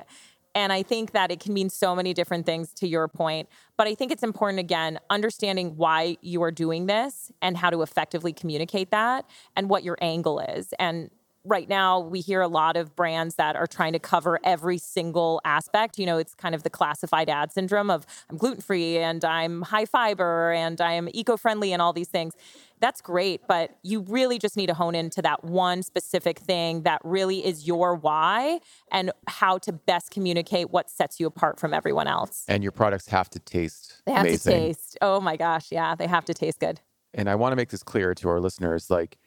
And 0.54 0.72
I 0.72 0.82
think 0.82 1.12
that 1.12 1.30
it 1.30 1.38
can 1.38 1.54
mean 1.54 1.70
so 1.70 1.94
many 1.94 2.12
different 2.12 2.44
things 2.44 2.72
to 2.74 2.88
your 2.88 3.06
point. 3.06 3.48
But 3.76 3.86
I 3.86 3.94
think 3.94 4.10
it's 4.10 4.24
important, 4.24 4.58
again, 4.58 4.98
understanding 5.08 5.76
why 5.76 6.16
you 6.22 6.42
are 6.42 6.50
doing 6.50 6.86
this 6.86 7.30
and 7.40 7.56
how 7.56 7.70
to 7.70 7.82
effectively 7.82 8.32
communicate 8.32 8.90
that 8.90 9.26
and 9.54 9.70
what 9.70 9.84
your 9.84 9.96
angle 10.00 10.40
is. 10.40 10.74
And 10.80 11.10
right 11.44 11.68
now 11.68 11.98
we 12.00 12.20
hear 12.20 12.40
a 12.40 12.48
lot 12.48 12.76
of 12.76 12.94
brands 12.94 13.36
that 13.36 13.56
are 13.56 13.66
trying 13.66 13.92
to 13.92 13.98
cover 13.98 14.38
every 14.44 14.78
single 14.78 15.40
aspect. 15.44 15.98
You 15.98 16.06
know 16.06 16.18
it's 16.18 16.34
kind 16.34 16.54
of 16.54 16.62
the 16.62 16.70
classified 16.70 17.28
ad 17.28 17.52
syndrome 17.52 17.90
of 17.90 18.06
i'm 18.28 18.36
gluten 18.36 18.60
free 18.60 18.98
and 18.98 19.24
i'm 19.24 19.62
high 19.62 19.84
fiber 19.84 20.52
and 20.52 20.80
i'm 20.80 21.08
eco-friendly 21.12 21.72
and 21.72 21.80
all 21.80 21.92
these 21.92 22.08
things. 22.08 22.34
That's 22.80 23.00
great 23.00 23.42
but 23.48 23.76
you 23.82 24.00
really 24.00 24.38
just 24.38 24.56
need 24.56 24.66
to 24.66 24.74
hone 24.74 24.94
into 24.94 25.22
that 25.22 25.44
one 25.44 25.82
specific 25.82 26.38
thing 26.38 26.82
that 26.82 27.00
really 27.04 27.44
is 27.44 27.66
your 27.66 27.94
why 27.94 28.60
and 28.92 29.10
how 29.26 29.58
to 29.58 29.72
best 29.72 30.10
communicate 30.10 30.70
what 30.70 30.90
sets 30.90 31.20
you 31.20 31.26
apart 31.26 31.58
from 31.58 31.72
everyone 31.72 32.06
else. 32.06 32.44
And 32.48 32.62
your 32.62 32.72
products 32.72 33.08
have 33.08 33.30
to 33.30 33.38
taste 33.38 34.02
they 34.06 34.12
have 34.12 34.26
amazing. 34.26 34.52
to 34.52 34.58
taste. 34.58 34.98
Oh 35.00 35.20
my 35.20 35.36
gosh 35.36 35.72
yeah 35.72 35.94
they 35.94 36.06
have 36.06 36.24
to 36.26 36.34
taste 36.34 36.60
good. 36.60 36.80
And 37.12 37.28
I 37.28 37.34
want 37.34 37.52
to 37.52 37.56
make 37.56 37.70
this 37.70 37.82
clear 37.82 38.14
to 38.14 38.28
our 38.28 38.40
listeners 38.40 38.90
like 38.90 39.18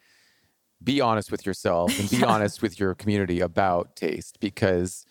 be 0.84 1.00
honest 1.00 1.30
with 1.32 1.46
yourself 1.46 1.98
and 1.98 2.10
be 2.10 2.22
honest 2.34 2.62
with 2.62 2.78
your 2.78 2.94
community 2.94 3.40
about 3.40 3.96
taste 3.96 4.38
because 4.40 5.06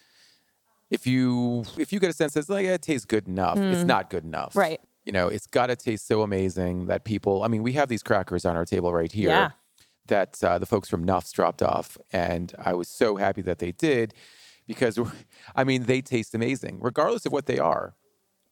if 0.90 1.08
you 1.08 1.64
if 1.78 1.92
you 1.92 2.00
get 2.00 2.10
a 2.10 2.14
sense 2.14 2.34
that's 2.34 2.50
like 2.50 2.66
yeah, 2.66 2.74
it 2.74 2.82
tastes 2.82 3.06
good 3.06 3.28
enough, 3.28 3.58
it's 3.58 3.84
not 3.84 4.10
good 4.10 4.24
enough. 4.24 4.54
Mm. 4.54 4.58
Right. 4.58 4.82
You 5.06 5.12
know, 5.12 5.28
it's 5.28 5.48
got 5.48 5.68
to 5.68 5.76
taste 5.76 6.08
so 6.08 6.22
amazing 6.22 6.86
that 6.86 7.04
people. 7.04 7.44
I 7.44 7.48
mean, 7.48 7.64
we 7.64 7.74
have 7.74 7.90
these 7.90 8.04
crackers 8.04 8.46
on 8.46 8.56
our 8.56 8.64
table 8.66 8.94
right 8.94 9.12
here 9.12 9.30
Yeah. 9.30 9.52
that 10.08 10.42
uh, 10.44 10.60
the 10.60 10.66
folks 10.66 10.88
from 10.88 11.06
Nuffs 11.06 11.32
dropped 11.34 11.62
off, 11.62 11.98
and 12.14 12.54
I 12.58 12.74
was 12.74 12.88
so 12.88 13.18
happy 13.18 13.42
that 13.42 13.60
they 13.60 13.74
did 13.74 14.14
because, 14.66 14.98
I 15.56 15.66
mean, 15.66 15.84
they 15.84 16.00
taste 16.02 16.34
amazing 16.34 16.78
regardless 16.80 17.26
of 17.26 17.34
what 17.34 17.48
they 17.48 17.60
are. 17.60 17.96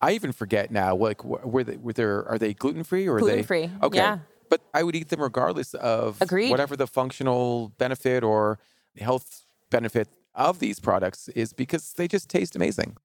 I 0.01 0.11
even 0.11 0.31
forget 0.33 0.71
now, 0.71 0.93
like, 0.95 1.23
were 1.23 1.63
they, 1.63 1.77
were 1.77 1.93
there, 1.93 2.27
are 2.27 2.39
they 2.39 2.53
gluten 2.53 2.83
free 2.83 3.07
or 3.07 3.17
are 3.17 3.21
they 3.21 3.43
Gluten-free, 3.43 3.71
Okay, 3.83 3.97
yeah. 3.99 4.17
But 4.51 4.61
I 4.73 4.83
would 4.83 4.95
eat 4.95 5.09
them 5.09 5.21
regardless 5.21 5.73
of 5.75 6.21
Agreed. 6.21 6.51
whatever 6.51 6.75
the 6.75 6.85
functional 6.85 7.69
benefit 7.79 8.23
or 8.23 8.59
health 8.99 9.43
benefit 9.71 10.07
of 10.35 10.59
these 10.59 10.79
products 10.79 11.27
is 11.29 11.53
because 11.53 11.93
they 11.93 12.07
just 12.07 12.29
taste 12.29 12.55
amazing. 12.55 12.97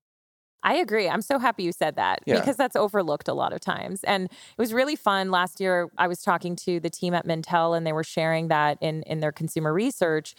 I 0.65 0.75
agree. 0.75 1.09
I'm 1.09 1.23
so 1.23 1.39
happy 1.39 1.63
you 1.63 1.71
said 1.71 1.95
that 1.95 2.21
Yeah. 2.27 2.41
because 2.41 2.57
that's 2.57 2.75
overlooked 2.75 3.29
a 3.29 3.35
lot 3.35 3.53
of 3.53 3.61
times. 3.61 4.03
And 4.03 4.25
it 4.27 4.59
was 4.59 4.73
really 4.75 4.97
fun. 4.97 5.31
Last 5.31 5.61
year, 5.61 5.89
I 5.97 6.09
was 6.09 6.21
talking 6.23 6.57
to 6.67 6.81
the 6.81 6.91
team 6.91 7.15
at 7.15 7.25
Mintel 7.25 7.77
and 7.77 7.87
they 7.87 7.93
were 7.93 8.03
sharing 8.03 8.49
that 8.49 8.77
in, 8.81 9.03
in 9.05 9.21
their 9.21 9.31
consumer 9.33 9.73
research. 9.73 10.35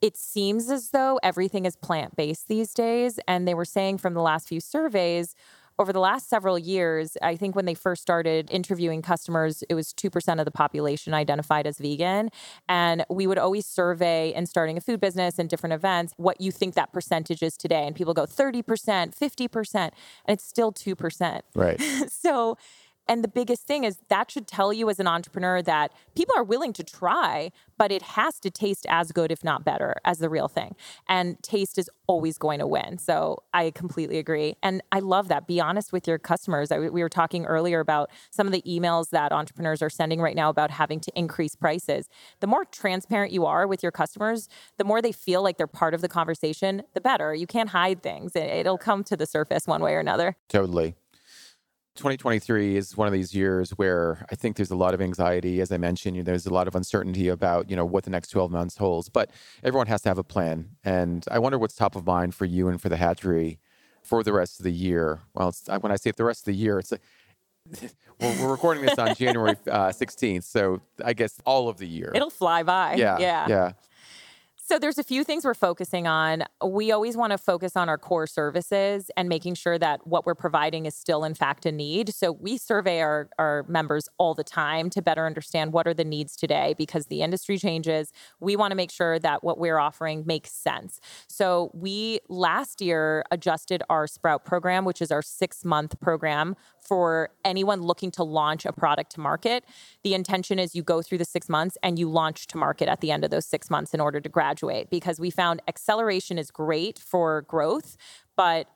It 0.00 0.16
seems 0.16 0.70
as 0.70 0.90
though 0.90 1.20
everything 1.22 1.66
is 1.66 1.76
plant 1.76 2.16
based 2.16 2.48
these 2.48 2.72
days. 2.72 3.20
And 3.28 3.46
they 3.46 3.52
were 3.52 3.66
saying 3.66 3.98
from 3.98 4.14
the 4.14 4.22
last 4.22 4.48
few 4.48 4.60
surveys, 4.60 5.34
over 5.80 5.94
the 5.94 6.00
last 6.00 6.28
several 6.28 6.58
years, 6.58 7.16
I 7.22 7.36
think 7.36 7.56
when 7.56 7.64
they 7.64 7.72
first 7.72 8.02
started 8.02 8.50
interviewing 8.50 9.00
customers, 9.00 9.64
it 9.70 9.74
was 9.74 9.94
2% 9.94 10.38
of 10.38 10.44
the 10.44 10.50
population 10.50 11.14
identified 11.14 11.66
as 11.66 11.78
vegan. 11.78 12.28
And 12.68 13.02
we 13.08 13.26
would 13.26 13.38
always 13.38 13.64
survey 13.64 14.34
in 14.34 14.44
starting 14.44 14.76
a 14.76 14.82
food 14.82 15.00
business 15.00 15.38
and 15.38 15.48
different 15.48 15.72
events 15.72 16.12
what 16.18 16.38
you 16.38 16.52
think 16.52 16.74
that 16.74 16.92
percentage 16.92 17.42
is 17.42 17.56
today. 17.56 17.86
And 17.86 17.96
people 17.96 18.12
go 18.12 18.26
30%, 18.26 18.62
50%, 18.62 19.74
and 19.74 19.92
it's 20.26 20.44
still 20.44 20.70
2%. 20.70 21.40
Right. 21.54 21.80
so, 22.08 22.58
and 23.10 23.24
the 23.24 23.28
biggest 23.28 23.66
thing 23.66 23.82
is 23.82 23.98
that 24.08 24.30
should 24.30 24.46
tell 24.46 24.72
you 24.72 24.88
as 24.88 25.00
an 25.00 25.08
entrepreneur 25.08 25.60
that 25.62 25.92
people 26.14 26.32
are 26.36 26.44
willing 26.44 26.72
to 26.74 26.84
try, 26.84 27.50
but 27.76 27.90
it 27.90 28.02
has 28.02 28.38
to 28.38 28.50
taste 28.50 28.86
as 28.88 29.10
good, 29.10 29.32
if 29.32 29.42
not 29.42 29.64
better, 29.64 29.96
as 30.04 30.20
the 30.20 30.28
real 30.30 30.46
thing. 30.46 30.76
And 31.08 31.36
taste 31.42 31.76
is 31.76 31.90
always 32.06 32.38
going 32.38 32.60
to 32.60 32.68
win. 32.68 32.98
So 32.98 33.42
I 33.52 33.72
completely 33.72 34.18
agree. 34.18 34.54
And 34.62 34.80
I 34.92 35.00
love 35.00 35.26
that. 35.26 35.48
Be 35.48 35.60
honest 35.60 35.92
with 35.92 36.06
your 36.06 36.18
customers. 36.18 36.70
I, 36.70 36.78
we 36.78 37.02
were 37.02 37.08
talking 37.08 37.46
earlier 37.46 37.80
about 37.80 38.10
some 38.30 38.46
of 38.46 38.52
the 38.52 38.62
emails 38.62 39.10
that 39.10 39.32
entrepreneurs 39.32 39.82
are 39.82 39.90
sending 39.90 40.20
right 40.20 40.36
now 40.36 40.48
about 40.48 40.70
having 40.70 41.00
to 41.00 41.10
increase 41.16 41.56
prices. 41.56 42.08
The 42.38 42.46
more 42.46 42.64
transparent 42.64 43.32
you 43.32 43.44
are 43.44 43.66
with 43.66 43.82
your 43.82 43.90
customers, 43.90 44.48
the 44.78 44.84
more 44.84 45.02
they 45.02 45.10
feel 45.10 45.42
like 45.42 45.58
they're 45.58 45.66
part 45.66 45.94
of 45.94 46.00
the 46.00 46.08
conversation, 46.08 46.84
the 46.94 47.00
better. 47.00 47.34
You 47.34 47.48
can't 47.48 47.70
hide 47.70 48.04
things, 48.04 48.36
It- 48.36 48.50
it'll 48.60 48.78
come 48.78 49.02
to 49.04 49.16
the 49.16 49.26
surface 49.26 49.66
one 49.66 49.82
way 49.82 49.94
or 49.94 49.98
another. 49.98 50.36
Totally. 50.48 50.94
2023 52.00 52.78
is 52.78 52.96
one 52.96 53.06
of 53.06 53.12
these 53.12 53.34
years 53.34 53.72
where 53.72 54.24
I 54.32 54.34
think 54.34 54.56
there's 54.56 54.70
a 54.70 54.76
lot 54.76 54.94
of 54.94 55.02
anxiety. 55.02 55.60
As 55.60 55.70
I 55.70 55.76
mentioned, 55.76 56.16
you 56.16 56.22
know, 56.22 56.24
there's 56.24 56.46
a 56.46 56.52
lot 56.52 56.66
of 56.66 56.74
uncertainty 56.74 57.28
about, 57.28 57.68
you 57.68 57.76
know, 57.76 57.84
what 57.84 58.04
the 58.04 58.10
next 58.10 58.30
12 58.30 58.50
months 58.50 58.78
holds, 58.78 59.10
but 59.10 59.30
everyone 59.62 59.86
has 59.88 60.00
to 60.02 60.08
have 60.08 60.16
a 60.16 60.24
plan. 60.24 60.70
And 60.82 61.26
I 61.30 61.38
wonder 61.38 61.58
what's 61.58 61.74
top 61.74 61.96
of 61.96 62.06
mind 62.06 62.34
for 62.34 62.46
you 62.46 62.68
and 62.68 62.80
for 62.80 62.88
the 62.88 62.96
hatchery 62.96 63.58
for 64.02 64.22
the 64.22 64.32
rest 64.32 64.58
of 64.58 64.64
the 64.64 64.72
year. 64.72 65.20
Well, 65.34 65.48
it's, 65.48 65.68
when 65.80 65.92
I 65.92 65.96
say 65.96 66.10
the 66.12 66.24
rest 66.24 66.40
of 66.40 66.46
the 66.46 66.54
year, 66.54 66.78
it's 66.78 66.90
a, 66.92 66.98
we're, 68.18 68.44
we're 68.44 68.50
recording 68.50 68.82
this 68.82 68.98
on 68.98 69.14
January 69.18 69.56
uh, 69.70 69.88
16th. 69.90 70.44
So 70.44 70.80
I 71.04 71.12
guess 71.12 71.38
all 71.44 71.68
of 71.68 71.76
the 71.76 71.86
year. 71.86 72.12
It'll 72.14 72.30
fly 72.30 72.62
by. 72.62 72.94
yeah. 72.94 73.18
Yeah. 73.18 73.46
Yeah. 73.46 73.72
So 74.70 74.78
there's 74.78 74.98
a 74.98 75.02
few 75.02 75.24
things 75.24 75.44
we're 75.44 75.54
focusing 75.54 76.06
on. 76.06 76.44
We 76.64 76.92
always 76.92 77.16
want 77.16 77.32
to 77.32 77.38
focus 77.38 77.74
on 77.74 77.88
our 77.88 77.98
core 77.98 78.28
services 78.28 79.10
and 79.16 79.28
making 79.28 79.56
sure 79.56 79.80
that 79.80 80.06
what 80.06 80.24
we're 80.24 80.36
providing 80.36 80.86
is 80.86 80.94
still 80.94 81.24
in 81.24 81.34
fact 81.34 81.66
a 81.66 81.72
need. 81.72 82.14
So 82.14 82.30
we 82.30 82.56
survey 82.56 83.00
our, 83.00 83.28
our 83.36 83.64
members 83.66 84.08
all 84.16 84.32
the 84.32 84.44
time 84.44 84.88
to 84.90 85.02
better 85.02 85.26
understand 85.26 85.72
what 85.72 85.88
are 85.88 85.92
the 85.92 86.04
needs 86.04 86.36
today 86.36 86.76
because 86.78 87.06
the 87.06 87.20
industry 87.20 87.58
changes. 87.58 88.12
We 88.38 88.54
want 88.54 88.70
to 88.70 88.76
make 88.76 88.92
sure 88.92 89.18
that 89.18 89.42
what 89.42 89.58
we're 89.58 89.78
offering 89.78 90.22
makes 90.24 90.52
sense. 90.52 91.00
So 91.26 91.72
we 91.74 92.20
last 92.28 92.80
year 92.80 93.24
adjusted 93.32 93.82
our 93.90 94.06
Sprout 94.06 94.44
program, 94.44 94.84
which 94.84 95.02
is 95.02 95.10
our 95.10 95.20
six 95.20 95.64
month 95.64 95.98
program 95.98 96.54
for 96.80 97.30
anyone 97.44 97.82
looking 97.82 98.12
to 98.12 98.22
launch 98.22 98.64
a 98.64 98.72
product 98.72 99.10
to 99.12 99.20
market. 99.20 99.64
The 100.04 100.14
intention 100.14 100.60
is 100.60 100.76
you 100.76 100.84
go 100.84 101.02
through 101.02 101.18
the 101.18 101.24
six 101.24 101.48
months 101.48 101.76
and 101.82 101.98
you 101.98 102.08
launch 102.08 102.46
to 102.48 102.56
market 102.56 102.88
at 102.88 103.00
the 103.00 103.10
end 103.10 103.24
of 103.24 103.32
those 103.32 103.46
six 103.46 103.68
months 103.68 103.92
in 103.92 104.00
order 104.00 104.20
to 104.20 104.28
graduate 104.28 104.59
because 104.90 105.18
we 105.20 105.30
found 105.30 105.62
acceleration 105.68 106.38
is 106.38 106.50
great 106.50 106.98
for 106.98 107.42
growth, 107.42 107.96
but 108.36 108.68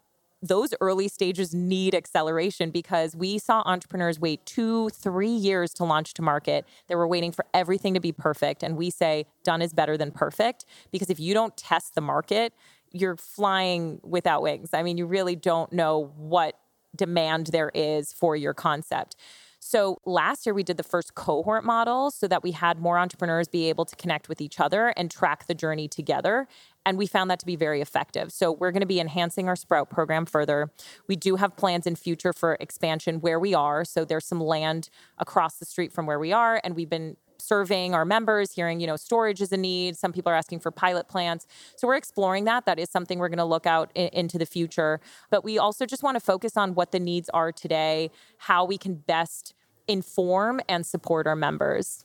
those 0.45 0.75
early 0.81 1.09
stages 1.09 1.55
need 1.55 1.95
acceleration 1.95 2.71
because 2.71 3.17
we 3.17 3.39
saw 3.39 3.63
entrepreneurs 3.65 4.21
wait 4.21 4.45
two, 4.45 4.91
three 4.91 5.31
years 5.31 5.73
to 5.73 5.85
launch 5.85 6.13
to 6.15 6.23
market. 6.23 6.67
They 6.87 6.95
were 6.95 7.09
waiting 7.09 7.33
for 7.33 7.47
everything 7.55 7.95
to 7.95 8.01
be 8.01 8.13
perfect. 8.13 8.63
And 8.63 8.77
we 8.77 8.91
say 8.91 9.25
done 9.43 9.63
is 9.63 9.73
better 9.73 9.97
than 9.97 10.11
perfect 10.11 10.67
because 10.93 11.09
if 11.09 11.19
you 11.19 11.33
don't 11.33 11.57
test 11.57 11.95
the 11.95 12.03
market, 12.03 12.53
you're 12.93 13.17
flying 13.17 14.01
without 14.03 14.43
wings. 14.43 14.71
I 14.75 14.83
mean, 14.83 14.99
you 14.99 15.07
really 15.07 15.35
don't 15.35 15.73
know 15.73 16.13
what 16.17 16.59
demand 16.95 17.47
there 17.49 17.71
is 17.75 18.13
for 18.13 18.37
your 18.37 18.55
concept. 18.55 19.17
So 19.67 19.97
last 20.05 20.45
year 20.45 20.53
we 20.53 20.63
did 20.63 20.77
the 20.77 20.83
first 20.83 21.15
cohort 21.15 21.65
model 21.65 22.11
so 22.11 22.29
that 22.29 22.43
we 22.43 22.51
had 22.51 22.79
more 22.79 22.99
entrepreneurs 22.99 23.49
be 23.49 23.71
able 23.71 23.87
to 23.87 23.97
connect 23.97 24.29
with 24.29 24.43
each 24.43 24.61
other 24.61 24.89
and 24.89 25.11
track 25.11 25.47
the 25.47 25.55
journey 25.55 25.89
together. 25.89 26.47
And 26.85 26.99
we 26.99 27.07
found 27.07 27.31
that 27.31 27.41
to 27.41 27.47
be 27.47 27.57
very 27.57 27.81
effective. 27.81 28.31
So 28.31 28.53
we're 28.53 28.73
going 28.73 28.83
to 28.83 28.87
be 28.87 29.01
enhancing 29.01 29.49
our 29.49 29.57
Sprout 29.57 29.89
program 29.89 30.27
further. 30.27 30.71
We 31.09 31.17
do 31.17 31.37
have 31.37 31.57
plans 31.57 31.87
in 31.87 31.97
future 31.97 32.35
for 32.35 32.59
expansion 32.61 33.23
where 33.23 33.41
we 33.41 33.55
are. 33.55 33.87
So 33.87 34.05
there's 34.05 34.27
some 34.27 34.39
land 34.39 34.91
across 35.17 35.57
the 35.57 35.65
street 35.65 35.95
from 35.95 36.05
where 36.05 36.19
we 36.19 36.31
are, 36.31 36.61
and 36.63 36.77
we've 36.77 36.91
been 36.91 37.17
surveying 37.45 37.95
our 37.95 38.05
members, 38.05 38.53
hearing, 38.53 38.81
you 38.81 38.87
know, 38.87 38.97
storage 38.97 39.41
is 39.41 39.53
a 39.53 39.57
need. 39.57 39.97
Some 39.97 40.13
people 40.13 40.33
are 40.33 40.37
asking 40.37 40.61
for 40.61 40.71
pilot 40.71 41.09
plants. 41.09 41.47
So 41.77 41.87
we're 41.87 41.97
exploring 41.97 42.45
that. 42.45 42.67
That 42.67 42.79
is 42.79 42.91
something 42.91 43.19
we're 43.19 43.29
going 43.29 43.39
to 43.39 43.45
look 43.45 43.67
out 43.67 43.91
in, 43.95 44.09
into 44.13 44.39
the 44.39 44.47
future. 44.47 45.01
But 45.31 45.45
we 45.45 45.59
also 45.59 45.87
just 45.87 46.03
want 46.03 46.17
to 46.17 46.21
focus 46.21 46.57
on 46.57 46.75
what 46.75 46.93
the 46.93 47.01
needs 47.01 47.29
are 47.31 47.53
today, 47.53 48.11
how 48.39 48.65
we 48.65 48.79
can 48.79 48.95
best 48.95 49.55
inform 49.87 50.61
and 50.69 50.87
support 50.87 51.27
our 51.27 51.37
members. 51.37 52.05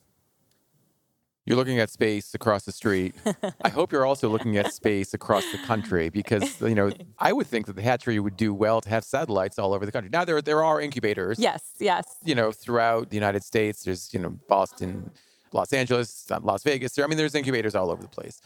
You're 1.50 1.58
looking 1.58 1.80
at 1.80 1.90
space 1.90 2.36
across 2.36 2.66
the 2.66 2.72
street. 2.72 3.16
I 3.64 3.70
hope 3.70 3.92
you're 3.92 4.06
also 4.06 4.30
looking 4.30 4.58
at 4.58 4.72
space 4.72 5.16
across 5.16 5.52
the 5.52 5.58
country 5.58 6.10
because 6.10 6.62
you 6.62 6.76
know 6.76 6.92
I 7.18 7.34
would 7.34 7.48
think 7.48 7.66
that 7.66 7.76
the 7.76 7.82
hatchery 7.82 8.20
would 8.20 8.38
do 8.38 8.54
well 8.54 8.82
to 8.82 8.90
have 8.90 9.04
satellites 9.04 9.58
all 9.58 9.74
over 9.74 9.84
the 9.84 9.92
country. 9.92 10.12
Now 10.12 10.24
there 10.26 10.44
there 10.44 10.64
are 10.64 10.80
incubators. 10.80 11.40
Yes, 11.40 11.64
yes. 11.80 12.06
You 12.24 12.36
know 12.36 12.52
throughout 12.52 13.10
the 13.10 13.16
United 13.16 13.44
States, 13.44 13.82
there's 13.82 14.14
you 14.14 14.20
know 14.20 14.38
Boston, 14.48 15.10
Los 15.54 15.74
Angeles, 15.74 16.30
uh, 16.32 16.40
Las 16.42 16.64
Vegas. 16.64 16.94
There, 16.94 17.06
I 17.06 17.08
mean, 17.08 17.18
there's 17.18 17.36
incubators 17.36 17.76
all 17.76 17.90
over 17.92 18.02
the 18.02 18.10
place. 18.10 18.42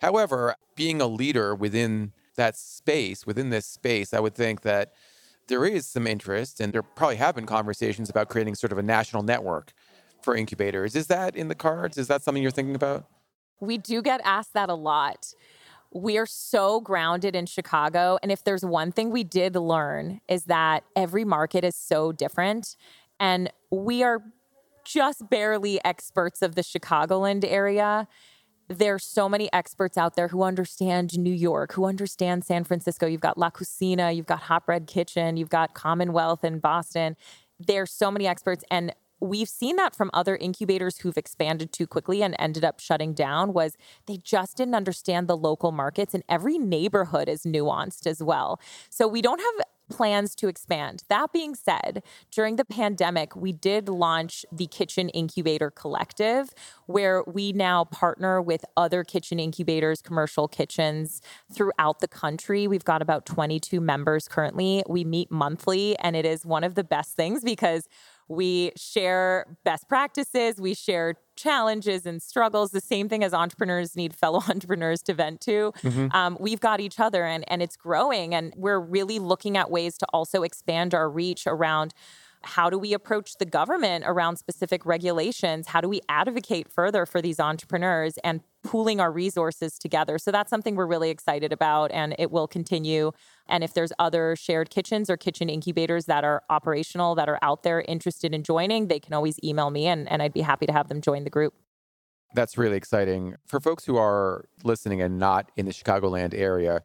However, 0.00 0.54
being 0.76 1.00
a 1.00 1.06
leader 1.06 1.54
within 1.54 2.12
that 2.36 2.56
space, 2.56 3.26
within 3.26 3.50
this 3.50 3.66
space, 3.66 4.14
I 4.14 4.20
would 4.20 4.34
think 4.34 4.62
that 4.62 4.92
there 5.48 5.64
is 5.64 5.86
some 5.86 6.06
interest, 6.06 6.60
and 6.60 6.72
there 6.72 6.82
probably 6.82 7.16
have 7.16 7.34
been 7.34 7.46
conversations 7.46 8.08
about 8.10 8.28
creating 8.28 8.54
sort 8.54 8.70
of 8.70 8.78
a 8.78 8.82
national 8.82 9.22
network 9.22 9.72
for 10.22 10.36
incubators. 10.36 10.94
Is 10.94 11.06
that 11.06 11.34
in 11.34 11.48
the 11.48 11.54
cards? 11.54 11.96
Is 11.96 12.06
that 12.08 12.22
something 12.22 12.42
you're 12.42 12.52
thinking 12.52 12.74
about? 12.74 13.06
We 13.60 13.78
do 13.78 14.02
get 14.02 14.20
asked 14.24 14.54
that 14.54 14.68
a 14.68 14.74
lot. 14.74 15.32
We 15.92 16.18
are 16.18 16.26
so 16.26 16.80
grounded 16.80 17.34
in 17.34 17.46
Chicago. 17.46 18.18
And 18.22 18.30
if 18.30 18.44
there's 18.44 18.64
one 18.64 18.92
thing 18.92 19.10
we 19.10 19.24
did 19.24 19.56
learn, 19.56 20.20
is 20.28 20.44
that 20.44 20.84
every 20.94 21.24
market 21.24 21.64
is 21.64 21.74
so 21.74 22.12
different. 22.12 22.76
And 23.18 23.50
we 23.70 24.02
are 24.02 24.22
just 24.88 25.28
barely 25.28 25.82
experts 25.84 26.40
of 26.42 26.54
the 26.54 26.62
Chicagoland 26.62 27.44
area. 27.46 28.08
There's 28.68 29.04
so 29.04 29.28
many 29.28 29.50
experts 29.52 29.96
out 29.96 30.14
there 30.14 30.28
who 30.28 30.42
understand 30.42 31.18
New 31.18 31.32
York, 31.32 31.72
who 31.72 31.84
understand 31.84 32.44
San 32.44 32.64
Francisco. 32.64 33.06
You've 33.06 33.20
got 33.20 33.38
La 33.38 33.50
Cucina, 33.50 34.14
you've 34.14 34.26
got 34.26 34.40
Hot 34.40 34.66
Bread 34.66 34.86
Kitchen, 34.86 35.36
you've 35.36 35.48
got 35.48 35.74
Commonwealth 35.74 36.44
in 36.44 36.58
Boston. 36.58 37.16
There's 37.58 37.90
so 37.90 38.10
many 38.10 38.26
experts. 38.26 38.64
And 38.70 38.94
we've 39.20 39.48
seen 39.48 39.76
that 39.76 39.94
from 39.96 40.10
other 40.14 40.36
incubators 40.36 40.98
who've 40.98 41.16
expanded 41.16 41.72
too 41.72 41.86
quickly 41.86 42.22
and 42.22 42.36
ended 42.38 42.64
up 42.64 42.78
shutting 42.78 43.14
down 43.14 43.52
was 43.52 43.76
they 44.06 44.16
just 44.16 44.56
didn't 44.56 44.74
understand 44.74 45.28
the 45.28 45.36
local 45.36 45.72
markets 45.72 46.14
and 46.14 46.22
every 46.28 46.58
neighborhood 46.58 47.28
is 47.28 47.42
nuanced 47.42 48.06
as 48.06 48.22
well 48.22 48.60
so 48.90 49.08
we 49.08 49.20
don't 49.20 49.40
have 49.40 49.66
plans 49.88 50.34
to 50.36 50.48
expand. 50.48 51.04
That 51.08 51.32
being 51.32 51.54
said, 51.54 52.02
during 52.30 52.56
the 52.56 52.64
pandemic, 52.64 53.34
we 53.34 53.52
did 53.52 53.88
launch 53.88 54.44
the 54.52 54.66
Kitchen 54.66 55.08
Incubator 55.10 55.70
Collective, 55.70 56.50
where 56.86 57.22
we 57.26 57.52
now 57.52 57.84
partner 57.84 58.40
with 58.40 58.64
other 58.76 59.04
kitchen 59.04 59.38
incubators, 59.38 60.02
commercial 60.02 60.48
kitchens 60.48 61.20
throughout 61.52 62.00
the 62.00 62.08
country. 62.08 62.66
We've 62.66 62.84
got 62.84 63.02
about 63.02 63.26
22 63.26 63.80
members 63.80 64.28
currently. 64.28 64.82
We 64.88 65.04
meet 65.04 65.30
monthly, 65.30 65.98
and 65.98 66.16
it 66.16 66.26
is 66.26 66.44
one 66.44 66.64
of 66.64 66.74
the 66.74 66.84
best 66.84 67.16
things 67.16 67.42
because 67.42 67.88
we 68.28 68.72
share 68.76 69.56
best 69.64 69.88
practices, 69.88 70.60
we 70.60 70.74
share 70.74 71.14
challenges 71.38 72.04
and 72.04 72.20
struggles, 72.20 72.72
the 72.72 72.80
same 72.80 73.08
thing 73.08 73.24
as 73.24 73.32
entrepreneurs 73.32 73.96
need 73.96 74.14
fellow 74.14 74.40
entrepreneurs 74.48 75.00
to 75.02 75.14
vent 75.14 75.40
to. 75.42 75.72
Mm-hmm. 75.82 76.08
Um, 76.14 76.36
we've 76.38 76.60
got 76.60 76.80
each 76.80 77.00
other 77.00 77.24
and, 77.24 77.44
and 77.48 77.62
it's 77.62 77.76
growing. 77.76 78.34
And 78.34 78.52
we're 78.56 78.80
really 78.80 79.18
looking 79.18 79.56
at 79.56 79.70
ways 79.70 79.96
to 79.98 80.06
also 80.12 80.42
expand 80.42 80.94
our 80.94 81.08
reach 81.08 81.46
around 81.46 81.94
how 82.42 82.70
do 82.70 82.78
we 82.78 82.92
approach 82.92 83.36
the 83.38 83.44
government 83.44 84.04
around 84.06 84.36
specific 84.36 84.86
regulations? 84.86 85.68
How 85.68 85.80
do 85.80 85.88
we 85.88 86.00
advocate 86.08 86.70
further 86.70 87.06
for 87.06 87.20
these 87.20 87.40
entrepreneurs 87.40 88.18
and 88.24 88.40
pooling 88.62 89.00
our 89.00 89.10
resources 89.10 89.78
together? 89.78 90.18
So 90.18 90.30
that's 90.30 90.50
something 90.50 90.76
we're 90.76 90.86
really 90.86 91.10
excited 91.10 91.52
about 91.52 91.90
and 91.92 92.14
it 92.18 92.30
will 92.30 92.46
continue. 92.46 93.12
And 93.48 93.64
if 93.64 93.74
there's 93.74 93.92
other 93.98 94.36
shared 94.36 94.70
kitchens 94.70 95.10
or 95.10 95.16
kitchen 95.16 95.48
incubators 95.48 96.06
that 96.06 96.24
are 96.24 96.42
operational 96.48 97.14
that 97.16 97.28
are 97.28 97.38
out 97.42 97.62
there 97.62 97.82
interested 97.82 98.34
in 98.34 98.42
joining, 98.42 98.88
they 98.88 99.00
can 99.00 99.14
always 99.14 99.38
email 99.42 99.70
me 99.70 99.86
and, 99.86 100.08
and 100.10 100.22
I'd 100.22 100.34
be 100.34 100.42
happy 100.42 100.66
to 100.66 100.72
have 100.72 100.88
them 100.88 101.00
join 101.00 101.24
the 101.24 101.30
group. 101.30 101.54
That's 102.34 102.58
really 102.58 102.76
exciting. 102.76 103.36
For 103.46 103.58
folks 103.58 103.86
who 103.86 103.96
are 103.96 104.44
listening 104.62 105.00
and 105.00 105.18
not 105.18 105.50
in 105.56 105.66
the 105.66 105.72
Chicagoland 105.72 106.34
area, 106.34 106.82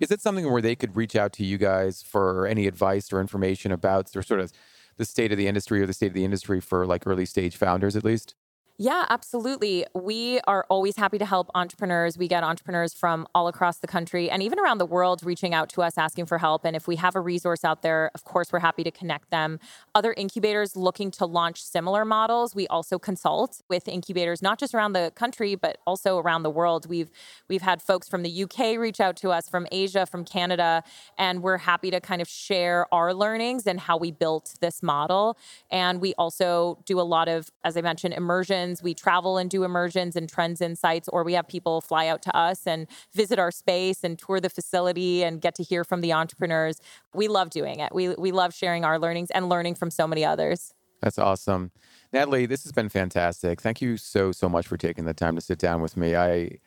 is 0.00 0.10
it 0.10 0.20
something 0.20 0.50
where 0.50 0.62
they 0.62 0.76
could 0.76 0.96
reach 0.96 1.16
out 1.16 1.32
to 1.34 1.44
you 1.44 1.58
guys 1.58 2.02
for 2.02 2.46
any 2.46 2.66
advice 2.66 3.12
or 3.12 3.20
information 3.20 3.72
about 3.72 4.14
or 4.16 4.22
sort 4.22 4.40
of 4.40 4.52
the 4.98 5.04
state 5.04 5.32
of 5.32 5.38
the 5.38 5.46
industry 5.48 5.80
or 5.82 5.86
the 5.86 5.92
state 5.94 6.08
of 6.08 6.14
the 6.14 6.24
industry 6.24 6.60
for 6.60 6.86
like 6.86 7.06
early 7.06 7.24
stage 7.26 7.56
founders 7.56 7.96
at 7.96 8.04
least? 8.04 8.34
Yeah, 8.80 9.06
absolutely. 9.08 9.84
We 9.92 10.38
are 10.46 10.64
always 10.70 10.96
happy 10.96 11.18
to 11.18 11.26
help 11.26 11.50
entrepreneurs. 11.52 12.16
We 12.16 12.28
get 12.28 12.44
entrepreneurs 12.44 12.94
from 12.94 13.26
all 13.34 13.48
across 13.48 13.78
the 13.78 13.88
country 13.88 14.30
and 14.30 14.40
even 14.40 14.60
around 14.60 14.78
the 14.78 14.86
world 14.86 15.24
reaching 15.24 15.52
out 15.52 15.68
to 15.70 15.82
us 15.82 15.98
asking 15.98 16.26
for 16.26 16.38
help. 16.38 16.64
And 16.64 16.76
if 16.76 16.86
we 16.86 16.94
have 16.94 17.16
a 17.16 17.20
resource 17.20 17.64
out 17.64 17.82
there, 17.82 18.12
of 18.14 18.22
course, 18.22 18.52
we're 18.52 18.60
happy 18.60 18.84
to 18.84 18.92
connect 18.92 19.30
them. 19.30 19.58
Other 19.96 20.14
incubators 20.16 20.76
looking 20.76 21.10
to 21.12 21.26
launch 21.26 21.60
similar 21.60 22.04
models, 22.04 22.54
we 22.54 22.68
also 22.68 23.00
consult 23.00 23.62
with 23.68 23.88
incubators, 23.88 24.42
not 24.42 24.60
just 24.60 24.76
around 24.76 24.92
the 24.92 25.10
country, 25.16 25.56
but 25.56 25.78
also 25.84 26.16
around 26.16 26.44
the 26.44 26.50
world. 26.50 26.88
We've 26.88 27.10
we've 27.48 27.62
had 27.62 27.82
folks 27.82 28.08
from 28.08 28.22
the 28.22 28.44
UK 28.44 28.78
reach 28.78 29.00
out 29.00 29.16
to 29.16 29.30
us, 29.30 29.48
from 29.48 29.66
Asia, 29.72 30.06
from 30.06 30.24
Canada, 30.24 30.84
and 31.18 31.42
we're 31.42 31.58
happy 31.58 31.90
to 31.90 32.00
kind 32.00 32.22
of 32.22 32.28
share 32.28 32.86
our 32.94 33.12
learnings 33.12 33.66
and 33.66 33.80
how 33.80 33.96
we 33.96 34.12
built 34.12 34.54
this 34.60 34.84
model. 34.84 35.36
And 35.68 36.00
we 36.00 36.14
also 36.14 36.78
do 36.84 37.00
a 37.00 37.02
lot 37.02 37.26
of, 37.26 37.50
as 37.64 37.76
I 37.76 37.80
mentioned, 37.80 38.14
immersion 38.14 38.67
immersions. 38.68 38.82
We 38.82 38.94
travel 38.94 39.38
and 39.38 39.50
do 39.50 39.64
immersions 39.64 40.16
and 40.16 40.28
trends 40.28 40.60
insights, 40.60 41.08
or 41.08 41.24
we 41.24 41.34
have 41.34 41.48
people 41.48 41.80
fly 41.80 42.06
out 42.06 42.22
to 42.22 42.36
us 42.36 42.66
and 42.66 42.86
visit 43.14 43.38
our 43.38 43.50
space 43.50 44.04
and 44.04 44.18
tour 44.18 44.40
the 44.40 44.50
facility 44.50 45.24
and 45.24 45.40
get 45.40 45.54
to 45.56 45.62
hear 45.62 45.84
from 45.84 46.00
the 46.00 46.12
entrepreneurs. 46.12 46.80
We 47.14 47.28
love 47.28 47.50
doing 47.50 47.80
it. 47.80 47.94
We, 47.94 48.14
we 48.16 48.32
love 48.32 48.54
sharing 48.54 48.84
our 48.84 48.98
learnings 48.98 49.30
and 49.30 49.48
learning 49.48 49.76
from 49.76 49.90
so 49.90 50.06
many 50.06 50.24
others. 50.24 50.74
That's 51.02 51.18
awesome. 51.18 51.70
Natalie, 52.12 52.46
this 52.46 52.64
has 52.64 52.72
been 52.72 52.88
fantastic. 52.88 53.60
Thank 53.60 53.80
you 53.80 53.96
so, 53.96 54.32
so 54.32 54.48
much 54.48 54.66
for 54.66 54.76
taking 54.76 55.04
the 55.04 55.14
time 55.14 55.36
to 55.36 55.40
sit 55.40 55.58
down 55.58 55.80
with 55.80 55.96
me. 55.96 56.16
I, 56.16 56.58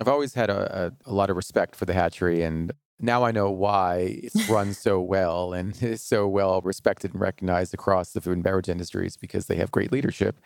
I've 0.00 0.08
always 0.08 0.34
had 0.34 0.48
a, 0.48 0.92
a, 1.06 1.10
a 1.10 1.12
lot 1.12 1.28
of 1.28 1.36
respect 1.36 1.74
for 1.74 1.86
the 1.86 1.92
hatchery, 1.92 2.42
and 2.42 2.72
now 3.00 3.24
I 3.24 3.32
know 3.32 3.50
why 3.50 4.20
it's 4.22 4.48
run 4.48 4.74
so 4.74 5.00
well 5.00 5.52
and 5.52 5.82
is 5.82 6.02
so 6.02 6.28
well 6.28 6.60
respected 6.60 7.12
and 7.12 7.20
recognized 7.20 7.74
across 7.74 8.12
the 8.12 8.20
food 8.20 8.34
and 8.34 8.44
beverage 8.44 8.68
industries 8.68 9.16
because 9.16 9.46
they 9.46 9.56
have 9.56 9.72
great 9.72 9.90
leadership 9.90 10.38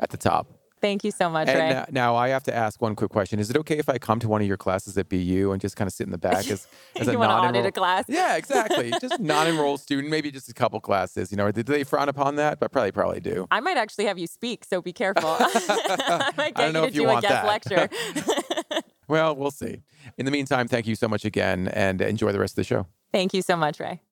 at 0.00 0.10
the 0.10 0.16
top. 0.16 0.48
Thank 0.84 1.02
you 1.02 1.12
so 1.12 1.30
much, 1.30 1.48
and 1.48 1.58
Ray. 1.58 1.70
Now, 1.70 1.86
now, 1.90 2.14
I 2.16 2.28
have 2.28 2.42
to 2.42 2.54
ask 2.54 2.82
one 2.82 2.94
quick 2.94 3.10
question: 3.10 3.38
Is 3.38 3.48
it 3.48 3.56
okay 3.56 3.78
if 3.78 3.88
I 3.88 3.96
come 3.96 4.20
to 4.20 4.28
one 4.28 4.42
of 4.42 4.46
your 4.46 4.58
classes 4.58 4.98
at 4.98 5.08
BU 5.08 5.50
and 5.50 5.58
just 5.58 5.76
kind 5.76 5.88
of 5.88 5.94
sit 5.94 6.04
in 6.04 6.10
the 6.10 6.18
back 6.18 6.46
as, 6.50 6.66
as 7.00 7.08
a 7.08 7.14
non-enrolled 7.14 7.72
class? 7.72 8.04
Yeah, 8.06 8.36
exactly. 8.36 8.92
just 9.00 9.18
non-enrolled 9.18 9.80
student, 9.80 10.10
maybe 10.10 10.30
just 10.30 10.50
a 10.50 10.52
couple 10.52 10.78
classes. 10.80 11.30
You 11.30 11.38
know, 11.38 11.50
do 11.50 11.62
they 11.62 11.84
frown 11.84 12.10
upon 12.10 12.36
that? 12.36 12.60
But 12.60 12.70
probably, 12.70 12.92
probably 12.92 13.20
do. 13.20 13.46
I 13.50 13.60
might 13.60 13.78
actually 13.78 14.04
have 14.04 14.18
you 14.18 14.26
speak, 14.26 14.62
so 14.62 14.82
be 14.82 14.92
careful. 14.92 15.24
I 15.40 16.32
might 16.36 16.54
get 16.54 16.76
I 16.76 16.80
you 16.80 16.86
to 16.86 16.90
do 16.90 17.08
a 17.08 17.18
guest 17.22 17.28
that. 17.28 17.46
lecture. 17.46 18.82
well, 19.08 19.34
we'll 19.34 19.50
see. 19.50 19.80
In 20.18 20.26
the 20.26 20.30
meantime, 20.30 20.68
thank 20.68 20.86
you 20.86 20.96
so 20.96 21.08
much 21.08 21.24
again, 21.24 21.68
and 21.68 22.02
enjoy 22.02 22.30
the 22.30 22.40
rest 22.40 22.52
of 22.52 22.56
the 22.56 22.64
show. 22.64 22.86
Thank 23.10 23.32
you 23.32 23.40
so 23.40 23.56
much, 23.56 23.80
Ray. 23.80 24.02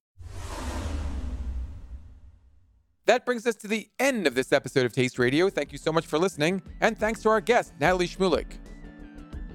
That 3.07 3.27
brings 3.27 3.47
us 3.47 3.57
to 3.57 3.69
the 3.69 3.89
end 3.99 4.27
of 4.29 4.35
this 4.35 4.53
episode 4.53 4.87
of 4.87 4.93
Taste 4.93 5.19
Radio. 5.19 5.51
Thank 5.51 5.73
you 5.73 5.79
so 5.79 5.93
much 5.93 6.07
for 6.07 6.19
listening, 6.19 6.63
and 6.81 6.97
thanks 6.97 7.21
to 7.23 7.31
our 7.31 7.41
guest, 7.41 7.73
Natalie 7.81 8.07
Shmulik. 8.07 8.59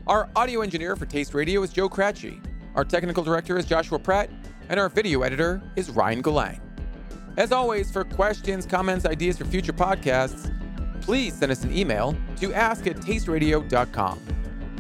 Our 0.06 0.30
audio 0.36 0.62
engineer 0.62 0.98
for 0.98 1.06
Taste 1.06 1.34
Radio 1.34 1.64
is 1.64 1.72
Joe 1.72 1.88
Cratchy. 1.88 2.46
Our 2.76 2.84
technical 2.84 3.24
director 3.24 3.58
is 3.58 3.66
Joshua 3.66 4.00
Pratt, 4.00 4.30
and 4.68 4.80
our 4.80 4.90
video 4.90 5.22
editor 5.22 5.62
is 5.78 5.90
Ryan 5.90 6.22
Galang. 6.22 6.60
As 7.38 7.54
always, 7.54 7.90
for 7.90 8.04
questions, 8.04 8.66
comments, 8.66 9.06
ideas 9.06 9.38
for 9.38 9.46
future 9.46 9.74
podcasts, 9.74 10.54
please 11.02 11.34
send 11.34 11.52
us 11.52 11.64
an 11.64 11.76
email 11.76 12.18
to 12.38 12.54
ask 12.54 12.86
at 12.86 12.98
tasteradio.com. 12.98 14.20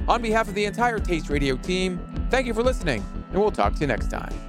On 0.09 0.21
behalf 0.21 0.49
of 0.49 0.55
the 0.55 0.65
entire 0.65 0.99
Taste 0.99 1.29
Radio 1.29 1.55
team, 1.55 1.99
thank 2.29 2.47
you 2.47 2.53
for 2.53 2.63
listening, 2.63 3.05
and 3.31 3.39
we'll 3.39 3.51
talk 3.51 3.75
to 3.75 3.79
you 3.79 3.87
next 3.87 4.09
time. 4.09 4.46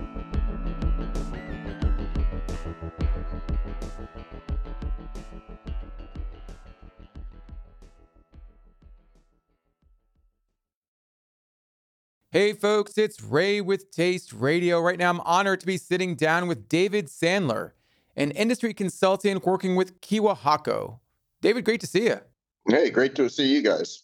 Hey, 12.30 12.52
folks, 12.52 12.98
it's 12.98 13.22
Ray 13.22 13.62
with 13.62 13.90
Taste 13.90 14.34
Radio. 14.34 14.80
Right 14.80 14.98
now, 14.98 15.08
I'm 15.08 15.20
honored 15.20 15.60
to 15.60 15.66
be 15.66 15.78
sitting 15.78 16.14
down 16.14 16.46
with 16.46 16.68
David 16.68 17.06
Sandler, 17.06 17.70
an 18.16 18.32
industry 18.32 18.74
consultant 18.74 19.46
working 19.46 19.76
with 19.76 20.02
Kyowa 20.02 20.36
Hakko. 20.36 20.98
David, 21.40 21.64
great 21.64 21.80
to 21.80 21.86
see 21.86 22.04
you. 22.04 22.20
Hey, 22.68 22.90
great 22.90 23.14
to 23.14 23.30
see 23.30 23.46
you 23.46 23.62
guys. 23.62 24.02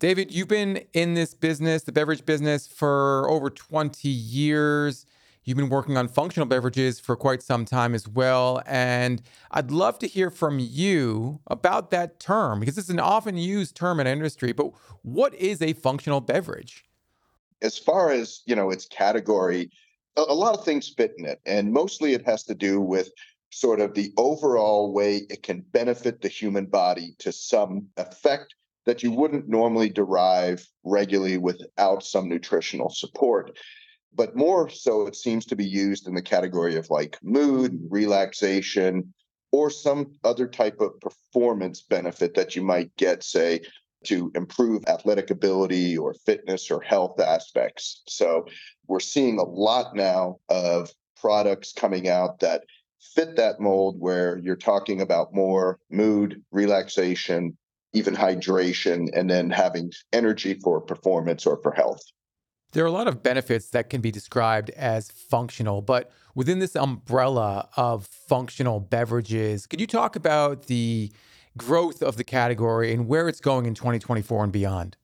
David, 0.00 0.34
you've 0.34 0.48
been 0.48 0.84
in 0.92 1.14
this 1.14 1.32
business, 1.32 1.84
the 1.84 1.92
beverage 1.92 2.26
business, 2.26 2.68
for 2.68 3.26
over 3.30 3.48
20 3.48 4.06
years. 4.06 5.06
You've 5.42 5.56
been 5.56 5.70
working 5.70 5.96
on 5.96 6.08
functional 6.08 6.46
beverages 6.46 7.00
for 7.00 7.16
quite 7.16 7.42
some 7.42 7.64
time 7.64 7.94
as 7.94 8.06
well. 8.06 8.60
And 8.66 9.22
I'd 9.50 9.70
love 9.70 9.98
to 10.00 10.06
hear 10.06 10.28
from 10.28 10.58
you 10.58 11.40
about 11.46 11.90
that 11.92 12.20
term 12.20 12.60
because 12.60 12.76
it's 12.76 12.90
an 12.90 13.00
often 13.00 13.38
used 13.38 13.74
term 13.76 13.98
in 13.98 14.06
industry. 14.06 14.52
But 14.52 14.72
what 15.00 15.34
is 15.36 15.62
a 15.62 15.72
functional 15.72 16.20
beverage? 16.20 16.84
As 17.62 17.78
far 17.78 18.10
as, 18.10 18.42
you 18.46 18.56
know, 18.56 18.70
its 18.70 18.86
category, 18.86 19.70
a, 20.16 20.22
a 20.22 20.34
lot 20.34 20.58
of 20.58 20.64
things 20.64 20.92
fit 20.96 21.14
in 21.18 21.24
it. 21.24 21.40
And 21.46 21.72
mostly 21.72 22.12
it 22.12 22.26
has 22.26 22.44
to 22.44 22.54
do 22.54 22.80
with 22.80 23.10
sort 23.50 23.80
of 23.80 23.94
the 23.94 24.12
overall 24.16 24.92
way 24.92 25.22
it 25.28 25.42
can 25.42 25.60
benefit 25.72 26.20
the 26.20 26.28
human 26.28 26.66
body 26.66 27.14
to 27.18 27.32
some 27.32 27.86
effect 27.96 28.54
that 28.84 29.02
you 29.02 29.12
wouldn't 29.12 29.48
normally 29.48 29.88
derive 29.88 30.66
regularly 30.84 31.38
without 31.38 32.02
some 32.02 32.28
nutritional 32.28 32.90
support 32.90 33.56
but 34.14 34.36
more 34.36 34.68
so 34.68 35.06
it 35.06 35.16
seems 35.16 35.46
to 35.46 35.56
be 35.56 35.64
used 35.64 36.06
in 36.06 36.14
the 36.14 36.22
category 36.22 36.76
of 36.76 36.90
like 36.90 37.18
mood, 37.22 37.78
relaxation, 37.88 39.12
or 39.50 39.70
some 39.70 40.12
other 40.24 40.46
type 40.46 40.80
of 40.80 41.00
performance 41.00 41.82
benefit 41.82 42.34
that 42.34 42.56
you 42.56 42.62
might 42.62 42.94
get, 42.96 43.22
say, 43.22 43.60
to 44.04 44.30
improve 44.34 44.84
athletic 44.86 45.30
ability 45.30 45.96
or 45.96 46.14
fitness 46.14 46.70
or 46.70 46.80
health 46.80 47.20
aspects. 47.20 48.02
So 48.08 48.46
we're 48.86 49.00
seeing 49.00 49.38
a 49.38 49.44
lot 49.44 49.94
now 49.94 50.38
of 50.48 50.90
products 51.20 51.72
coming 51.72 52.08
out 52.08 52.40
that 52.40 52.62
fit 53.14 53.36
that 53.36 53.60
mold 53.60 53.96
where 53.98 54.38
you're 54.38 54.56
talking 54.56 55.00
about 55.00 55.34
more 55.34 55.78
mood, 55.90 56.42
relaxation, 56.50 57.56
even 57.92 58.14
hydration, 58.14 59.08
and 59.14 59.28
then 59.28 59.50
having 59.50 59.92
energy 60.12 60.54
for 60.54 60.80
performance 60.80 61.46
or 61.46 61.60
for 61.62 61.72
health. 61.72 62.02
There 62.72 62.82
are 62.82 62.88
a 62.88 62.92
lot 62.92 63.06
of 63.06 63.22
benefits 63.22 63.68
that 63.70 63.90
can 63.90 64.00
be 64.00 64.10
described 64.10 64.70
as 64.70 65.10
functional, 65.10 65.82
but 65.82 66.10
within 66.34 66.58
this 66.58 66.74
umbrella 66.74 67.68
of 67.76 68.06
functional 68.06 68.80
beverages, 68.80 69.66
could 69.66 69.80
you 69.80 69.86
talk 69.86 70.16
about 70.16 70.66
the 70.66 71.12
growth 71.56 72.02
of 72.02 72.16
the 72.16 72.24
category 72.24 72.92
and 72.92 73.06
where 73.06 73.28
it's 73.28 73.40
going 73.40 73.66
in 73.66 73.74
2024 73.74 74.44
and 74.44 74.52
beyond? 74.52 74.96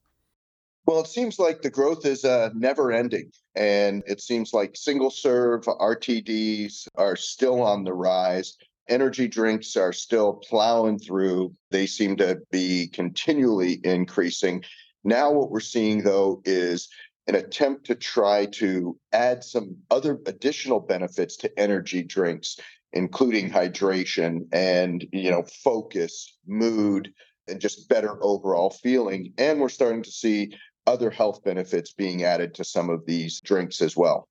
Well, 0.85 1.01
it 1.01 1.07
seems 1.07 1.37
like 1.37 1.61
the 1.61 1.69
growth 1.69 2.05
is 2.05 2.25
uh, 2.25 2.49
never 2.55 2.91
ending. 2.91 3.31
And 3.55 4.03
it 4.07 4.21
seems 4.21 4.53
like 4.53 4.75
single 4.75 5.11
serve 5.11 5.63
RTDs 5.65 6.87
are 6.95 7.15
still 7.15 7.61
on 7.61 7.83
the 7.83 7.93
rise. 7.93 8.57
Energy 8.87 9.27
drinks 9.27 9.75
are 9.75 9.93
still 9.93 10.33
plowing 10.33 10.97
through. 10.97 11.53
They 11.69 11.85
seem 11.85 12.17
to 12.17 12.39
be 12.51 12.87
continually 12.87 13.79
increasing. 13.83 14.63
Now, 15.03 15.31
what 15.31 15.51
we're 15.51 15.59
seeing, 15.59 16.01
though, 16.01 16.41
is 16.43 16.89
an 17.27 17.35
attempt 17.35 17.85
to 17.85 17.95
try 17.95 18.47
to 18.47 18.97
add 19.13 19.43
some 19.43 19.75
other 19.91 20.19
additional 20.25 20.79
benefits 20.79 21.37
to 21.37 21.59
energy 21.59 22.01
drinks 22.01 22.57
including 22.93 23.49
hydration 23.49 24.47
and 24.51 25.05
you 25.11 25.29
know 25.29 25.43
focus 25.63 26.37
mood 26.47 27.11
and 27.47 27.59
just 27.59 27.89
better 27.89 28.23
overall 28.23 28.69
feeling. 28.69 29.33
And 29.37 29.59
we're 29.59 29.69
starting 29.69 30.03
to 30.03 30.11
see 30.11 30.53
other 30.85 31.09
health 31.09 31.43
benefits 31.43 31.93
being 31.93 32.23
added 32.23 32.53
to 32.55 32.63
some 32.63 32.89
of 32.89 33.05
these 33.05 33.41
drinks 33.41 33.81
as 33.81 33.97
well. 33.97 34.27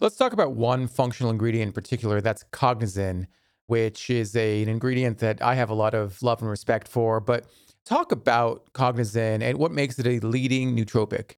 Let's 0.00 0.16
talk 0.16 0.32
about 0.32 0.54
one 0.54 0.86
functional 0.88 1.30
ingredient 1.30 1.68
in 1.68 1.72
particular 1.72 2.20
that's 2.20 2.44
cognizin 2.52 3.26
which 3.66 4.10
is 4.10 4.36
a, 4.36 4.62
an 4.62 4.68
ingredient 4.68 5.18
that 5.18 5.40
i 5.42 5.54
have 5.54 5.70
a 5.70 5.74
lot 5.74 5.94
of 5.94 6.22
love 6.22 6.40
and 6.40 6.50
respect 6.50 6.88
for. 6.88 7.20
But 7.20 7.46
talk 7.84 8.12
about 8.12 8.72
cognizin 8.72 9.42
and 9.42 9.58
what 9.58 9.72
makes 9.72 9.98
it 9.98 10.06
a 10.06 10.26
leading 10.26 10.76
nootropic 10.76 11.34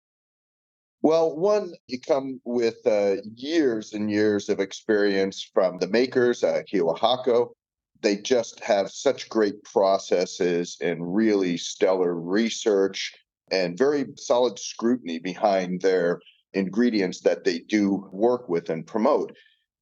well, 1.07 1.37
one, 1.37 1.73
you 1.87 2.01
come 2.01 2.41
with 2.45 2.85
uh, 2.85 3.19
years 3.37 3.93
and 3.93 4.11
years 4.11 4.49
of 4.49 4.59
experience 4.59 5.49
from 5.55 5.79
the 5.79 5.87
makers, 5.87 6.43
uh, 6.43 6.63
Kyowa 6.69 6.99
Hakko. 6.99 7.51
They 8.03 8.17
just 8.17 8.59
have 8.59 8.91
such 8.91 9.29
great 9.29 9.63
processes 9.63 10.77
and 10.81 11.15
really 11.15 11.59
stellar 11.59 12.13
research 12.17 13.15
and 13.53 13.79
very 13.79 14.07
solid 14.17 14.59
scrutiny 14.59 15.21
behind 15.21 15.81
their 15.81 16.21
ingredients 16.55 17.21
that 17.21 17.45
they 17.45 17.61
do 17.61 18.09
work 18.11 18.49
with 18.49 18.69
and 18.69 18.85
promote. 18.85 19.33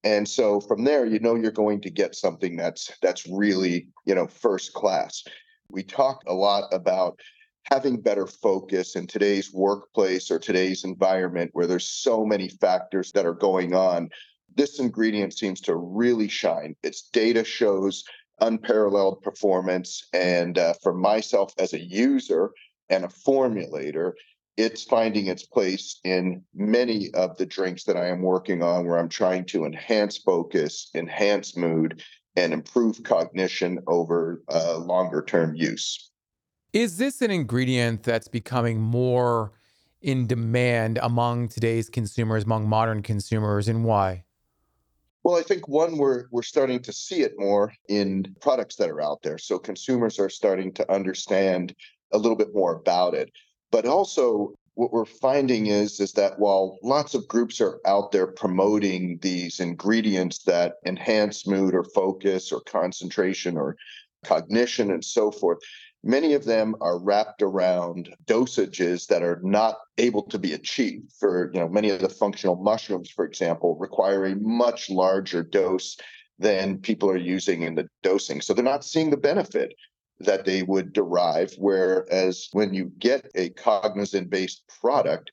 And 0.03 0.29
so 0.29 0.61
from 0.61 0.85
there, 0.85 1.07
you 1.07 1.21
know 1.21 1.37
you're 1.37 1.53
going 1.53 1.81
to 1.81 1.91
get 1.91 2.15
something 2.15 2.55
that's 2.55 2.93
that's 3.01 3.27
really, 3.27 3.89
you 4.05 4.15
know, 4.15 4.27
first 4.27 4.75
class. 4.75 5.25
We 5.71 5.85
talk 5.85 6.23
a 6.27 6.35
lot 6.35 6.65
about 6.71 7.19
having 7.65 8.01
better 8.01 8.27
focus 8.27 8.97
in 8.97 9.07
today's 9.07 9.53
workplace 9.53 10.31
or 10.31 10.39
today's 10.39 10.85
environment 10.85 11.51
where 11.55 11.67
there's 11.67 11.89
so 11.89 12.25
many 12.25 12.49
factors 12.49 13.13
that 13.13 13.27
are 13.27 13.35
going 13.35 13.75
on 13.75 14.09
this 14.57 14.79
ingredient 14.79 15.37
seems 15.37 15.61
to 15.63 15.77
really 15.77 16.29
shine. 16.29 16.77
Its 16.83 17.03
data 17.03 17.45
shows 17.45 18.05
unparalleled 18.41 19.23
performance 19.23 20.09
and 20.13 20.59
uh, 20.59 20.75
for 20.83 20.93
myself 20.93 21.53
as 21.59 21.73
a 21.73 21.81
user 21.81 22.51
and 22.91 23.05
a 23.05 23.09
formulator 23.09 24.13
it's 24.57 24.85
finding 24.85 25.27
its 25.27 25.45
place 25.45 26.01
in 26.05 26.43
many 26.55 27.13
of 27.15 27.37
the 27.37 27.47
drinks 27.47 27.85
that 27.85 27.97
i 27.97 28.09
am 28.09 28.23
working 28.23 28.61
on 28.61 28.87
where 28.87 28.99
i'm 28.99 29.09
trying 29.09 29.45
to 29.45 29.65
enhance 29.65 30.19
focus 30.19 30.91
enhance 30.97 31.57
mood 31.57 32.03
and 32.35 32.53
improve 32.53 33.01
cognition 33.05 33.79
over 33.87 34.43
uh, 34.53 34.77
longer 34.79 35.23
term 35.23 35.55
use 35.55 36.11
is 36.75 36.97
this 36.97 37.23
an 37.23 37.31
ingredient 37.31 38.03
that's 38.03 38.27
becoming 38.27 38.81
more 38.81 39.53
in 40.03 40.27
demand 40.27 40.99
among 41.01 41.49
today's 41.49 41.89
consumers, 41.89 42.45
among 42.45 42.69
modern 42.69 43.01
consumers, 43.01 43.69
and 43.69 43.85
why? 43.85 44.25
Well, 45.23 45.37
I 45.37 45.43
think 45.43 45.69
one 45.69 45.97
we're 45.97 46.25
we're 46.31 46.43
starting 46.43 46.83
to 46.83 46.93
see 46.93 47.23
it 47.23 47.33
more 47.39 47.73
in 47.89 48.37
products 48.43 48.77
that 48.77 48.91
are 48.91 49.01
out 49.01 49.23
there. 49.23 49.39
So 49.39 49.59
consumers 49.59 50.19
are 50.19 50.29
starting 50.29 50.73
to 50.75 50.93
understand 50.93 51.75
a 52.13 52.19
little 52.19 52.37
bit 52.37 52.53
more 52.53 52.75
about 52.75 53.15
it. 53.15 53.31
But 53.71 53.87
also 53.87 54.53
what 54.75 54.93
we're 54.93 55.05
finding 55.05 55.69
is 55.69 56.01
is 56.01 56.13
that 56.15 56.39
while 56.41 56.79
lots 56.83 57.15
of 57.15 57.29
groups 57.29 57.61
are 57.61 57.81
out 57.87 58.11
there 58.11 58.27
promoting 58.27 59.19
these 59.23 59.61
ingredients 59.61 60.43
that 60.43 60.75
enhance 60.85 61.47
mood 61.47 61.73
or 61.75 61.85
focus 61.85 62.51
or 62.51 62.61
concentration 62.63 63.57
or 63.57 63.77
cognition 64.25 64.91
and 64.91 65.05
so 65.05 65.31
forth, 65.31 65.59
Many 66.07 66.35
of 66.35 66.45
them 66.45 66.77
are 66.83 66.99
wrapped 66.99 67.41
around 67.41 68.15
dosages 68.27 69.07
that 69.07 69.23
are 69.23 69.41
not 69.43 69.79
able 69.97 70.23
to 70.25 70.39
be 70.39 70.53
achieved. 70.53 71.11
For 71.19 71.51
you 71.55 71.61
know, 71.61 71.69
many 71.69 71.89
of 71.89 72.01
the 72.01 72.11
functional 72.11 72.57
mushrooms, 72.57 73.09
for 73.09 73.25
example, 73.25 73.75
require 73.77 74.27
a 74.27 74.37
much 74.37 74.91
larger 74.91 75.43
dose 75.43 75.97
than 76.39 76.77
people 76.79 77.09
are 77.09 77.17
using 77.17 77.63
in 77.63 77.75
the 77.75 77.89
dosing. 78.03 78.43
So 78.43 78.53
they're 78.53 78.63
not 78.63 78.85
seeing 78.85 79.09
the 79.09 79.17
benefit 79.17 79.75
that 80.21 80.45
they 80.45 80.63
would 80.63 80.93
derive. 80.93 81.55
Whereas 81.57 82.49
when 82.53 82.75
you 82.75 82.93
get 82.99 83.31
a 83.35 83.49
cognizin 83.51 84.29
based 84.29 84.63
product, 84.81 85.31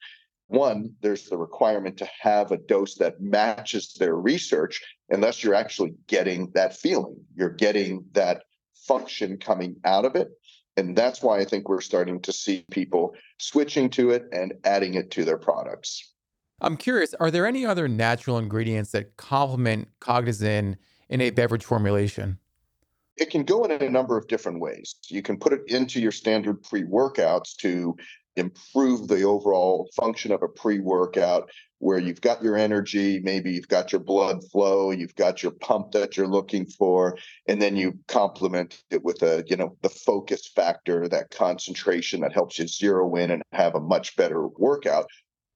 one, 0.47 0.95
there's 1.01 1.27
the 1.27 1.37
requirement 1.37 1.97
to 1.97 2.09
have 2.21 2.53
a 2.53 2.57
dose 2.57 2.95
that 2.95 3.19
matches 3.19 3.93
their 3.99 4.15
research, 4.15 4.81
unless 5.09 5.43
you're 5.43 5.53
actually 5.53 5.95
getting 6.07 6.49
that 6.53 6.77
feeling. 6.77 7.17
You're 7.35 7.49
getting 7.49 8.05
that 8.13 8.43
function 8.87 9.37
coming 9.37 9.75
out 9.83 10.05
of 10.05 10.15
it. 10.15 10.29
And 10.77 10.95
that's 10.95 11.21
why 11.21 11.39
I 11.39 11.45
think 11.45 11.67
we're 11.67 11.81
starting 11.81 12.21
to 12.21 12.31
see 12.31 12.65
people 12.71 13.15
switching 13.37 13.89
to 13.91 14.11
it 14.11 14.25
and 14.31 14.53
adding 14.63 14.93
it 14.93 15.11
to 15.11 15.25
their 15.25 15.37
products. 15.37 16.13
I'm 16.61 16.77
curious, 16.77 17.13
are 17.15 17.31
there 17.31 17.45
any 17.45 17.65
other 17.65 17.87
natural 17.87 18.37
ingredients 18.37 18.91
that 18.91 19.17
complement 19.17 19.89
cognizin 19.99 20.77
in 21.09 21.21
a 21.21 21.31
beverage 21.31 21.65
formulation? 21.65 22.37
It 23.17 23.29
can 23.29 23.43
go 23.43 23.65
in 23.65 23.71
a 23.71 23.89
number 23.89 24.17
of 24.17 24.27
different 24.27 24.59
ways. 24.59 24.95
You 25.07 25.21
can 25.21 25.37
put 25.37 25.53
it 25.53 25.61
into 25.67 25.99
your 25.99 26.11
standard 26.11 26.63
pre 26.63 26.83
workouts 26.83 27.55
to 27.57 27.97
improve 28.35 29.07
the 29.07 29.23
overall 29.23 29.89
function 29.95 30.31
of 30.31 30.41
a 30.41 30.47
pre 30.47 30.79
workout 30.79 31.49
where 31.79 31.97
you've 31.97 32.21
got 32.21 32.43
your 32.43 32.55
energy, 32.55 33.19
maybe 33.23 33.51
you've 33.51 33.67
got 33.67 33.91
your 33.91 34.01
blood 34.01 34.39
flow, 34.51 34.91
you've 34.91 35.15
got 35.15 35.41
your 35.41 35.51
pump 35.51 35.91
that 35.91 36.15
you're 36.15 36.27
looking 36.27 36.65
for, 36.65 37.17
and 37.47 37.59
then 37.59 37.75
you 37.75 37.97
complement 38.07 38.83
it 38.91 39.03
with 39.03 39.23
a, 39.23 39.43
you 39.47 39.55
know, 39.55 39.75
the 39.81 39.89
focus 39.89 40.47
factor, 40.55 41.07
that 41.07 41.31
concentration 41.31 42.21
that 42.21 42.33
helps 42.33 42.59
you 42.59 42.67
zero 42.67 43.15
in 43.15 43.31
and 43.31 43.41
have 43.51 43.73
a 43.73 43.79
much 43.79 44.15
better 44.15 44.47
workout. 44.47 45.07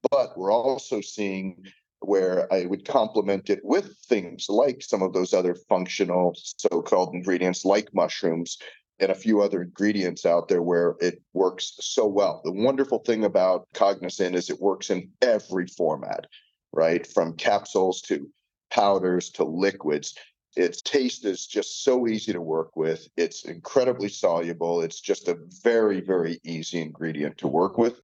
But 0.09 0.37
we're 0.37 0.51
also 0.51 0.99
seeing 0.99 1.63
where 1.99 2.51
I 2.51 2.65
would 2.65 2.85
complement 2.87 3.49
it 3.49 3.61
with 3.63 3.95
things 4.07 4.47
like 4.49 4.81
some 4.81 5.01
of 5.01 5.13
those 5.13 5.33
other 5.33 5.55
functional 5.69 6.35
so-called 6.35 7.13
ingredients 7.13 7.65
like 7.65 7.93
mushrooms 7.93 8.57
and 8.99 9.11
a 9.11 9.15
few 9.15 9.41
other 9.41 9.61
ingredients 9.61 10.25
out 10.25 10.47
there 10.47 10.61
where 10.61 10.95
it 11.01 11.21
works 11.33 11.73
so 11.81 12.05
well. 12.07 12.41
The 12.43 12.51
wonderful 12.51 12.99
thing 12.99 13.25
about 13.25 13.67
Cognizin 13.73 14.35
is 14.35 14.49
it 14.49 14.61
works 14.61 14.89
in 14.89 15.09
every 15.21 15.67
format, 15.67 16.27
right? 16.71 17.05
From 17.05 17.33
capsules 17.35 18.01
to 18.03 18.29
powders 18.71 19.29
to 19.31 19.43
liquids. 19.43 20.15
Its 20.55 20.81
taste 20.81 21.25
is 21.25 21.45
just 21.45 21.83
so 21.83 22.07
easy 22.07 22.31
to 22.31 22.41
work 22.41 22.75
with. 22.77 23.07
It's 23.17 23.43
incredibly 23.43 24.07
soluble. 24.07 24.81
It's 24.81 25.01
just 25.01 25.27
a 25.27 25.37
very, 25.63 25.99
very 25.99 26.39
easy 26.43 26.81
ingredient 26.81 27.37
to 27.39 27.47
work 27.47 27.77
with. 27.77 27.99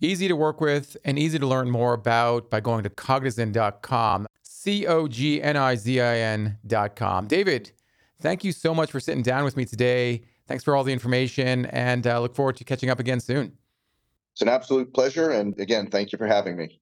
Easy 0.00 0.26
to 0.26 0.34
work 0.34 0.60
with 0.60 0.96
and 1.04 1.16
easy 1.16 1.38
to 1.38 1.46
learn 1.46 1.70
more 1.70 1.94
about 1.94 2.50
by 2.50 2.58
going 2.58 2.82
to 2.82 2.90
cognizin.com. 2.90 4.26
C 4.42 4.86
O 4.86 5.06
G 5.06 5.40
N 5.40 5.56
I 5.56 5.76
Z 5.76 6.00
I 6.00 6.18
N.com. 6.18 7.28
David, 7.28 7.70
thank 8.20 8.42
you 8.42 8.50
so 8.50 8.74
much 8.74 8.90
for 8.90 8.98
sitting 8.98 9.22
down 9.22 9.44
with 9.44 9.56
me 9.56 9.64
today. 9.64 10.22
Thanks 10.46 10.64
for 10.64 10.76
all 10.76 10.84
the 10.84 10.92
information 10.92 11.66
and 11.66 12.06
uh, 12.06 12.20
look 12.20 12.34
forward 12.34 12.56
to 12.56 12.64
catching 12.64 12.90
up 12.90 12.98
again 12.98 13.20
soon. 13.20 13.56
It's 14.32 14.42
an 14.42 14.48
absolute 14.48 14.92
pleasure. 14.92 15.30
And 15.30 15.58
again, 15.58 15.88
thank 15.90 16.12
you 16.12 16.18
for 16.18 16.26
having 16.26 16.56
me. 16.56 16.81